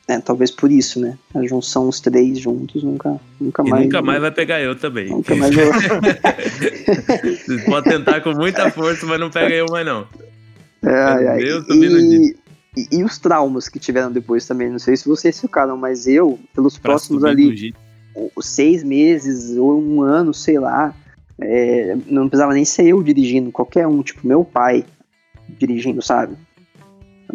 É, 0.06 0.20
talvez 0.20 0.50
por 0.50 0.70
isso, 0.70 1.00
né? 1.00 1.16
A 1.34 1.46
junção 1.46 1.88
os 1.88 1.98
três 1.98 2.38
juntos 2.38 2.82
nunca, 2.82 3.18
nunca 3.40 3.62
e 3.64 3.70
mais. 3.70 3.84
Nunca 3.84 4.02
mais 4.02 4.20
vai 4.20 4.30
pegar 4.30 4.60
eu 4.60 4.76
também. 4.76 5.08
Nunca 5.08 5.34
mais 5.34 5.56
eu. 5.56 5.70
pode 7.64 7.88
tentar 7.88 8.20
com 8.20 8.32
muita 8.32 8.70
força, 8.70 9.06
mas 9.06 9.18
não 9.18 9.30
pega 9.30 9.54
eu 9.54 9.64
mais 9.70 9.86
não. 9.86 10.06
Ai, 10.85 11.26
ai. 11.26 11.43
Eu 11.43 11.62
e, 11.70 12.37
e, 12.76 12.89
e, 12.99 13.05
os 13.05 13.18
traumas 13.18 13.68
que 13.68 13.78
tiveram 13.78 14.12
depois 14.12 14.47
também. 14.47 14.70
Não 14.70 14.78
sei 14.78 14.97
se 14.97 15.09
vocês 15.09 15.41
ficaram, 15.41 15.76
mas 15.76 16.07
eu, 16.07 16.39
pelos 16.55 16.76
pra 16.76 16.93
próximos 16.93 17.24
ali, 17.24 17.74
seis 18.41 18.82
meses 18.82 19.57
ou 19.57 19.80
um 19.80 20.03
ano, 20.03 20.35
sei 20.35 20.59
lá, 20.59 20.95
é, 21.41 21.97
não 22.07 22.28
precisava 22.28 22.53
nem 22.53 22.64
ser 22.64 22.87
eu 22.87 23.03
dirigindo, 23.03 23.51
qualquer 23.51 23.87
um, 23.87 24.03
tipo 24.03 24.26
meu 24.26 24.45
pai 24.45 24.85
dirigindo, 25.59 26.03
sabe? 26.03 26.37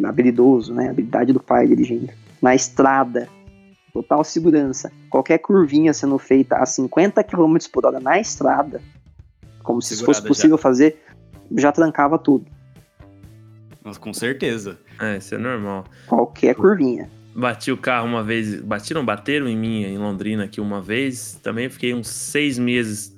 Habilidoso, 0.04 0.74
né? 0.74 0.90
habilidade 0.90 1.34
do 1.34 1.40
pai 1.42 1.68
dirigindo 1.68 2.10
na 2.42 2.56
estrada, 2.56 3.28
total 3.92 4.24
segurança. 4.24 4.92
Qualquer 5.10 5.40
curvinha 5.40 5.94
sendo 5.94 6.18
feita 6.18 6.56
a 6.58 6.66
50 6.66 7.24
km 7.24 7.58
por 7.72 7.86
hora 7.86 8.00
na 8.00 8.20
estrada, 8.20 8.82
como 9.62 9.82
Segurada 9.82 9.82
se 9.82 10.06
fosse 10.06 10.22
possível 10.28 10.58
já. 10.58 10.62
fazer, 10.62 10.98
já 11.58 11.72
trancava 11.72 12.18
tudo. 12.18 12.46
Mas 13.90 13.98
com 13.98 14.14
certeza. 14.14 14.80
É, 15.00 15.18
isso 15.18 15.34
é 15.34 15.38
normal. 15.38 15.86
Qualquer 16.08 16.56
curvinha. 16.56 17.10
Bati 17.36 17.72
o 17.72 17.78
carro 17.78 18.08
uma 18.08 18.24
vez, 18.24 18.62
batiram, 18.62 19.04
bateram 19.04 19.48
em 19.48 19.58
mim 19.58 19.84
em 19.84 19.98
Londrina 19.98 20.44
aqui 20.44 20.62
uma 20.62 20.82
vez. 20.82 21.40
Também 21.42 21.70
fiquei 21.70 21.94
uns 21.94 22.08
seis 22.08 22.60
meses 22.60 23.18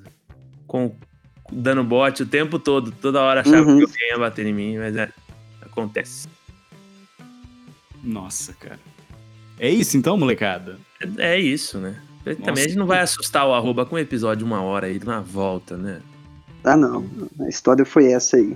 com 0.65 0.95
dando 1.51 1.83
bote 1.83 2.23
o 2.23 2.25
tempo 2.25 2.57
todo. 2.57 2.91
Toda 2.91 3.21
hora 3.21 3.41
achava 3.41 3.69
uhum. 3.69 3.77
que 3.77 3.83
alguém 3.83 4.09
ia 4.09 4.17
bater 4.17 4.45
em 4.45 4.53
mim, 4.53 4.77
mas 4.77 4.95
é, 4.95 5.09
acontece. 5.61 6.27
Nossa, 8.01 8.53
cara. 8.53 8.79
É 9.59 9.69
isso 9.69 9.97
então, 9.97 10.17
molecada? 10.17 10.77
É, 11.17 11.33
é 11.33 11.39
isso, 11.39 11.77
né? 11.79 12.01
Nossa, 12.25 12.41
Também 12.41 12.63
a 12.63 12.67
gente 12.67 12.77
não 12.77 12.87
vai 12.87 12.99
assustar 12.99 13.45
o 13.45 13.53
arroba 13.53 13.85
com 13.85 13.95
um 13.95 13.99
episódio 13.99 14.39
de 14.39 14.43
uma 14.43 14.61
hora 14.61 14.87
aí 14.87 14.99
na 15.03 15.19
volta, 15.19 15.75
né? 15.75 16.01
Ah, 16.63 16.77
não. 16.77 17.05
A 17.41 17.49
história 17.49 17.83
foi 17.83 18.11
essa 18.11 18.37
aí. 18.37 18.55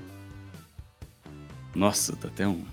Nossa, 1.76 2.16
tá 2.16 2.28
até 2.28 2.48
um, 2.48 2.64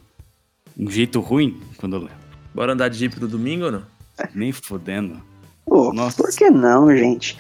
um 0.79 0.91
jeito 0.91 1.21
ruim 1.21 1.61
quando 1.77 1.97
eu 1.97 2.01
lembro. 2.01 2.23
Bora 2.55 2.73
andar 2.73 2.89
de 2.89 2.99
Jeep 2.99 3.21
no 3.21 3.29
domingo 3.29 3.67
ou 3.67 3.73
não? 3.73 3.83
Nem 4.35 4.53
fodendo. 4.53 5.21
Pô, 5.67 5.93
Nossa. 5.93 6.17
por 6.17 6.31
que 6.31 6.51
não, 6.51 6.95
gente? 6.97 7.39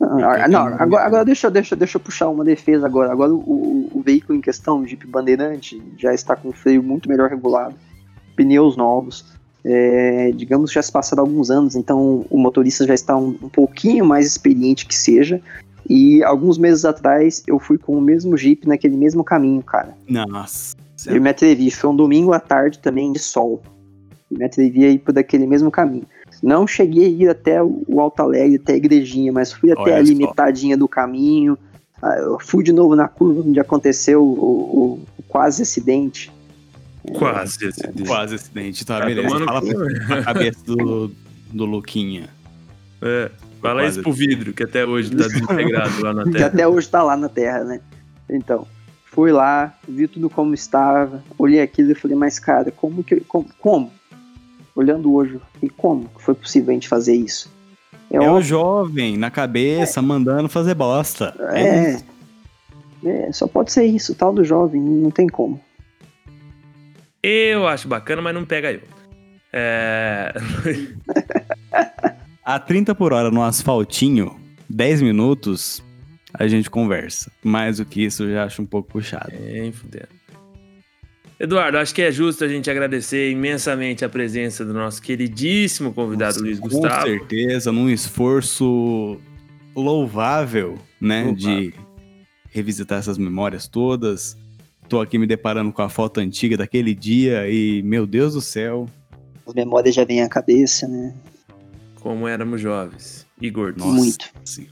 Ah, 0.00 0.48
não, 0.48 0.66
agora, 0.66 1.06
agora 1.06 1.24
deixa, 1.24 1.50
deixa, 1.50 1.74
deixa 1.74 1.96
eu 1.96 2.00
puxar 2.00 2.28
uma 2.28 2.44
defesa 2.44 2.86
agora. 2.86 3.12
Agora 3.12 3.32
o, 3.32 3.88
o, 3.92 4.02
veículo 4.02 4.36
em 4.36 4.40
questão, 4.40 4.80
o 4.80 4.86
Jeep 4.86 5.06
Bandeirante, 5.06 5.82
já 5.98 6.12
está 6.12 6.36
com 6.36 6.52
freio 6.52 6.82
muito 6.82 7.08
melhor 7.08 7.30
regulado, 7.30 7.74
pneus 8.36 8.76
novos, 8.76 9.24
é, 9.64 10.30
digamos, 10.32 10.70
já 10.70 10.82
se 10.82 10.92
passaram 10.92 11.22
alguns 11.22 11.50
anos, 11.50 11.74
então 11.74 12.26
o 12.28 12.38
motorista 12.38 12.86
já 12.86 12.94
está 12.94 13.16
um, 13.16 13.36
um, 13.42 13.48
pouquinho 13.48 14.04
mais 14.04 14.26
experiente 14.26 14.86
que 14.86 14.94
seja. 14.94 15.40
E 15.88 16.22
alguns 16.22 16.58
meses 16.58 16.84
atrás 16.84 17.42
eu 17.46 17.58
fui 17.58 17.78
com 17.78 17.96
o 17.96 18.00
mesmo 18.00 18.36
Jeep 18.36 18.66
naquele 18.66 18.96
mesmo 18.96 19.22
caminho, 19.22 19.62
cara. 19.62 19.96
Nossa. 20.08 20.73
Eu 21.06 21.20
me 21.20 21.30
atrevi, 21.30 21.70
foi 21.70 21.90
um 21.90 21.96
domingo 21.96 22.32
à 22.32 22.40
tarde 22.40 22.78
também 22.78 23.12
de 23.12 23.18
sol. 23.18 23.62
Eu 24.30 24.38
me 24.38 24.44
atrevi 24.44 24.84
a 24.84 24.90
ir 24.90 24.98
por 24.98 25.16
aquele 25.18 25.46
mesmo 25.46 25.70
caminho. 25.70 26.06
Não 26.42 26.66
cheguei 26.66 27.06
a 27.06 27.08
ir 27.08 27.28
até 27.28 27.62
o 27.62 28.00
Alto 28.00 28.20
Alegre, 28.20 28.56
até 28.56 28.74
a 28.74 28.76
igrejinha, 28.76 29.32
mas 29.32 29.52
fui 29.52 29.72
até 29.72 29.82
Olha 29.82 29.96
a 29.96 30.00
limitadinha 30.02 30.76
do 30.76 30.88
caminho. 30.88 31.56
Ah, 32.02 32.16
eu 32.18 32.38
fui 32.40 32.62
de 32.62 32.72
novo 32.72 32.94
na 32.94 33.08
curva 33.08 33.40
onde 33.40 33.58
aconteceu 33.60 34.22
o, 34.22 34.32
o, 34.32 35.00
o 35.18 35.22
quase 35.28 35.62
acidente. 35.62 36.30
Quase 37.12 37.66
acidente. 37.66 38.02
Quase 38.06 38.34
acidente, 38.34 38.84
tá, 38.84 38.98
tá 38.98 39.06
beleza. 39.06 39.44
Fala 39.44 39.62
pra 39.62 40.22
cabeça 40.22 40.64
do, 40.66 41.10
do 41.52 41.64
Luquinha. 41.64 42.28
É, 43.00 43.30
fala 43.60 43.86
isso 43.86 44.02
pro 44.02 44.12
vidro, 44.12 44.52
que 44.52 44.62
até 44.62 44.84
hoje 44.84 45.10
tá 45.10 45.24
desintegrado 45.28 46.02
lá 46.02 46.12
na 46.12 46.24
Terra. 46.24 46.36
Que 46.36 46.42
até 46.42 46.68
hoje 46.68 46.88
tá 46.88 47.02
lá 47.02 47.16
na 47.16 47.28
Terra, 47.28 47.64
né? 47.64 47.80
Então, 48.28 48.66
fui 49.14 49.30
lá, 49.30 49.72
vi 49.88 50.08
tudo 50.08 50.28
como 50.28 50.52
estava, 50.54 51.22
olhei 51.38 51.60
aquilo 51.60 51.92
e 51.92 51.94
falei, 51.94 52.16
mas 52.16 52.40
cara, 52.40 52.72
como 52.72 53.04
que. 53.04 53.20
Como? 53.20 53.46
como? 53.60 53.92
Olhando 54.74 55.14
hoje, 55.14 55.40
e 55.62 55.70
como 55.70 56.10
foi 56.18 56.34
possível 56.34 56.70
a 56.70 56.74
gente 56.74 56.88
fazer 56.88 57.14
isso? 57.14 57.48
É, 58.10 58.16
é 58.16 58.30
o 58.30 58.40
jovem 58.42 59.16
na 59.16 59.30
cabeça, 59.30 60.00
é. 60.00 60.02
mandando 60.02 60.48
fazer 60.48 60.74
bosta. 60.74 61.32
É. 61.52 61.96
é. 63.06 63.32
só 63.32 63.46
pode 63.46 63.70
ser 63.70 63.84
isso, 63.84 64.16
tal 64.16 64.32
do 64.32 64.42
jovem, 64.42 64.82
não 64.82 65.12
tem 65.12 65.28
como. 65.28 65.60
Eu 67.22 67.68
acho 67.68 67.86
bacana, 67.86 68.20
mas 68.20 68.34
não 68.34 68.44
pega 68.44 68.72
eu. 68.72 68.82
É... 69.52 70.34
a 72.44 72.58
30 72.58 72.96
por 72.96 73.12
hora 73.12 73.30
no 73.30 73.44
asfaltinho, 73.44 74.36
10 74.68 75.02
minutos, 75.02 75.82
a 76.34 76.48
gente 76.48 76.68
conversa. 76.68 77.30
Mais 77.42 77.78
do 77.78 77.84
que 77.84 78.04
isso, 78.04 78.24
eu 78.24 78.32
já 78.32 78.44
acho 78.44 78.60
um 78.60 78.66
pouco 78.66 78.90
puxado. 78.90 79.32
É, 79.32 79.70
fudendo. 79.72 80.08
Eduardo, 81.38 81.78
acho 81.78 81.94
que 81.94 82.02
é 82.02 82.12
justo 82.12 82.44
a 82.44 82.48
gente 82.48 82.70
agradecer 82.70 83.30
imensamente 83.30 84.04
a 84.04 84.08
presença 84.08 84.64
do 84.64 84.72
nosso 84.72 85.02
queridíssimo 85.02 85.92
convidado 85.92 86.34
Nossa, 86.34 86.44
Luiz 86.44 86.58
Gustavo. 86.58 87.02
Com 87.02 87.06
certeza, 87.06 87.72
num 87.72 87.90
esforço 87.90 89.18
louvável, 89.74 90.78
né, 91.00 91.24
louvável. 91.24 91.36
de 91.36 91.74
revisitar 92.50 92.98
essas 92.98 93.18
memórias 93.18 93.66
todas. 93.66 94.36
Tô 94.88 95.00
aqui 95.00 95.18
me 95.18 95.26
deparando 95.26 95.72
com 95.72 95.82
a 95.82 95.88
foto 95.88 96.20
antiga 96.20 96.56
daquele 96.56 96.94
dia 96.94 97.48
e, 97.50 97.82
meu 97.82 98.06
Deus 98.06 98.34
do 98.34 98.40
céu. 98.40 98.88
As 99.46 99.54
memórias 99.54 99.94
já 99.94 100.04
vêm 100.04 100.22
à 100.22 100.28
cabeça, 100.28 100.86
né? 100.86 101.14
Como 101.96 102.28
éramos 102.28 102.60
jovens 102.60 103.26
e 103.40 103.50
gordos. 103.50 103.84
Nossa, 103.84 103.96
Muito. 103.96 104.30
Sim. 104.44 104.66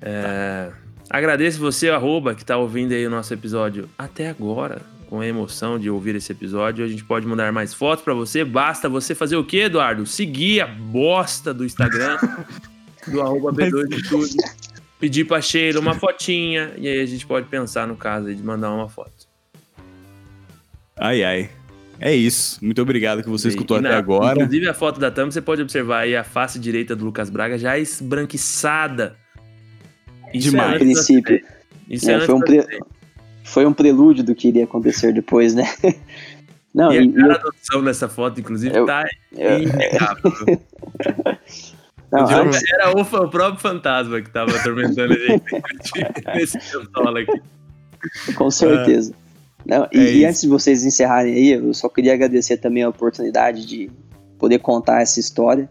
É... 0.00 0.70
Tá. 0.70 0.86
Agradeço 1.08 1.60
você, 1.60 1.88
arroba, 1.88 2.34
que 2.34 2.42
está 2.42 2.56
ouvindo 2.56 2.92
aí 2.92 3.06
o 3.06 3.10
nosso 3.10 3.32
episódio 3.32 3.88
até 3.96 4.28
agora, 4.28 4.82
com 5.08 5.20
a 5.20 5.26
emoção 5.26 5.78
de 5.78 5.88
ouvir 5.88 6.16
esse 6.16 6.32
episódio. 6.32 6.84
A 6.84 6.88
gente 6.88 7.04
pode 7.04 7.26
mandar 7.26 7.52
mais 7.52 7.72
fotos 7.72 8.04
para 8.04 8.12
você. 8.12 8.44
Basta 8.44 8.88
você 8.88 9.14
fazer 9.14 9.36
o 9.36 9.44
quê, 9.44 9.58
Eduardo? 9.58 10.04
Seguir 10.04 10.62
a 10.62 10.66
bosta 10.66 11.54
do 11.54 11.64
Instagram, 11.64 12.18
do 13.06 13.22
arroba 13.22 13.52
B2 13.52 13.88
de 13.88 14.08
tudo. 14.08 14.28
Pedir 14.98 15.26
pra 15.26 15.40
Sheila 15.40 15.78
uma 15.78 15.94
fotinha, 15.94 16.72
e 16.76 16.88
aí 16.88 17.00
a 17.00 17.06
gente 17.06 17.24
pode 17.24 17.46
pensar 17.46 17.86
no 17.86 17.96
caso 17.96 18.34
de 18.34 18.42
mandar 18.42 18.72
uma 18.72 18.88
foto. 18.88 19.28
Ai, 20.98 21.22
ai. 21.22 21.50
É 22.00 22.14
isso. 22.14 22.58
Muito 22.64 22.82
obrigado 22.82 23.22
que 23.22 23.28
você 23.28 23.48
e, 23.48 23.50
escutou 23.50 23.80
na, 23.80 23.90
até 23.90 23.98
agora. 23.98 24.42
Inclusive, 24.42 24.68
a 24.68 24.74
foto 24.74 24.98
da 24.98 25.10
thumb, 25.10 25.32
você 25.32 25.40
pode 25.40 25.62
observar 25.62 26.00
aí 26.00 26.16
a 26.16 26.24
face 26.24 26.58
direita 26.58 26.96
do 26.96 27.04
Lucas 27.04 27.30
Braga 27.30 27.56
já 27.56 27.78
esbranquiçada 27.78 29.16
isso 30.36 30.50
Demais. 30.50 30.74
É 30.74 30.78
princípio. 30.78 31.40
Isso 31.88 32.10
é, 32.10 32.14
é 32.14 32.20
foi, 32.20 32.34
um 32.34 32.40
pre... 32.40 32.66
foi 33.44 33.66
um 33.66 33.72
prelúdio 33.72 34.24
do 34.24 34.34
que 34.34 34.48
iria 34.48 34.64
acontecer 34.64 35.12
depois, 35.12 35.54
né? 35.54 35.64
Não, 36.74 36.92
e, 36.92 37.06
e 37.06 37.18
a 37.22 37.28
cara 37.28 37.42
eu... 37.72 37.82
dessa 37.82 38.06
foto, 38.08 38.38
inclusive, 38.38 38.76
eu, 38.76 38.84
tá 38.84 39.06
eu... 39.32 39.60
Não, 42.12 42.28
antes... 42.28 42.62
Era 42.70 42.94
o, 42.94 43.00
o, 43.00 43.30
próprio 43.30 43.58
fantasma 43.58 44.20
que 44.20 44.30
tava 44.30 44.54
atormentando 44.54 45.12
a 45.12 45.16
gente 45.16 45.44
nesse 46.36 46.58
aqui. 46.58 48.34
Com 48.34 48.50
certeza. 48.50 49.14
Não, 49.64 49.84
é 49.84 49.88
e, 49.92 50.18
e 50.18 50.24
antes 50.26 50.42
de 50.42 50.48
vocês 50.48 50.84
encerrarem 50.84 51.34
aí, 51.34 51.52
eu 51.52 51.74
só 51.74 51.88
queria 51.88 52.14
agradecer 52.14 52.58
também 52.58 52.82
a 52.82 52.88
oportunidade 52.88 53.66
de 53.66 53.90
poder 54.38 54.58
contar 54.58 55.00
essa 55.00 55.18
história. 55.18 55.68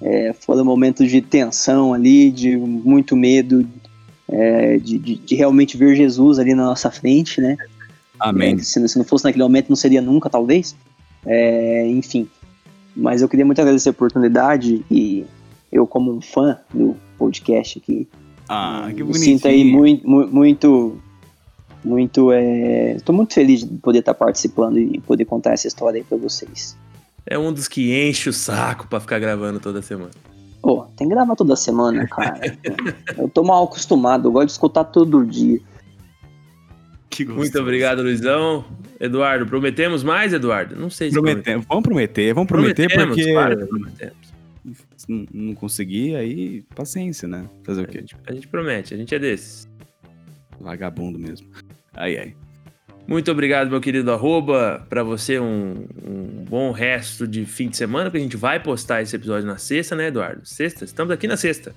É, 0.00 0.32
foram 0.32 0.64
momentos 0.64 1.10
de 1.10 1.20
tensão 1.20 1.92
ali, 1.92 2.30
de 2.30 2.56
muito 2.56 3.16
medo, 3.16 3.68
é, 4.34 4.78
de, 4.78 4.98
de, 4.98 5.16
de, 5.16 5.34
realmente 5.36 5.76
ver 5.76 5.94
Jesus 5.94 6.38
ali 6.38 6.54
na 6.54 6.64
nossa 6.64 6.90
frente, 6.90 7.40
né? 7.40 7.56
Amém. 8.18 8.54
É, 8.54 8.58
se, 8.58 8.88
se, 8.88 8.98
não 8.98 9.04
fosse 9.04 9.24
naquele 9.24 9.44
momento, 9.44 9.68
não 9.68 9.76
seria 9.76 10.02
nunca, 10.02 10.28
talvez. 10.28 10.74
É, 11.24 11.86
enfim. 11.88 12.28
Mas 12.96 13.22
eu 13.22 13.28
queria 13.28 13.44
muito 13.44 13.60
agradecer 13.60 13.90
a 13.90 13.92
oportunidade 13.92 14.84
e 14.90 15.24
eu, 15.70 15.86
como 15.86 16.12
um 16.12 16.20
fã 16.20 16.58
do 16.72 16.96
podcast 17.16 17.78
aqui, 17.78 18.08
ah, 18.48 18.90
que 18.94 19.02
me 19.02 19.14
sinto 19.14 19.48
aí 19.48 19.64
muito, 19.64 20.08
muito, 20.08 20.98
muito. 21.84 22.32
Estou 22.96 23.14
é, 23.14 23.16
muito 23.16 23.34
feliz 23.34 23.60
de 23.60 23.78
poder 23.78 24.00
estar 24.00 24.14
participando 24.14 24.78
e 24.78 25.00
poder 25.00 25.24
contar 25.24 25.52
essa 25.52 25.66
história 25.66 25.98
aí 25.98 26.04
para 26.04 26.18
vocês. 26.18 26.76
É 27.26 27.38
um 27.38 27.52
dos 27.52 27.68
que 27.68 28.08
enche 28.08 28.28
o 28.28 28.32
saco 28.32 28.86
para 28.86 29.00
ficar 29.00 29.18
gravando 29.18 29.58
toda 29.58 29.80
semana. 29.80 30.10
Pô, 30.64 30.86
tem 30.96 31.06
que 31.06 31.14
gravar 31.14 31.36
toda 31.36 31.54
semana, 31.56 32.08
cara. 32.08 32.40
eu 33.18 33.28
tô 33.28 33.44
mal 33.44 33.64
acostumado, 33.64 34.28
eu 34.28 34.32
gosto 34.32 34.46
de 34.46 34.52
escutar 34.52 34.84
todo 34.84 35.26
dia. 35.26 35.60
Muito 37.28 37.60
obrigado, 37.60 38.02
Luizão. 38.02 38.64
Eduardo, 38.98 39.44
prometemos 39.44 40.02
mais, 40.02 40.32
Eduardo? 40.32 40.74
Não 40.74 40.88
sei 40.88 41.10
se 41.10 41.20
prometemos. 41.20 41.66
Vamos 41.68 41.84
prometer, 41.84 42.32
vamos 42.32 42.48
prometer 42.48 42.88
prometemos, 42.88 43.14
porque. 43.14 43.32
Claro 43.32 43.68
prometemos. 43.68 44.34
Não, 45.06 45.26
não 45.34 45.54
consegui, 45.54 46.16
aí 46.16 46.62
paciência, 46.74 47.28
né? 47.28 47.44
Fazer 47.62 47.82
o 47.82 47.86
quê? 47.86 47.98
A 47.98 48.00
gente, 48.00 48.16
a 48.26 48.32
gente 48.32 48.48
promete, 48.48 48.94
a 48.94 48.96
gente 48.96 49.14
é 49.14 49.18
desses. 49.18 49.68
Vagabundo 50.58 51.18
mesmo. 51.18 51.46
Ai, 51.92 52.16
ai. 52.16 52.36
Muito 53.06 53.30
obrigado, 53.30 53.68
meu 53.68 53.80
querido 53.80 54.10
arroba. 54.10 54.84
Para 54.88 55.02
você, 55.02 55.38
um, 55.38 55.86
um, 56.06 56.44
bom 56.48 56.72
resto 56.72 57.26
de 57.26 57.44
fim 57.44 57.68
de 57.68 57.76
semana, 57.76 58.06
porque 58.06 58.18
a 58.18 58.22
gente 58.22 58.36
vai 58.36 58.58
postar 58.60 59.02
esse 59.02 59.14
episódio 59.14 59.46
na 59.46 59.58
sexta, 59.58 59.94
né, 59.94 60.06
Eduardo? 60.06 60.40
Sexta? 60.44 60.84
Estamos 60.84 61.12
aqui 61.12 61.26
na 61.26 61.36
sexta. 61.36 61.74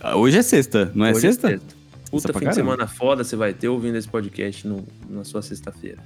Ah, 0.00 0.16
hoje 0.16 0.38
é 0.38 0.42
sexta, 0.42 0.90
não 0.94 1.04
é 1.04 1.10
Hoje 1.10 1.20
sexta? 1.20 1.48
É 1.48 1.50
sexta. 1.52 1.84
Puta 2.10 2.38
fim 2.38 2.48
de 2.48 2.54
semana 2.54 2.86
foda 2.86 3.24
você 3.24 3.34
vai 3.34 3.52
ter 3.52 3.68
ouvindo 3.68 3.96
esse 3.96 4.08
podcast 4.08 4.66
no, 4.66 4.86
na 5.08 5.24
sua 5.24 5.42
sexta-feira. 5.42 5.98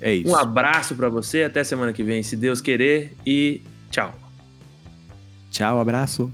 É 0.00 0.12
isso. 0.12 0.30
Um 0.30 0.36
abraço 0.36 0.94
para 0.94 1.08
você, 1.08 1.44
até 1.44 1.62
semana 1.62 1.92
que 1.92 2.02
vem, 2.02 2.22
se 2.22 2.36
Deus 2.36 2.60
querer, 2.60 3.14
e 3.24 3.62
tchau. 3.90 4.14
Tchau, 5.50 5.80
abraço. 5.80 6.30